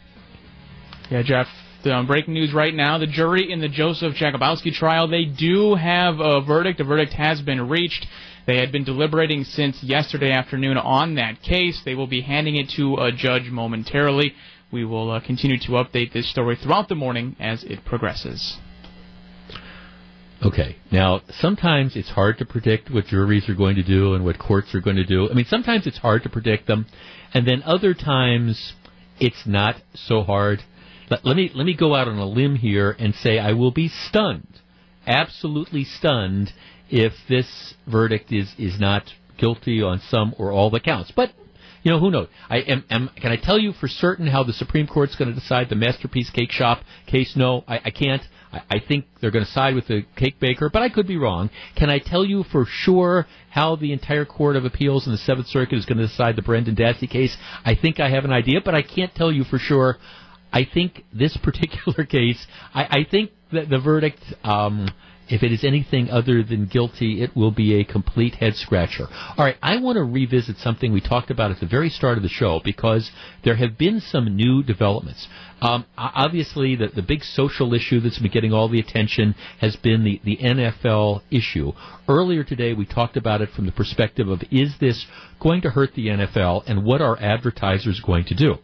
[1.11, 1.47] Yeah, Jeff.
[1.83, 5.75] The um, breaking news right now: the jury in the Joseph Jakubowski trial they do
[5.75, 6.81] have a verdict.
[6.81, 8.05] A verdict has been reached.
[8.45, 11.81] They had been deliberating since yesterday afternoon on that case.
[11.83, 14.33] They will be handing it to a judge momentarily.
[14.71, 18.57] We will uh, continue to update this story throughout the morning as it progresses.
[20.41, 20.77] Okay.
[20.91, 24.73] Now, sometimes it's hard to predict what juries are going to do and what courts
[24.73, 25.29] are going to do.
[25.29, 26.85] I mean, sometimes it's hard to predict them,
[27.33, 28.73] and then other times
[29.19, 30.63] it's not so hard.
[31.09, 33.71] Let, let me let me go out on a limb here and say I will
[33.71, 34.61] be stunned,
[35.05, 36.53] absolutely stunned,
[36.89, 39.03] if this verdict is is not
[39.37, 41.11] guilty on some or all the counts.
[41.15, 41.31] But
[41.83, 42.27] you know, who knows?
[42.49, 45.39] I am, am can I tell you for certain how the Supreme Court's going to
[45.39, 47.35] decide the Masterpiece Cake Shop case?
[47.35, 48.21] No, I, I can't.
[48.51, 51.51] I, think they're going to side with the cake baker, but I could be wrong.
[51.75, 55.45] Can I tell you for sure how the entire Court of Appeals in the Seventh
[55.45, 57.37] Circuit is going to decide the Brendan Dassey case?
[57.63, 59.97] I think I have an idea, but I can't tell you for sure.
[60.51, 62.43] I think this particular case,
[62.73, 64.21] I, I think that the verdict.
[64.43, 64.89] Um,
[65.29, 69.07] if it is anything other than guilty, it will be a complete head scratcher.
[69.37, 72.23] All right, I want to revisit something we talked about at the very start of
[72.23, 73.11] the show because
[73.43, 75.27] there have been some new developments.
[75.61, 80.03] Um, obviously, the, the big social issue that's been getting all the attention has been
[80.03, 81.73] the, the NFL issue.
[82.07, 85.05] Earlier today, we talked about it from the perspective of is this
[85.39, 88.55] going to hurt the NFL and what are advertisers going to do?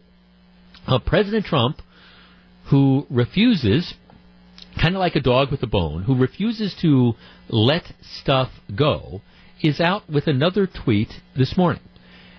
[0.86, 1.82] Uh, President Trump,
[2.70, 3.94] who refuses
[4.80, 7.14] kind of like a dog with a bone, who refuses to
[7.48, 9.22] let stuff go,
[9.62, 11.82] is out with another tweet this morning.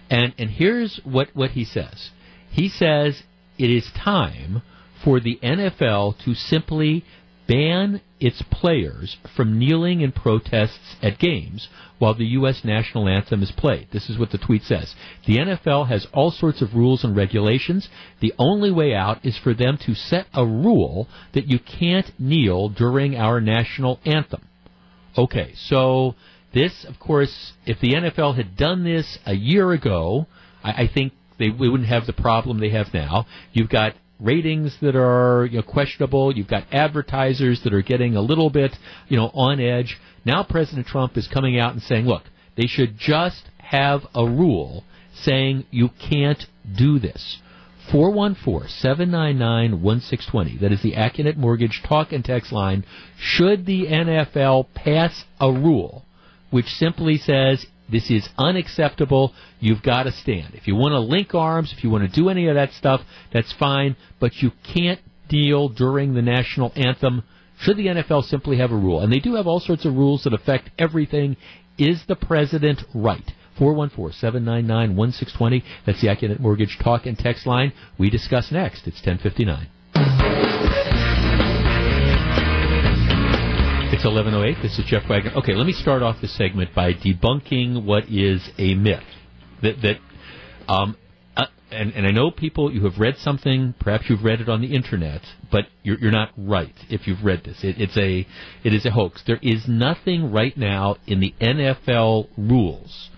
[0.09, 2.11] And, and here's what, what he says.
[2.51, 3.23] He says
[3.57, 4.61] it is time
[5.03, 7.03] for the NFL to simply
[7.47, 11.67] ban its players from kneeling in protests at games
[11.99, 12.61] while the U.S.
[12.63, 13.87] national anthem is played.
[13.91, 14.93] This is what the tweet says.
[15.25, 17.89] The NFL has all sorts of rules and regulations.
[18.19, 22.69] The only way out is for them to set a rule that you can't kneel
[22.69, 24.47] during our national anthem.
[25.17, 26.15] Okay, so
[26.53, 30.27] this, of course, if the NFL had done this a year ago,
[30.63, 33.25] I, I think they we wouldn't have the problem they have now.
[33.53, 36.35] You've got ratings that are you know, questionable.
[36.35, 38.75] You've got advertisers that are getting a little bit,
[39.07, 39.97] you know, on edge.
[40.25, 42.23] Now President Trump is coming out and saying, look,
[42.55, 44.83] they should just have a rule
[45.13, 46.45] saying you can't
[46.77, 47.39] do this.
[47.91, 50.59] 414-799-1620.
[50.59, 52.83] That is the Accunet Mortgage talk and text line.
[53.17, 56.03] Should the NFL pass a rule
[56.49, 59.33] which simply says this is unacceptable.
[59.59, 60.53] You've got to stand.
[60.55, 63.01] If you want to link arms, if you want to do any of that stuff,
[63.31, 64.99] that's fine, but you can't
[65.29, 67.23] deal during the national anthem.
[67.59, 69.01] Should the NFL simply have a rule?
[69.01, 71.37] And they do have all sorts of rules that affect everything.
[71.77, 73.31] Is the president right?
[73.59, 75.63] 414-799-1620.
[75.85, 77.73] That's the Accunet Mortgage talk and text line.
[77.97, 78.87] We discuss next.
[78.87, 80.46] It's 1059.
[83.97, 84.61] It's 1108.
[84.61, 85.31] This is Jeff Wagner.
[85.37, 89.01] Okay, let me start off this segment by debunking what is a myth.
[89.63, 89.97] That, that
[90.71, 90.95] um,
[91.35, 94.61] uh, and, and I know people, you have read something, perhaps you've read it on
[94.61, 95.21] the internet,
[95.51, 97.63] but you're, you're not right if you've read this.
[97.63, 98.27] It, it's a,
[98.63, 99.23] it is a hoax.
[99.25, 103.09] There is nothing right now in the NFL rules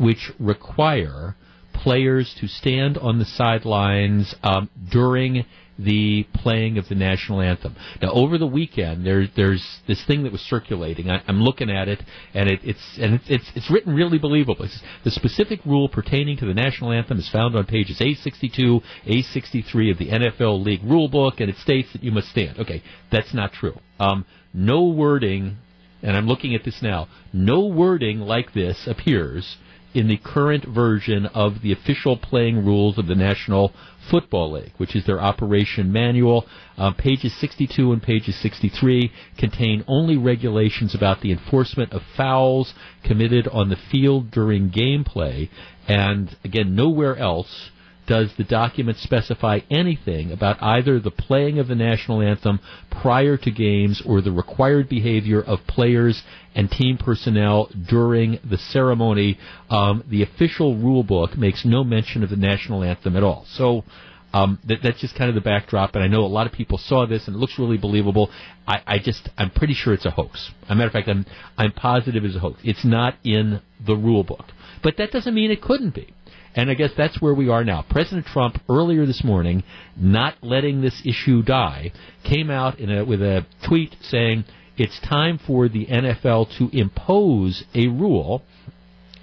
[0.00, 1.36] which require
[1.72, 5.46] players to stand on the sidelines um, during
[5.78, 7.76] the playing of the national anthem.
[8.00, 11.10] Now, over the weekend, there's there's this thing that was circulating.
[11.10, 12.02] I, am looking at it,
[12.32, 14.70] and it, it's and it's, it's it's written really believably.
[15.04, 19.98] The specific rule pertaining to the national anthem is found on pages A62, A63 of
[19.98, 22.58] the NFL League Rule Book, and it states that you must stand.
[22.58, 23.78] Okay, that's not true.
[23.98, 25.58] Um, no wording
[26.04, 29.56] and I'm looking at this now, no wording like this appears
[29.94, 33.72] in the current version of the official playing rules of the National
[34.10, 36.46] Football League, which is their operation manual.
[36.76, 43.46] Uh, pages 62 and pages 63 contain only regulations about the enforcement of fouls committed
[43.48, 45.48] on the field during gameplay,
[45.86, 47.70] and again, nowhere else
[48.06, 52.60] does the document specify anything about either the playing of the national anthem
[52.90, 56.22] prior to games or the required behavior of players
[56.54, 59.38] and team personnel during the ceremony?
[59.70, 63.44] Um, the official rule book makes no mention of the national anthem at all.
[63.48, 63.84] So.
[64.32, 66.76] Um, that, that's just kind of the backdrop, and I know a lot of people
[66.76, 68.32] saw this, and it looks really believable.
[68.66, 70.50] I, I just, I'm pretty sure it's a hoax.
[70.64, 71.24] As a matter of fact, I'm,
[71.56, 72.58] I'm positive it's a hoax.
[72.64, 74.46] It's not in the rule book,
[74.82, 76.12] but that doesn't mean it couldn't be.
[76.56, 77.84] And I guess that's where we are now.
[77.88, 79.64] President Trump, earlier this morning,
[79.96, 84.44] not letting this issue die, came out a, with a tweet saying
[84.76, 88.42] it's time for the NFL to impose a rule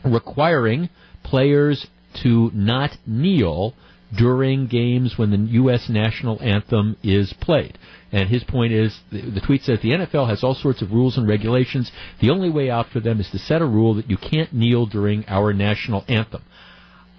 [0.03, 0.89] requiring
[1.23, 1.87] players
[2.23, 3.73] to not kneel
[4.17, 5.87] during games when the U.S.
[5.89, 7.77] national anthem is played.
[8.11, 11.17] And his point is, the, the, tweet says the NFL has all sorts of rules
[11.17, 11.91] and regulations.
[12.19, 14.85] The only way out for them is to set a rule that you can't kneel
[14.85, 16.43] during our national anthem.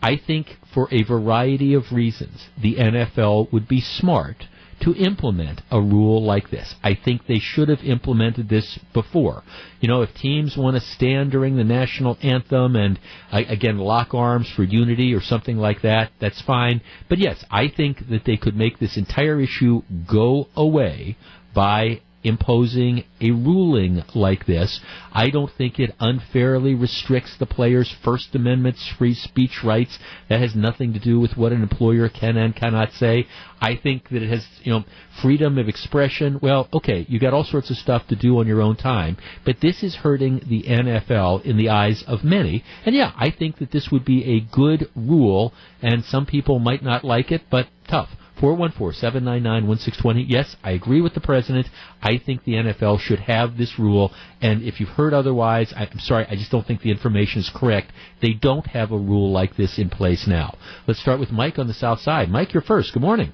[0.03, 4.47] I think for a variety of reasons, the NFL would be smart
[4.81, 6.75] to implement a rule like this.
[6.83, 9.45] I think they should have implemented this before.
[9.81, 12.99] You know, if teams want to stand during the national anthem and,
[13.31, 16.81] uh, again, lock arms for unity or something like that, that's fine.
[17.09, 21.17] But yes, I think that they could make this entire issue go away
[21.55, 24.81] by imposing a ruling like this.
[25.13, 29.99] I don't think it unfairly restricts the player's First Amendment's free speech rights.
[30.29, 33.27] That has nothing to do with what an employer can and cannot say.
[33.61, 34.85] I think that it has, you know,
[35.21, 36.39] freedom of expression.
[36.43, 39.61] Well, okay, you got all sorts of stuff to do on your own time, but
[39.61, 42.65] this is hurting the NFL in the eyes of many.
[42.85, 46.83] And yeah, I think that this would be a good rule, and some people might
[46.83, 48.11] not like it, but tough.
[48.43, 50.25] 414-799-1620.
[50.27, 51.69] Yes, I agree with the president.
[52.03, 54.11] I think the NFL should have this rule.
[54.41, 57.93] And if you've heard otherwise, I'm sorry, I just don't think the information is correct.
[58.21, 60.57] They don't have a rule like this in place now.
[60.89, 62.29] Let's start with Mike on the south side.
[62.29, 62.93] Mike, you're first.
[62.93, 63.33] Good morning.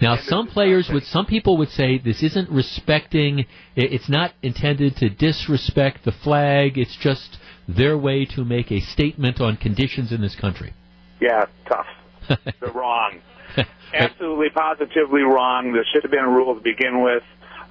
[0.00, 3.44] Now, some players would, some people would say this isn't respecting.
[3.76, 6.78] It's not intended to disrespect the flag.
[6.78, 7.36] It's just
[7.68, 10.72] their way to make a statement on conditions in this country.
[11.20, 11.86] Yeah, tough.
[12.60, 13.20] They're wrong.
[13.94, 15.72] Absolutely, positively wrong.
[15.72, 17.22] There should have been a rule to begin with.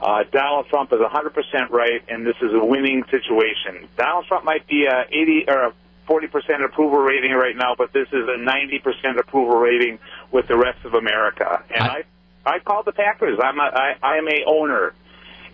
[0.02, 3.88] Uh, Donald Trump is 100% right, and this is a winning situation.
[3.98, 5.74] Donald Trump might be a 80 or a
[6.08, 10.00] 40% approval rating right now, but this is a 90% approval rating
[10.32, 11.64] with the rest of America.
[11.76, 12.04] And I,
[12.46, 13.40] I, I called the Packers.
[13.44, 14.94] I'm a, I, I am a owner,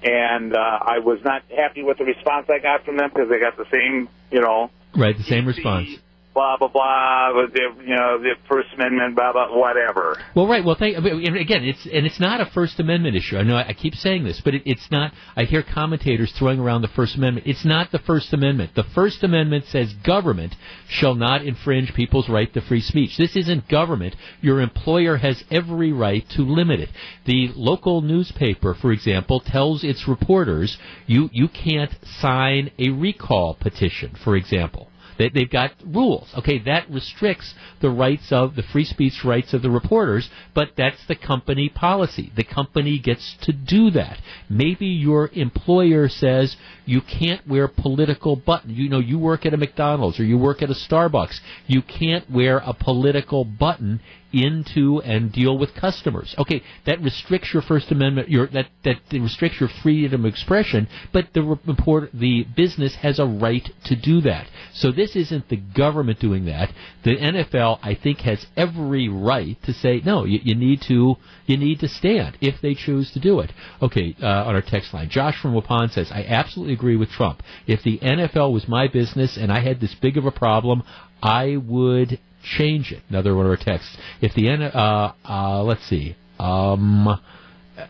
[0.03, 3.39] and uh, I was not happy with the response I got from them because they
[3.39, 5.97] got the same, you know, right, the same response
[6.35, 10.17] blah blah blah, with the you know the First Amendment, blah blah whatever.
[10.35, 10.63] Well, right.
[10.63, 13.37] Well, thank, again, it's and it's not a First Amendment issue.
[13.37, 15.13] I know I keep saying this, but it, it's not.
[15.35, 17.47] I hear commentators throwing around the First Amendment.
[17.47, 18.71] It's not the First Amendment.
[18.75, 20.55] The First Amendment says government
[20.89, 23.17] shall not infringe people's right to free speech.
[23.17, 24.15] This isn't government.
[24.41, 26.89] Your employer has every right to limit it.
[27.25, 34.15] The local newspaper, for example, tells its reporters you you can't sign a recall petition,
[34.21, 34.89] for example.
[35.17, 36.29] They, they've got rules.
[36.37, 41.05] Okay, that restricts the rights of the free speech rights of the reporters, but that's
[41.07, 42.31] the company policy.
[42.35, 44.19] The company gets to do that.
[44.49, 46.55] Maybe your employer says
[46.85, 48.71] you can't wear political button.
[48.71, 51.39] You know, you work at a McDonald's or you work at a Starbucks.
[51.67, 54.01] You can't wear a political button
[54.35, 56.35] into and deal with customers.
[56.37, 61.33] Okay, that restricts your First Amendment, your that that restricts your freedom of expression, but
[61.33, 64.47] the report the business has a right to do that.
[64.73, 66.71] So this isn't the government doing that.
[67.03, 70.25] The NFL, I think, has every right to say no.
[70.25, 73.51] You, you need to you need to stand if they choose to do it.
[73.81, 77.41] Okay, uh, on our text line, Josh from Waupun says, I absolutely agree with Trump.
[77.67, 80.83] If the NFL was my business and I had this big of a problem,
[81.21, 82.19] I would
[82.57, 83.03] change it.
[83.09, 83.95] Another one of our texts.
[84.21, 87.19] If the uh, uh, let's see, um,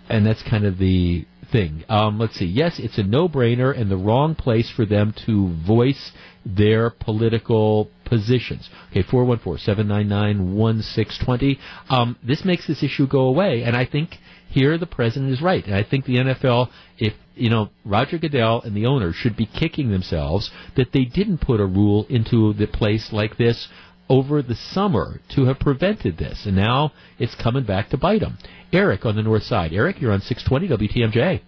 [0.09, 1.83] and that's kind of the thing.
[1.89, 2.45] Um, let's see.
[2.45, 6.11] Yes, it's a no-brainer and the wrong place for them to voice
[6.45, 8.69] their political positions.
[8.91, 11.57] Okay, 414-799-1620.
[11.89, 14.17] Um, this makes this issue go away, and I think
[14.47, 15.65] here the president is right.
[15.65, 19.47] And I think the NFL, if, you know, Roger Goodell and the owners should be
[19.47, 23.67] kicking themselves that they didn't put a rule into the place like this
[24.09, 26.45] over the summer to have prevented this.
[26.45, 28.37] And now it's coming back to bite them.
[28.71, 29.73] Eric on the north side.
[29.73, 31.41] Eric, you're on 620 WTMJ.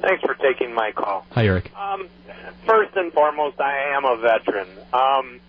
[0.00, 1.26] Thanks for taking my call.
[1.30, 1.72] Hi, Eric.
[1.74, 2.08] Um,
[2.66, 4.68] first and foremost, I am a veteran.
[4.92, 5.40] Um,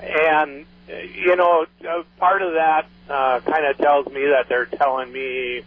[0.00, 5.10] and, you know, uh, part of that uh, kind of tells me that they're telling
[5.10, 5.62] me,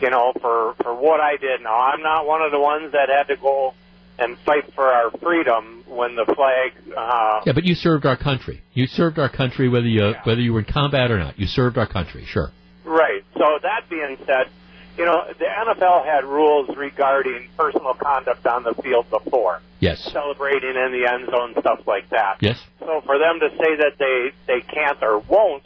[0.00, 1.60] you know, for, for what I did.
[1.60, 3.74] Now, I'm not one of the ones that had to go
[4.18, 6.72] and fight for our freedom when the flag.
[6.96, 8.62] Uh, Yeah, but you served our country.
[8.74, 11.38] You served our country whether you whether you were in combat or not.
[11.38, 12.24] You served our country.
[12.26, 12.50] Sure.
[12.84, 13.22] Right.
[13.34, 14.48] So that being said,
[14.96, 19.60] you know, the NFL had rules regarding personal conduct on the field before.
[19.80, 20.02] Yes.
[20.12, 22.36] Celebrating in the end zone, stuff like that.
[22.40, 22.62] Yes.
[22.80, 25.64] So for them to say that they they can't or won't,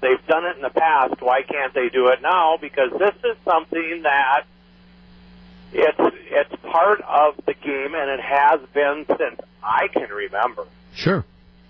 [0.00, 1.20] they've done it in the past.
[1.20, 2.56] Why can't they do it now?
[2.60, 4.44] Because this is something that
[5.72, 10.66] it's it's part of the game, and it has been since I can remember.
[10.94, 11.24] Sure.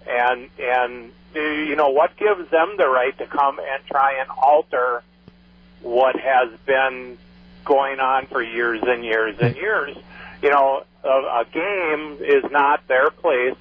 [0.07, 5.03] And and you know what gives them the right to come and try and alter
[5.83, 7.19] what has been
[7.65, 9.97] going on for years and years and years.
[10.43, 13.57] You know, a, a game is not their place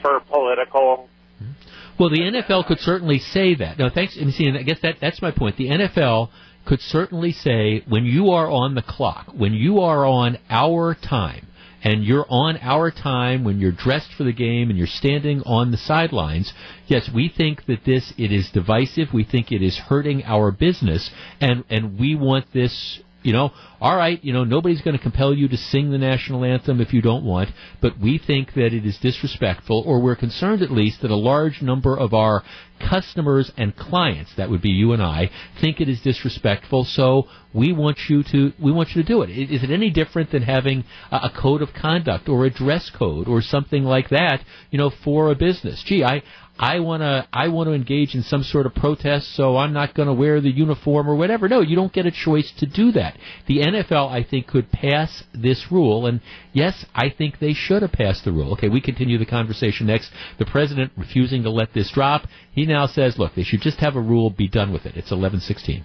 [0.00, 1.08] for political.
[1.98, 3.78] Well, the NFL could certainly say that.
[3.78, 4.16] No, thanks.
[4.16, 5.56] And see, and I guess that that's my point.
[5.56, 6.30] The NFL
[6.68, 11.46] could certainly say when you are on the clock, when you are on our time,
[11.82, 15.70] and you're on our time when you're dressed for the game and you're standing on
[15.70, 16.52] the sidelines,
[16.86, 19.08] yes, we think that this it is divisive.
[19.14, 23.00] We think it is hurting our business, and and we want this.
[23.28, 26.46] You know, all right, you know, nobody's going to compel you to sing the national
[26.46, 27.50] anthem if you don't want,
[27.82, 31.60] but we think that it is disrespectful, or we're concerned at least that a large
[31.60, 32.42] number of our
[32.80, 35.28] customers and clients, that would be you and I,
[35.60, 39.28] think it is disrespectful, so we want you to, we want you to do it.
[39.28, 43.42] Is it any different than having a, code of conduct or a dress code or
[43.42, 45.82] something like that, you know, for a business?
[45.84, 46.22] Gee, I,
[46.58, 49.94] I want to I want to engage in some sort of protest, so I'm not
[49.94, 51.48] going to wear the uniform or whatever.
[51.48, 53.16] No, you don't get a choice to do that.
[53.46, 56.20] The NFL, I think, could pass this rule, and
[56.52, 58.52] yes, I think they should have passed the rule.
[58.54, 60.10] Okay, we continue the conversation next.
[60.38, 62.26] The president refusing to let this drop.
[62.52, 64.96] He now says, look, they should just have a rule, be done with it.
[64.96, 65.84] It's 11:16.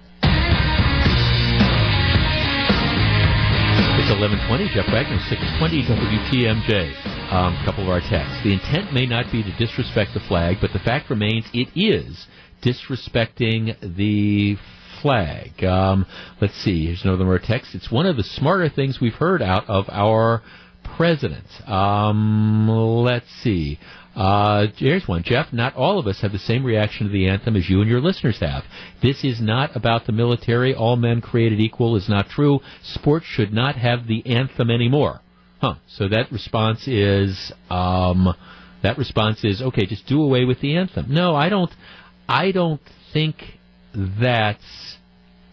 [4.00, 4.74] It's 11:20.
[4.74, 7.13] Jeff Wagner, 620 WTMJ.
[7.34, 8.44] Um, a couple of our texts.
[8.44, 12.28] The intent may not be to disrespect the flag, but the fact remains it is
[12.62, 14.56] disrespecting the
[15.02, 15.64] flag.
[15.64, 16.06] Um,
[16.40, 16.86] let's see.
[16.86, 17.74] Here's another more text.
[17.74, 20.44] It's one of the smarter things we've heard out of our
[20.96, 21.48] president.
[21.68, 23.80] Um, let's see.
[24.16, 25.52] Uh, here's one, Jeff.
[25.52, 28.00] Not all of us have the same reaction to the anthem as you and your
[28.00, 28.64] listeners have.
[29.02, 30.76] This is not about the military.
[30.76, 32.60] All men created equal is not true.
[32.84, 35.23] Sports should not have the anthem anymore.
[35.64, 35.76] Huh.
[35.88, 38.36] So that response is, um,
[38.82, 41.06] that response is, okay, just do away with the anthem.
[41.08, 41.72] No, I don't,
[42.28, 42.82] I don't
[43.14, 43.38] think
[43.96, 44.98] that's,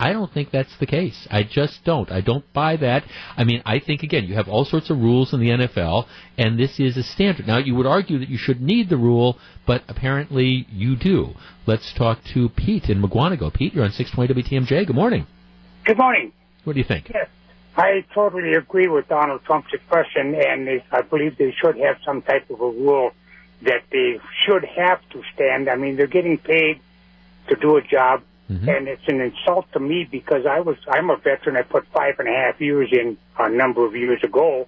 [0.00, 1.28] I don't think that's the case.
[1.30, 2.10] I just don't.
[2.10, 3.04] I don't buy that.
[3.36, 6.58] I mean, I think again, you have all sorts of rules in the NFL, and
[6.58, 7.46] this is a standard.
[7.46, 11.34] Now, you would argue that you should need the rule, but apparently you do.
[11.66, 13.54] Let's talk to Pete in Mukwonago.
[13.54, 14.88] Pete, you're on 620 WTMJ.
[14.88, 15.28] Good morning.
[15.84, 16.32] Good morning.
[16.64, 17.12] What do you think?
[17.14, 17.28] Yes,
[17.80, 22.48] I totally agree with Donald Trump's expression, and I believe they should have some type
[22.50, 23.12] of a rule
[23.62, 25.68] that they should have to stand.
[25.68, 26.80] I mean, they're getting paid
[27.48, 28.22] to do a job,
[28.68, 31.56] and it's an insult to me because I was I'm a veteran.
[31.56, 34.66] I put five and a half years in a number of years ago,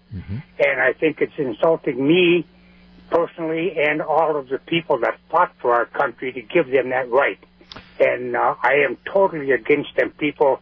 [0.59, 2.47] and I think it's insulting me
[3.11, 7.11] personally and all of the people that fought for our country to give them that
[7.11, 7.39] right.
[8.01, 10.61] And uh, I am totally against them people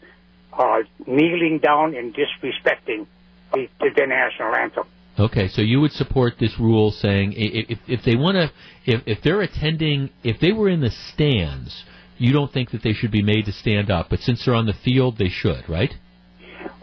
[0.52, 3.06] uh, kneeling down and disrespecting
[3.52, 4.84] the, the national anthem.
[5.18, 8.50] Okay, so you would support this rule saying if if they want to
[8.86, 11.84] if if they're attending if they were in the stands,
[12.16, 14.66] you don't think that they should be made to stand up, but since they're on
[14.66, 15.92] the field, they should, right?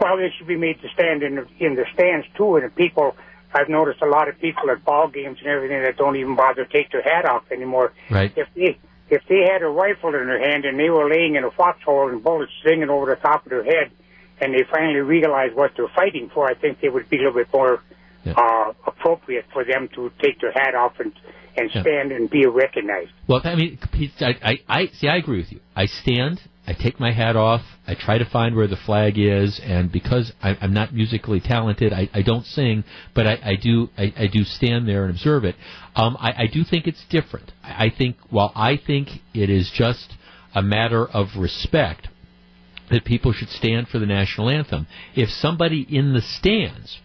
[0.00, 2.56] Well, they should be made to stand in the, in the stands too.
[2.56, 3.16] And the people,
[3.54, 6.64] I've noticed a lot of people at ball games and everything that don't even bother
[6.64, 7.92] to take their hat off anymore.
[8.10, 8.32] Right.
[8.36, 8.78] If they
[9.10, 12.08] if they had a rifle in their hand and they were laying in a foxhole
[12.08, 13.90] and bullets singing over the top of their head,
[14.40, 17.34] and they finally realized what they're fighting for, I think they would be a little
[17.34, 17.82] bit more
[18.26, 21.12] uh, appropriate for them to take their hat off and
[21.56, 21.82] and Yeah.
[21.82, 23.10] stand and be recognized.
[23.26, 23.78] Well, I mean,
[24.20, 25.08] I, I, I see.
[25.08, 25.60] I agree with you.
[25.74, 26.40] I stand.
[26.68, 27.62] I take my hat off.
[27.86, 31.92] I try to find where the flag is, and because I, I'm not musically talented,
[31.92, 32.84] I, I don't sing,
[33.14, 33.88] but I, I do.
[33.96, 35.56] I, I do stand there and observe it.
[35.96, 37.52] Um, I, I do think it's different.
[37.64, 40.12] I, I think while I think it is just
[40.54, 42.08] a matter of respect
[42.90, 44.86] that people should stand for the national anthem.
[45.14, 46.98] If somebody in the stands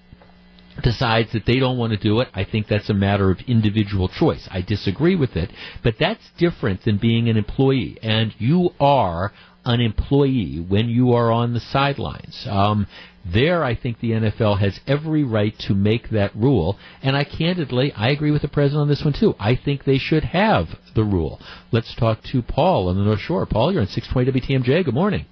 [0.81, 4.07] decides that they don't want to do it, I think that's a matter of individual
[4.07, 4.47] choice.
[4.51, 5.51] I disagree with it,
[5.83, 7.97] but that's different than being an employee.
[8.01, 9.31] And you are
[9.65, 12.45] an employee when you are on the sidelines.
[12.49, 12.87] Um,
[13.25, 16.77] there, I think the NFL has every right to make that rule.
[17.01, 19.35] And I candidly, I agree with the president on this one too.
[19.39, 21.39] I think they should have the rule.
[21.71, 23.45] Let's talk to Paul on the North Shore.
[23.45, 24.83] Paul, you're on 620 WTMJ.
[24.83, 25.25] Good morning.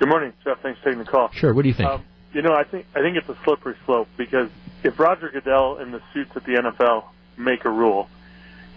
[0.00, 0.58] Good morning, Jeff.
[0.62, 1.30] Thanks for taking the call.
[1.32, 1.54] Sure.
[1.54, 1.88] What do you think?
[1.88, 4.48] Um, you know, I think I think it's a slippery slope because
[4.82, 7.04] if Roger Goodell and the suits at the NFL
[7.36, 8.08] make a rule,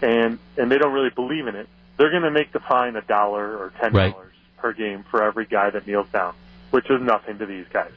[0.02, 3.02] and and they don't really believe in it, they're going to make the fine a
[3.02, 4.58] dollar or ten dollars Right.
[4.58, 6.34] per game for every guy that kneels down,
[6.70, 7.92] which is nothing to these guys.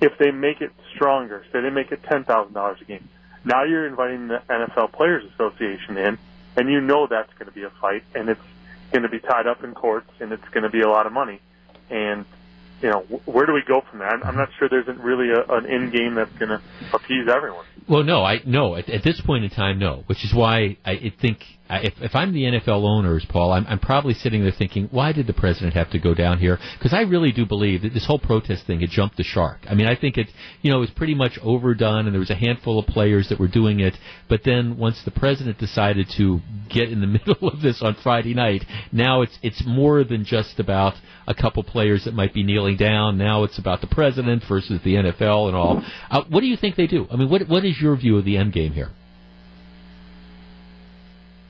[0.00, 3.08] If they make it stronger, say they make it ten thousand dollars a game,
[3.44, 6.18] now you're inviting the NFL Players Association in,
[6.56, 8.40] and you know that's going to be a fight, and it's
[8.92, 11.12] going to be tied up in courts, and it's going to be a lot of
[11.12, 11.40] money,
[11.90, 12.24] and
[12.82, 14.08] you know, where do we go from there?
[14.08, 16.60] I'm, I'm not sure there's really a, an end game that's going to
[16.92, 17.64] appease everyone.
[17.88, 18.74] Well, no, I no.
[18.76, 20.02] At, at this point in time, no.
[20.06, 21.38] Which is why I think
[21.80, 25.26] if if I'm the NFL owners, Paul, I'm I'm probably sitting there thinking, why did
[25.26, 26.58] the president have to go down here?
[26.78, 29.60] Because I really do believe that this whole protest thing had jumped the shark.
[29.68, 30.28] I mean, I think it
[30.60, 33.38] you know it was pretty much overdone, and there was a handful of players that
[33.38, 33.94] were doing it.
[34.28, 38.34] But then once the president decided to get in the middle of this on Friday
[38.34, 40.94] night, now it's it's more than just about
[41.26, 43.16] a couple players that might be kneeling down.
[43.16, 45.82] Now it's about the president versus the NFL and all.
[46.10, 47.06] Uh, what do you think they do?
[47.10, 48.90] I mean, what what is your view of the end game here?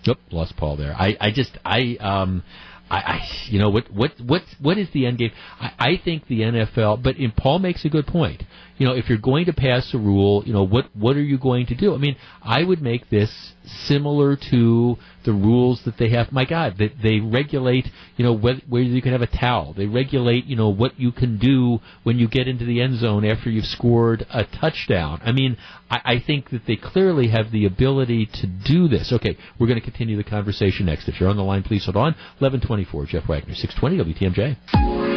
[0.04, 0.94] Yep, lost Paul there.
[0.94, 2.42] I, I just I um
[2.90, 5.32] I, I you know what what what what is the end game?
[5.60, 8.42] I, I think the NFL but and Paul makes a good point.
[8.82, 11.38] You know, if you're going to pass a rule, you know, what what are you
[11.38, 11.94] going to do?
[11.94, 13.52] I mean, I would make this
[13.86, 16.32] similar to the rules that they have.
[16.32, 17.86] My God, that they regulate,
[18.16, 19.72] you know, whether you can have a towel.
[19.72, 23.24] They regulate, you know, what you can do when you get into the end zone
[23.24, 25.20] after you've scored a touchdown.
[25.24, 29.12] I mean, I, I think that they clearly have the ability to do this.
[29.12, 31.06] Okay, we're going to continue the conversation next.
[31.06, 32.16] If you're on the line, please hold on.
[32.40, 35.11] 1124, Jeff Wagner, 620 WTMJ.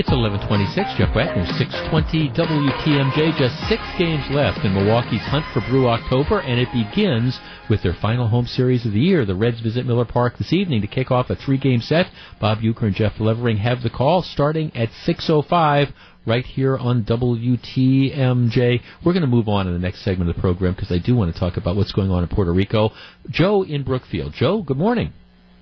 [0.00, 3.36] It's 1126, Jeff Wagner, 620 WTMJ.
[3.36, 7.92] Just six games left in Milwaukee's hunt for Brew October, and it begins with their
[7.92, 9.26] final home series of the year.
[9.26, 12.06] The Reds visit Miller Park this evening to kick off a three-game set.
[12.40, 15.92] Bob Uecker and Jeff Levering have the call starting at 6.05
[16.24, 18.80] right here on WTMJ.
[19.04, 21.14] We're going to move on in the next segment of the program because I do
[21.14, 22.92] want to talk about what's going on in Puerto Rico.
[23.28, 24.32] Joe in Brookfield.
[24.32, 25.12] Joe, good morning.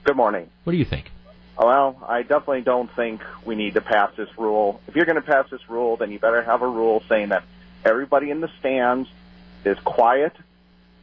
[0.04, 0.48] Good morning.
[0.62, 1.06] What do you think?
[1.58, 4.80] Well, I definitely don't think we need to pass this rule.
[4.86, 7.42] If you're going to pass this rule, then you better have a rule saying that
[7.84, 9.08] everybody in the stands
[9.64, 10.36] is quiet,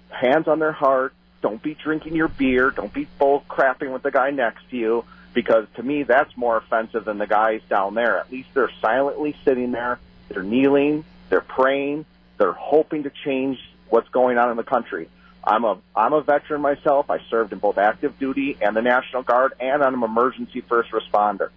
[0.09, 4.11] hands on their heart, don't be drinking your beer, don't be bull crapping with the
[4.11, 5.03] guy next to you,
[5.33, 8.17] because to me that's more offensive than the guys down there.
[8.17, 9.99] At least they're silently sitting there,
[10.29, 12.05] they're kneeling, they're praying,
[12.37, 13.59] they're hoping to change
[13.89, 15.09] what's going on in the country.
[15.45, 17.09] I'm a I'm a veteran myself.
[17.09, 20.91] I served in both active duty and the National Guard, and I'm an emergency first
[20.91, 21.49] responder.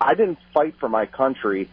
[0.00, 1.68] I didn't fight for my country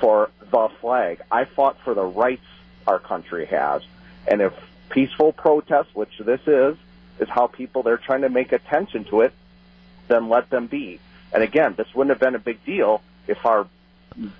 [0.00, 1.22] for the flag.
[1.30, 2.44] I fought for the rights
[2.86, 3.82] our country has.
[4.30, 4.52] And if
[4.90, 6.76] peaceful protest, which this is,
[7.18, 9.32] is how people they're trying to make attention to it,
[10.08, 11.00] then let them be.
[11.32, 13.66] And again, this wouldn't have been a big deal if our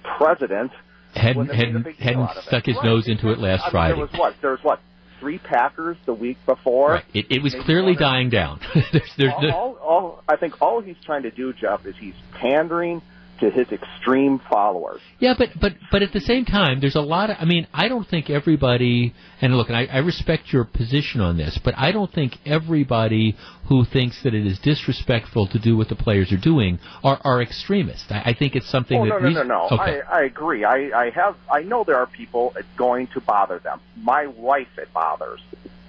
[0.05, 0.73] president
[1.15, 2.47] Hadn't wouldn't have made a hadn't, hadn't out of it.
[2.47, 2.85] stuck his Right.
[2.85, 3.95] nose into it last I mean, Friday.
[3.95, 4.35] There was what?
[4.41, 4.81] There was what?
[5.23, 6.95] Three Packers the week before.
[6.95, 7.05] Right.
[7.15, 8.59] It, it was clearly dying down.
[8.93, 12.17] there's, there's, all, all, all, I think all he's trying to do, Jeff, is he's
[12.33, 13.01] pandering
[13.43, 15.01] to his extreme followers.
[15.19, 17.37] Yeah, but but but at the same time, there's a lot of.
[17.41, 19.15] I mean, I don't think everybody.
[19.41, 23.37] And look, and I, I respect your position on this, but I don't think everybody
[23.69, 27.43] who thinks that it is disrespectful to do what the players are doing are are
[27.43, 28.07] extremists.
[28.11, 29.09] I, I think it's something oh that.
[29.09, 29.65] no, no, reas- no, no!
[29.73, 30.01] Okay.
[30.03, 30.65] I, I agree.
[30.65, 31.37] I, I have.
[31.51, 33.81] I know there are people it's going to bother them.
[33.97, 35.41] My wife, it bothers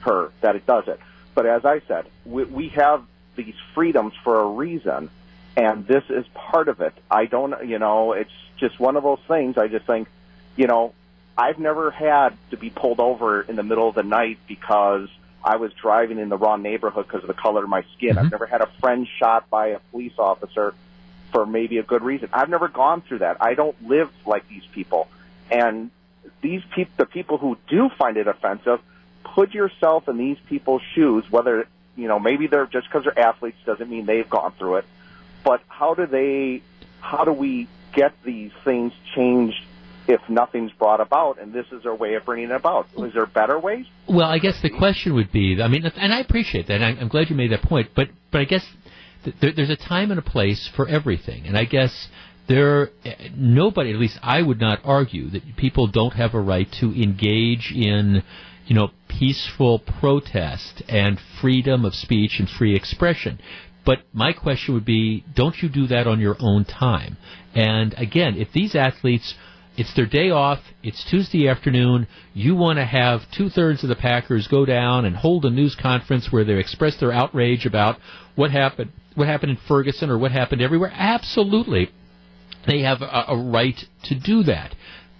[0.02, 1.00] her that it does it.
[1.36, 3.06] But as I said, we, we have
[3.36, 5.10] these freedoms for a reason,
[5.56, 6.94] and this is part of it.
[7.10, 9.58] I don't, you know, it's just one of those things.
[9.58, 10.08] I just think,
[10.56, 10.94] you know,
[11.38, 15.10] I've never had to be pulled over in the middle of the night because
[15.44, 18.12] I was driving in the wrong neighborhood because of the color of my skin.
[18.12, 18.32] I've mm-hmm.
[18.32, 20.74] never had a friend shot by a police officer
[21.32, 22.30] for maybe a good reason.
[22.32, 23.38] I've never gone through that.
[23.42, 25.08] I don't live like these people.
[25.52, 25.92] And
[26.42, 28.80] these people, the people who do find it offensive,
[29.24, 31.26] put yourself in these people's shoes.
[31.32, 34.86] Whether you know, maybe they're just because they're athletes doesn't mean they've gone through it.
[35.44, 36.62] But how do they?
[37.02, 39.62] How do we get these things changed
[40.08, 42.88] if nothing's brought about, and this is our way of bringing it about.
[42.98, 43.86] Is there better ways?
[44.08, 46.82] Well, I guess the question would be, I mean, and I appreciate that.
[46.82, 48.66] I'm glad you made that point, but but I guess
[49.24, 52.08] th- there's a time and a place for everything, and I guess
[52.48, 52.90] there
[53.36, 57.72] nobody, at least I would not argue that people don't have a right to engage
[57.74, 58.24] in
[58.66, 63.40] you know, peaceful protest and freedom of speech and free expression.
[63.86, 67.18] But my question would be, don't you do that on your own time?
[67.54, 69.36] And again, if these athletes
[69.76, 70.60] it's their day off.
[70.84, 72.08] It's Tuesday afternoon.
[72.34, 75.76] You want to have two thirds of the Packers go down and hold a news
[75.76, 77.98] conference where they express their outrage about
[78.36, 80.92] what happened, what happened in Ferguson or what happened everywhere.
[80.94, 81.90] Absolutely,
[82.68, 84.76] they have a, a right to do that.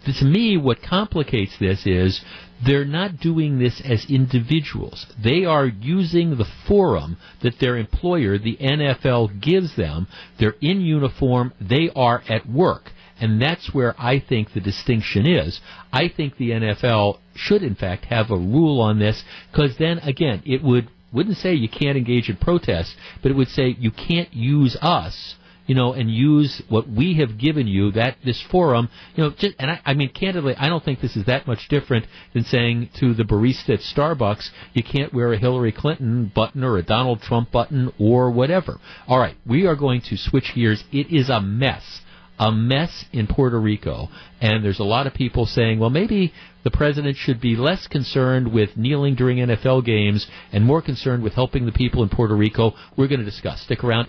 [0.06, 2.22] To me, what complicates this is
[2.66, 5.06] they're not doing this as individuals.
[5.22, 10.08] They are using the forum that their employer, the NFL, gives them.
[10.40, 11.54] They're in uniform.
[11.60, 12.92] They are at work.
[13.20, 15.62] And that's where I think the distinction is.
[15.92, 20.42] I think the NFL should, in fact, have a rule on this because then, again,
[20.46, 24.34] it would wouldn't say you can't engage in protest, but it would say you can't
[24.34, 25.36] use us
[25.66, 29.56] you know, and use what we have given you, that this forum, you know, just,
[29.60, 32.90] and I, I mean, candidly, I don't think this is that much different than saying
[33.00, 37.22] to the barista at Starbucks, you can't wear a Hillary Clinton button or a Donald
[37.22, 38.80] Trump button or whatever.
[39.08, 40.84] All right, we are going to switch gears.
[40.92, 42.02] It is a mess
[42.40, 44.10] a mess in Puerto Rico.
[44.42, 46.34] And there's a lot of people saying, well, maybe
[46.64, 51.34] the president should be less concerned with kneeling during NFL games and more concerned with
[51.34, 52.74] helping the people in Puerto Rico.
[52.98, 53.62] We're going to discuss.
[53.62, 54.08] Stick around.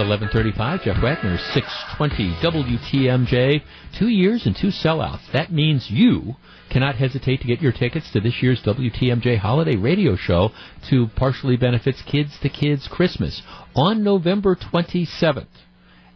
[0.00, 0.82] 11:35.
[0.82, 3.62] Jeff Wagner, 620 WTMJ.
[3.98, 5.30] Two years and two sellouts.
[5.32, 6.36] That means you
[6.70, 10.52] cannot hesitate to get your tickets to this year's WTMJ holiday radio show
[10.88, 13.42] to partially benefits Kids to Kids Christmas
[13.74, 15.46] on November 27th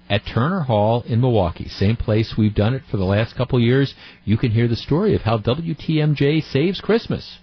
[0.08, 1.68] at Turner Hall in Milwaukee.
[1.68, 3.94] Same place we've done it for the last couple years.
[4.24, 7.38] You can hear the story of how WTMJ saves Christmas.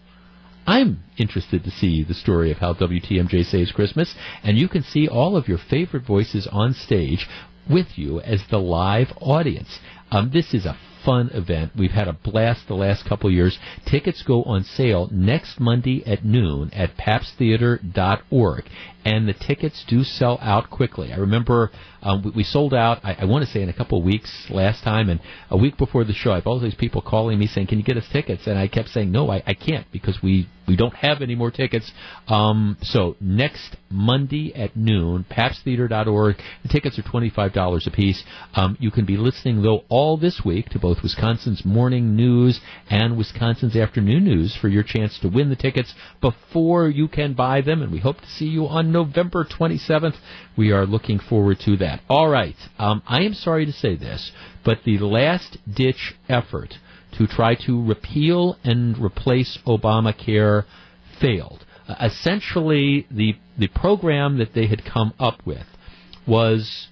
[0.67, 5.07] I'm interested to see the story of how WTMJ saves Christmas, and you can see
[5.07, 7.27] all of your favorite voices on stage
[7.69, 9.79] with you as the live audience.
[10.11, 11.71] Um, this is a fun event.
[11.75, 13.57] We've had a blast the last couple years.
[13.85, 18.65] Tickets go on sale next Monday at noon at pabsttheater.org,
[19.05, 21.11] and the tickets do sell out quickly.
[21.11, 21.71] I remember
[22.03, 24.47] um, we, we, sold out, I, I want to say, in a couple of weeks
[24.49, 25.19] last time, and
[25.49, 27.83] a week before the show, I have all these people calling me saying, "Can you
[27.83, 30.95] get us tickets?" And I kept saying, "No, I, I can't because we we don't
[30.95, 31.91] have any more tickets."
[32.27, 36.37] Um, so next Monday at noon, pabsttheater.org.
[36.63, 38.23] The tickets are twenty five dollars a piece.
[38.55, 42.59] Um, you can be listening though all this week to both Wisconsin's morning news
[42.89, 47.61] and Wisconsin's afternoon news for your chance to win the tickets before you can buy
[47.61, 47.83] them.
[47.83, 50.15] And we hope to see you on November twenty seventh.
[50.57, 52.01] We are looking forward to that that.
[52.09, 52.55] All right.
[52.79, 54.31] Um, I am sorry to say this,
[54.63, 56.75] but the last ditch effort
[57.17, 60.63] to try to repeal and replace Obamacare
[61.19, 61.65] failed.
[61.87, 65.65] Uh, essentially, the the program that they had come up with
[66.25, 66.87] was,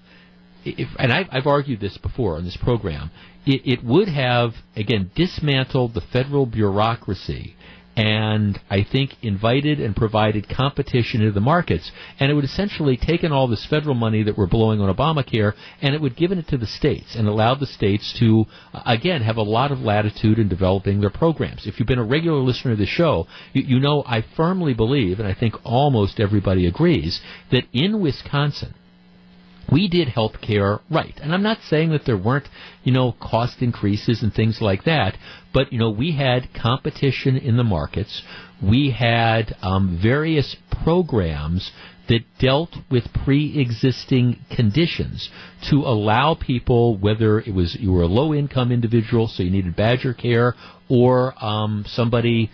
[0.65, 3.11] if, and I've, I've, argued this before on this program,
[3.45, 7.55] it, it would have again dismantled the federal bureaucracy
[7.99, 11.91] and I think invited and provided competition into the markets.
[12.17, 15.93] And it would essentially taken all this federal money that we're blowing on Obamacare and
[15.93, 19.35] it would given it to the states and allowed the states to uh, again have
[19.35, 21.67] a lot of latitude in developing their programs.
[21.67, 25.19] If you've been a regular listener to the show, you, you know I firmly believe,
[25.19, 27.19] and I think almost everybody agrees,
[27.51, 28.75] that in Wisconsin
[29.71, 31.17] we did health care right.
[31.21, 32.47] And I'm not saying that there weren't,
[32.83, 35.17] you know, cost increases and things like that,
[35.53, 38.21] but, you know, we had competition in the markets.
[38.61, 41.71] We had um, various programs
[42.07, 45.29] that dealt with pre-existing conditions
[45.69, 50.15] to allow people, whether it was you were a low-income individual, so you needed Badger
[50.15, 50.55] care,
[50.89, 52.49] or um, somebody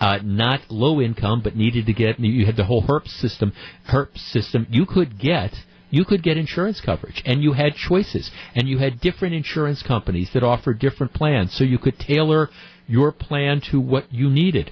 [0.00, 3.52] uh, not low income but needed to get you had the whole HIRSP system.
[3.88, 5.52] HIRSP system you could get
[5.90, 10.30] you could get insurance coverage and you had choices and you had different insurance companies
[10.34, 12.48] that offered different plans so you could tailor
[12.86, 14.70] your plan to what you needed.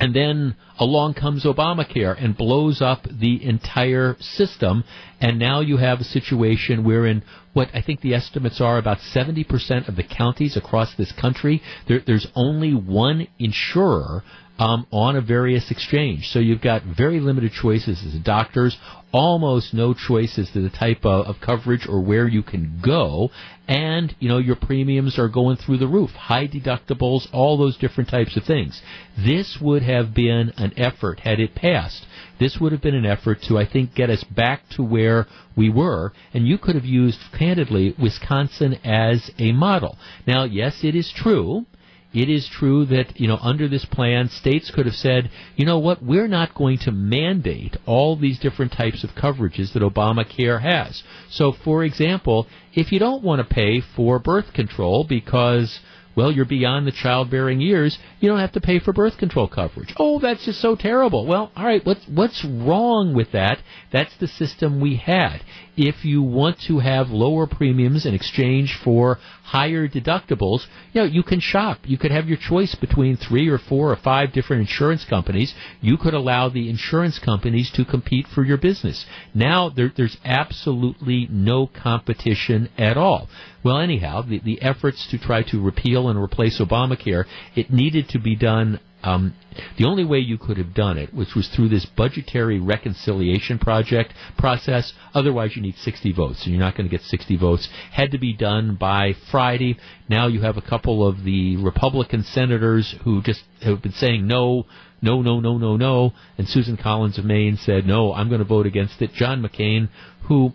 [0.00, 4.82] And then along comes Obamacare and blows up the entire system.
[5.20, 7.22] And now you have a situation wherein
[7.52, 12.00] what I think the estimates are about 70% of the counties across this country, there,
[12.06, 14.22] there's only one insurer
[14.60, 16.28] um, on a various exchange.
[16.28, 18.76] So you've got very limited choices as doctors,
[19.10, 23.30] almost no choices to the type of, of coverage or where you can go,
[23.66, 28.10] and you know your premiums are going through the roof, high deductibles, all those different
[28.10, 28.80] types of things.
[29.16, 32.04] This would have been an effort had it passed.
[32.40, 35.70] This would have been an effort to, I think, get us back to where we
[35.70, 39.96] were, and you could have used, candidly, Wisconsin as a model.
[40.26, 41.66] Now, yes, it is true
[42.12, 45.78] it is true that, you know, under this plan, states could have said, you know
[45.78, 51.04] what, we're not going to mandate all these different types of coverages that Obamacare has.
[51.30, 55.78] So, for example, if you don't want to pay for birth control because
[56.16, 59.94] well, you're beyond the childbearing years, you don't have to pay for birth control coverage.
[59.96, 61.26] Oh, that's just so terrible.
[61.26, 63.58] Well, all right, what's what's wrong with that?
[63.92, 65.42] That's the system we had.
[65.76, 71.22] If you want to have lower premiums in exchange for higher deductibles, you know, you
[71.22, 71.78] can shop.
[71.84, 75.54] You could have your choice between three or four or five different insurance companies.
[75.80, 79.06] You could allow the insurance companies to compete for your business.
[79.32, 83.28] Now there, there's absolutely no competition at all.
[83.62, 88.18] Well, anyhow, the, the efforts to try to repeal and replace Obamacare, it needed to
[88.18, 89.34] be done um,
[89.78, 94.12] the only way you could have done it, which was through this budgetary reconciliation project
[94.36, 94.92] process.
[95.14, 97.68] Otherwise, you need 60 votes, and you're not going to get 60 votes.
[97.92, 99.78] Had to be done by Friday.
[100.08, 104.66] Now you have a couple of the Republican senators who just have been saying no,
[105.00, 106.12] no, no, no, no, no.
[106.36, 109.14] And Susan Collins of Maine said, no, I'm going to vote against it.
[109.14, 109.88] John McCain,
[110.24, 110.52] who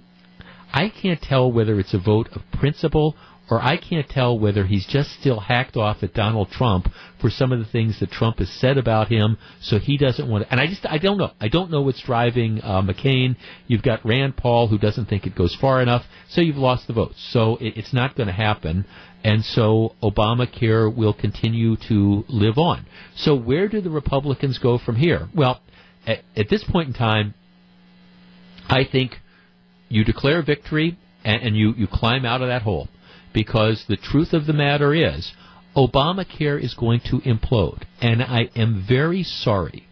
[0.76, 3.16] I can't tell whether it's a vote of principle
[3.50, 6.88] or I can't tell whether he's just still hacked off at Donald Trump
[7.22, 10.44] for some of the things that Trump has said about him, so he doesn't want
[10.44, 10.52] to.
[10.52, 11.32] And I just, I don't know.
[11.40, 13.36] I don't know what's driving uh, McCain.
[13.68, 16.94] You've got Rand Paul, who doesn't think it goes far enough, so you've lost the
[16.94, 17.24] votes.
[17.32, 18.86] So it, it's not going to happen.
[19.24, 22.86] And so Obamacare will continue to live on.
[23.16, 25.30] So where do the Republicans go from here?
[25.36, 25.62] Well,
[26.06, 27.34] at, at this point in time,
[28.68, 29.14] I think
[29.90, 32.88] you declare victory and, and you, you climb out of that hole
[33.34, 35.34] because the truth of the matter is
[35.76, 37.84] Obamacare is going to implode.
[38.02, 39.88] And I am very sorry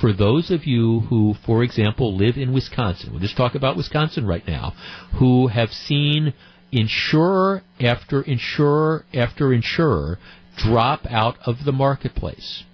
[0.00, 3.10] for those of you who, for example, live in Wisconsin.
[3.10, 4.74] We'll just talk about Wisconsin right now,
[5.18, 6.34] who have seen
[6.70, 10.18] insurer after insurer after insurer
[10.56, 12.64] drop out of the marketplace.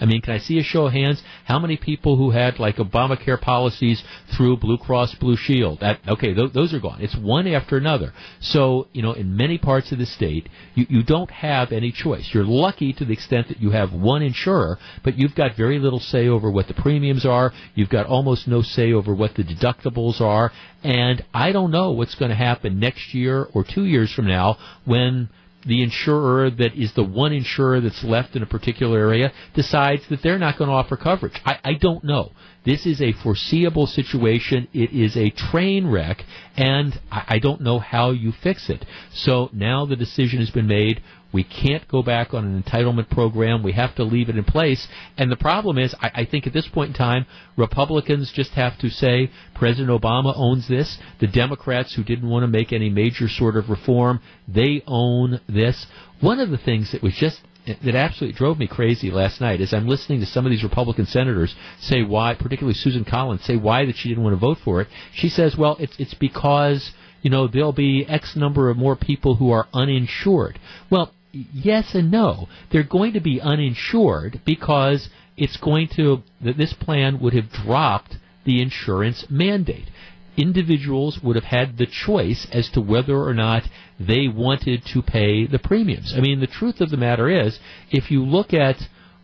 [0.00, 1.22] I mean, can I see a show of hands?
[1.44, 4.02] How many people who had like Obamacare policies
[4.36, 5.80] through Blue Cross Blue Shield?
[5.80, 7.00] That, okay, th- those are gone.
[7.00, 8.12] It's one after another.
[8.40, 12.30] So, you know, in many parts of the state, you, you don't have any choice.
[12.32, 16.00] You're lucky to the extent that you have one insurer, but you've got very little
[16.00, 17.52] say over what the premiums are.
[17.74, 20.52] You've got almost no say over what the deductibles are.
[20.82, 24.58] And I don't know what's going to happen next year or two years from now
[24.84, 25.28] when
[25.66, 30.22] the insurer that is the one insurer that's left in a particular area decides that
[30.22, 31.40] they're not going to offer coverage.
[31.44, 32.32] I, I don't know.
[32.64, 34.68] This is a foreseeable situation.
[34.72, 36.24] It is a train wreck,
[36.56, 38.84] and I, I don't know how you fix it.
[39.12, 41.02] So now the decision has been made.
[41.32, 43.62] We can't go back on an entitlement program.
[43.62, 44.86] We have to leave it in place.
[45.16, 47.26] And the problem is, I, I, think at this point in time,
[47.56, 50.98] Republicans just have to say President Obama owns this.
[51.20, 55.86] The Democrats who didn't want to make any major sort of reform, they own this.
[56.20, 59.72] One of the things that was just that absolutely drove me crazy last night is
[59.72, 63.86] I'm listening to some of these Republican senators say why, particularly Susan Collins, say why
[63.86, 64.88] that she didn't want to vote for it.
[65.14, 66.90] She says, well, it's it's because
[67.22, 70.58] you know there'll be X number of more people who are uninsured.
[70.90, 72.48] Well, yes and no.
[72.70, 78.60] They're going to be uninsured because it's going to this plan would have dropped the
[78.60, 79.90] insurance mandate.
[80.36, 83.64] Individuals would have had the choice as to whether or not
[84.00, 86.14] they wanted to pay the premiums.
[86.16, 87.58] I mean, the truth of the matter is,
[87.90, 88.76] if you look at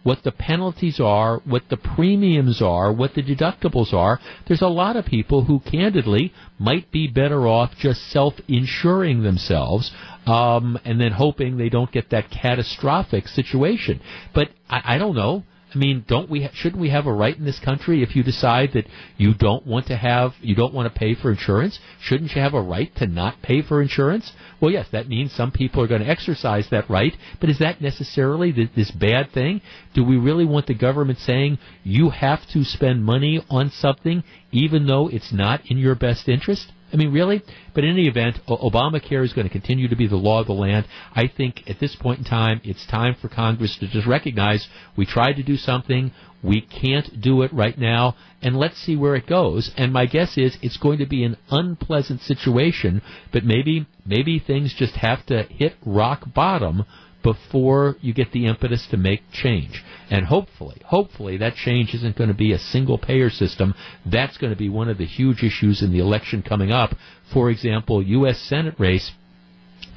[0.02, 4.96] what the penalties are, what the premiums are, what the deductibles are, there's a lot
[4.96, 9.90] of people who candidly might be better off just self-insuring themselves
[10.28, 14.00] um, and then hoping they don't get that catastrophic situation.
[14.34, 15.44] But I, I don't know.
[15.74, 16.48] I mean, don't we?
[16.54, 18.86] Shouldn't we have a right in this country if you decide that
[19.18, 21.78] you don't want to have, you don't want to pay for insurance?
[22.00, 24.32] Shouldn't you have a right to not pay for insurance?
[24.60, 27.82] Well, yes, that means some people are going to exercise that right, but is that
[27.82, 29.60] necessarily this bad thing?
[29.92, 34.86] Do we really want the government saying you have to spend money on something even
[34.86, 36.72] though it's not in your best interest?
[36.92, 37.42] I mean, really?
[37.74, 40.54] But in any event, Obamacare is going to continue to be the law of the
[40.54, 40.86] land.
[41.14, 45.04] I think at this point in time, it's time for Congress to just recognize we
[45.04, 46.12] tried to do something.
[46.42, 49.70] We can't do it right now, and let's see where it goes.
[49.76, 53.02] And my guess is it's going to be an unpleasant situation,
[53.32, 56.84] but maybe maybe things just have to hit rock bottom
[57.22, 59.84] before you get the impetus to make change.
[60.10, 63.74] And hopefully, hopefully that change isn't going to be a single payer system.
[64.06, 66.94] That's going to be one of the huge issues in the election coming up.
[67.32, 68.38] For example, U.S.
[68.38, 69.12] Senate race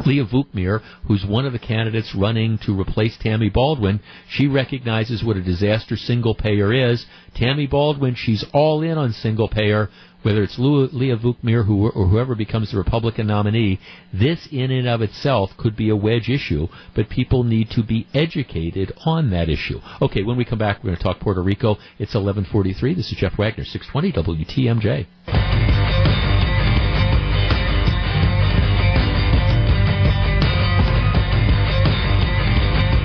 [0.06, 5.38] Leah Vukmir, who's one of the candidates running to replace Tammy Baldwin, she recognizes what
[5.38, 7.06] a disaster single payer is.
[7.36, 9.90] Tammy Baldwin, she's all in on single payer,
[10.24, 13.80] whether it's Leah Vukmir who, or whoever becomes the Republican nominee.
[14.14, 18.08] This, in and of itself, could be a wedge issue, but people need to be
[18.14, 19.80] educated on that issue.
[20.02, 21.78] Okay, when we come back, we're going to talk Puerto Rico.
[22.00, 22.96] It's 11:43.
[22.96, 25.91] This is Jeff Wagner, 620 WTMJ.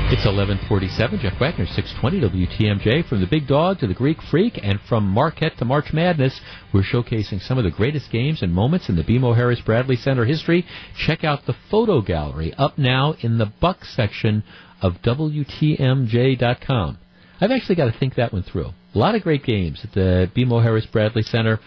[0.08, 1.18] It's 1147.
[1.18, 3.08] Jeff Wagner, 620 WTMJ.
[3.08, 6.40] From the Big Dog to the Greek Freak and from Marquette to March Madness,
[6.72, 10.24] we're showcasing some of the greatest games and moments in the BMO Harris Bradley Center
[10.24, 10.64] history.
[10.96, 14.44] Check out the photo gallery up now in the Buck section
[14.80, 16.98] of WTMJ.com.
[17.40, 18.68] I've actually got to think that one through.
[18.94, 21.58] A lot of great games at the BMO Harris Bradley Center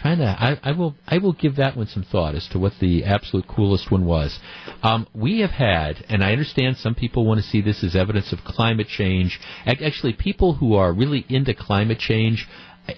[0.00, 2.72] trying to I, I will I will give that one some thought as to what
[2.80, 4.38] the absolute coolest one was.
[4.82, 8.32] Um, we have had, and I understand some people want to see this as evidence
[8.32, 9.40] of climate change.
[9.66, 12.48] Actually, people who are really into climate change.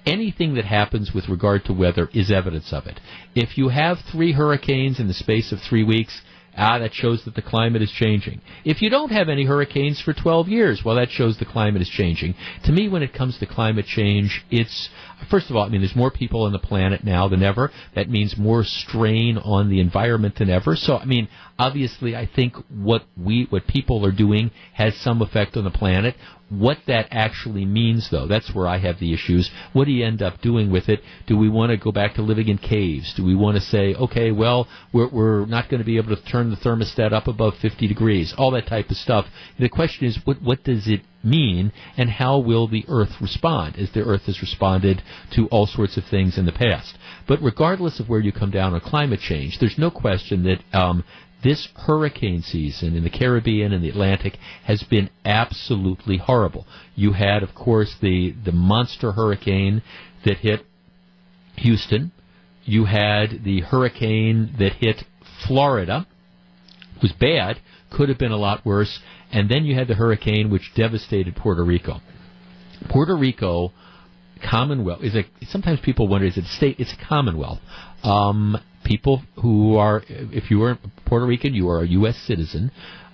[0.06, 3.00] Anything that happens with regard to weather is evidence of it.
[3.34, 6.22] If you have three hurricanes in the space of three weeks,
[6.56, 8.40] Ah, that shows that the climate is changing.
[8.64, 11.88] If you don't have any hurricanes for 12 years, well, that shows the climate is
[11.88, 12.34] changing.
[12.64, 14.88] To me, when it comes to climate change, it's,
[15.28, 17.70] first of all, I mean, there's more people on the planet now than ever.
[17.94, 20.76] That means more strain on the environment than ever.
[20.76, 21.28] So, I mean,
[21.58, 26.14] obviously, I think what we, what people are doing has some effect on the planet.
[26.48, 29.50] What that actually means, though, that's where I have the issues.
[29.72, 31.00] What do you end up doing with it?
[31.26, 33.14] Do we want to go back to living in caves?
[33.14, 36.22] Do we want to say, okay, well, we're, we're not going to be able to
[36.24, 38.34] turn the thermostat up above 50 degrees?
[38.36, 39.26] All that type of stuff.
[39.60, 43.90] The question is, what, what does it mean, and how will the Earth respond, as
[43.92, 45.02] the Earth has responded
[45.34, 46.96] to all sorts of things in the past?
[47.26, 51.04] But regardless of where you come down on climate change, there's no question that um,
[51.42, 56.66] this hurricane season in the Caribbean and the Atlantic has been absolutely horrible.
[56.94, 59.82] You had, of course, the, the monster hurricane
[60.24, 60.66] that hit
[61.56, 62.12] Houston.
[62.64, 65.04] You had the hurricane that hit
[65.46, 66.06] Florida.
[66.96, 67.58] It was bad,
[67.90, 69.00] could have been a lot worse.
[69.32, 72.00] And then you had the hurricane which devastated Puerto Rico.
[72.88, 73.72] Puerto Rico
[74.42, 75.24] Commonwealth is a.
[75.46, 76.76] Sometimes people wonder is it a state?
[76.78, 77.60] It's a Commonwealth.
[78.02, 82.16] Um, people who are, if you are Puerto Rican, you are a U.S.
[82.26, 82.70] citizen.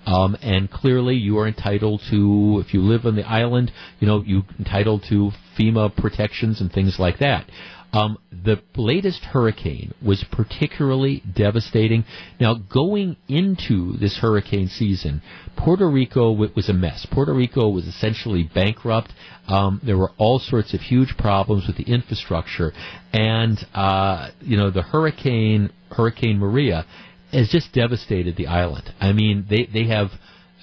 [0.07, 4.23] Um, and clearly, you are entitled to, if you live on the island, you know,
[4.25, 7.51] you're entitled to FEMA protections and things like that.
[7.97, 12.05] Um, the latest hurricane was particularly devastating.
[12.39, 15.23] Now, going into this hurricane season,
[15.57, 17.07] Puerto Rico was a mess.
[17.11, 19.15] Puerto Rico was essentially bankrupt.
[19.49, 22.75] Um, there were all sorts of huge problems with the infrastructure,
[23.15, 26.85] and uh, you know the hurricane Hurricane Maria
[27.33, 28.93] has just devastated the island.
[29.01, 30.11] I mean, they they have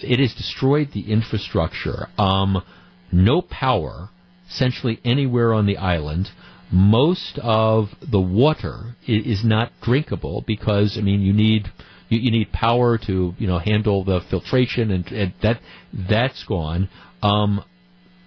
[0.02, 2.10] it has destroyed the infrastructure.
[2.16, 2.62] Um,
[3.12, 4.10] no power,
[4.48, 6.30] essentially anywhere on the island
[6.74, 11.72] most of the water is not drinkable because I mean you need
[12.10, 15.62] you, you need power to you know handle the filtration and, and that
[15.94, 16.90] that's gone.
[17.22, 17.64] Um,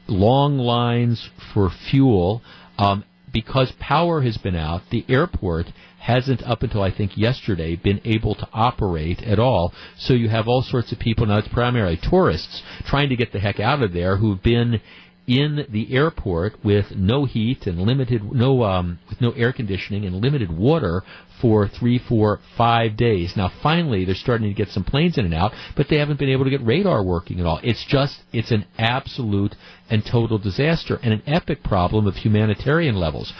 [0.07, 2.41] long lines for fuel.
[2.79, 5.67] Um, because power has been out, the airport
[5.99, 9.75] hasn't up until I think yesterday been able to operate at all.
[9.99, 11.39] So you have all sorts of people now.
[11.39, 14.81] It's primarily tourists trying to get the heck out of there who've been
[15.27, 20.15] in the airport with no heat and limited no um, with no air conditioning and
[20.23, 21.03] limited water
[21.41, 23.35] for three, four, five days.
[23.37, 26.31] Now finally they're starting to get some planes in and out, but they haven't been
[26.31, 27.61] able to get radar working at all.
[27.63, 29.55] It's just it's an absolute
[29.91, 33.33] and total disaster and an epic problem of humanitarian levels.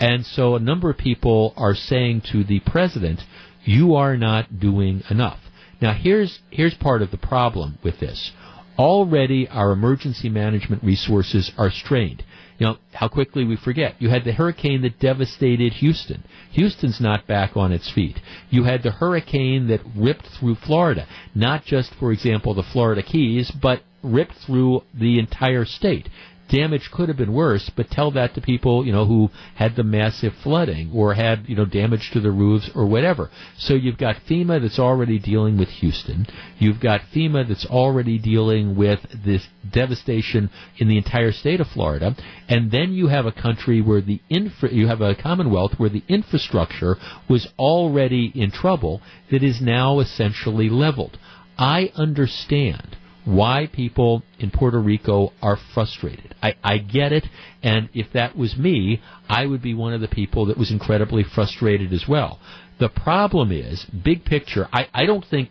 [0.00, 3.20] And so a number of people are saying to the president,
[3.64, 5.38] you are not doing enough.
[5.80, 8.32] Now here's here's part of the problem with this
[8.78, 12.22] already our emergency management resources are strained.
[12.58, 13.96] You know, how quickly we forget.
[14.00, 16.22] You had the hurricane that devastated Houston.
[16.52, 18.20] Houston's not back on its feet.
[18.48, 21.06] You had the hurricane that ripped through Florida.
[21.34, 26.08] Not just, for example, the Florida Keys, but ripped through the entire state
[26.48, 29.82] damage could have been worse, but tell that to people, you know, who had the
[29.82, 33.30] massive flooding or had, you know, damage to the roofs or whatever.
[33.58, 36.26] So you've got FEMA that's already dealing with Houston.
[36.58, 42.16] You've got FEMA that's already dealing with this devastation in the entire state of Florida.
[42.48, 46.04] And then you have a country where the infra, you have a commonwealth where the
[46.08, 46.96] infrastructure
[47.28, 49.00] was already in trouble
[49.30, 51.18] that is now essentially leveled.
[51.56, 56.34] I understand why people in Puerto Rico are frustrated.
[56.42, 57.26] I, I get it,
[57.62, 61.24] and if that was me, I would be one of the people that was incredibly
[61.24, 62.38] frustrated as well.
[62.78, 65.50] The problem is, big picture, I, I don't think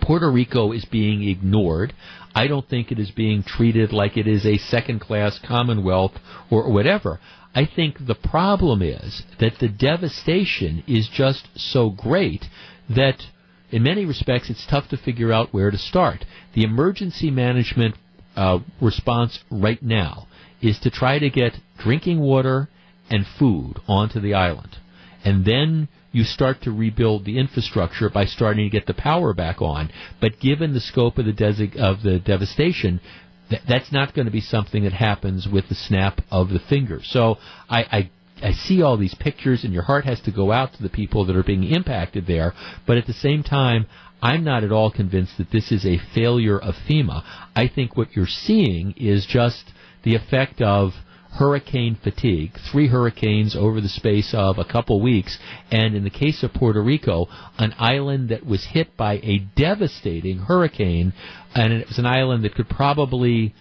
[0.00, 1.92] Puerto Rico is being ignored.
[2.34, 6.12] I don't think it is being treated like it is a second class commonwealth
[6.50, 7.20] or whatever.
[7.54, 12.44] I think the problem is that the devastation is just so great
[12.88, 13.22] that
[13.70, 16.24] in many respects it's tough to figure out where to start.
[16.54, 17.96] The emergency management
[18.36, 20.26] uh, response right now
[20.60, 22.68] is to try to get drinking water
[23.08, 24.76] and food onto the island.
[25.24, 29.62] And then you start to rebuild the infrastructure by starting to get the power back
[29.62, 29.90] on.
[30.20, 33.00] But given the scope of the, desi- of the devastation,
[33.48, 37.00] th- that's not going to be something that happens with the snap of the finger.
[37.04, 37.38] So
[37.68, 38.10] I, I
[38.42, 41.24] I see all these pictures, and your heart has to go out to the people
[41.26, 42.54] that are being impacted there.
[42.86, 43.86] But at the same time,
[44.22, 47.22] I'm not at all convinced that this is a failure of FEMA.
[47.56, 49.72] I think what you're seeing is just
[50.02, 50.92] the effect of
[51.32, 55.38] hurricane fatigue, three hurricanes over the space of a couple weeks,
[55.70, 60.38] and in the case of Puerto Rico, an island that was hit by a devastating
[60.38, 61.12] hurricane,
[61.54, 63.54] and it was an island that could probably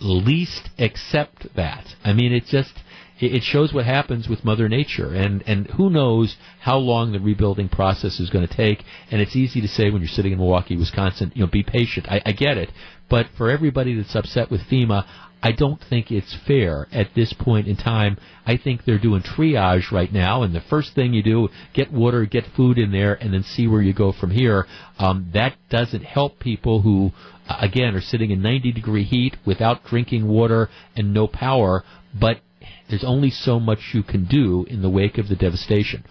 [0.00, 1.86] least accept that.
[2.04, 2.74] I mean, it just
[3.20, 7.68] it shows what happens with Mother Nature, and and who knows how long the rebuilding
[7.68, 8.82] process is going to take.
[9.10, 12.06] And it's easy to say when you're sitting in Milwaukee, Wisconsin, you know, be patient.
[12.08, 12.70] I, I get it,
[13.08, 15.06] but for everybody that's upset with FEMA,
[15.44, 18.16] I don't think it's fair at this point in time.
[18.46, 22.24] I think they're doing triage right now, and the first thing you do, get water,
[22.24, 24.66] get food in there, and then see where you go from here.
[24.98, 27.12] Um, that doesn't help people who,
[27.46, 31.84] uh, again, are sitting in 90 degree heat without drinking water and no power,
[32.18, 32.38] but
[32.88, 36.04] there's only so much you can do in the wake of the devastation.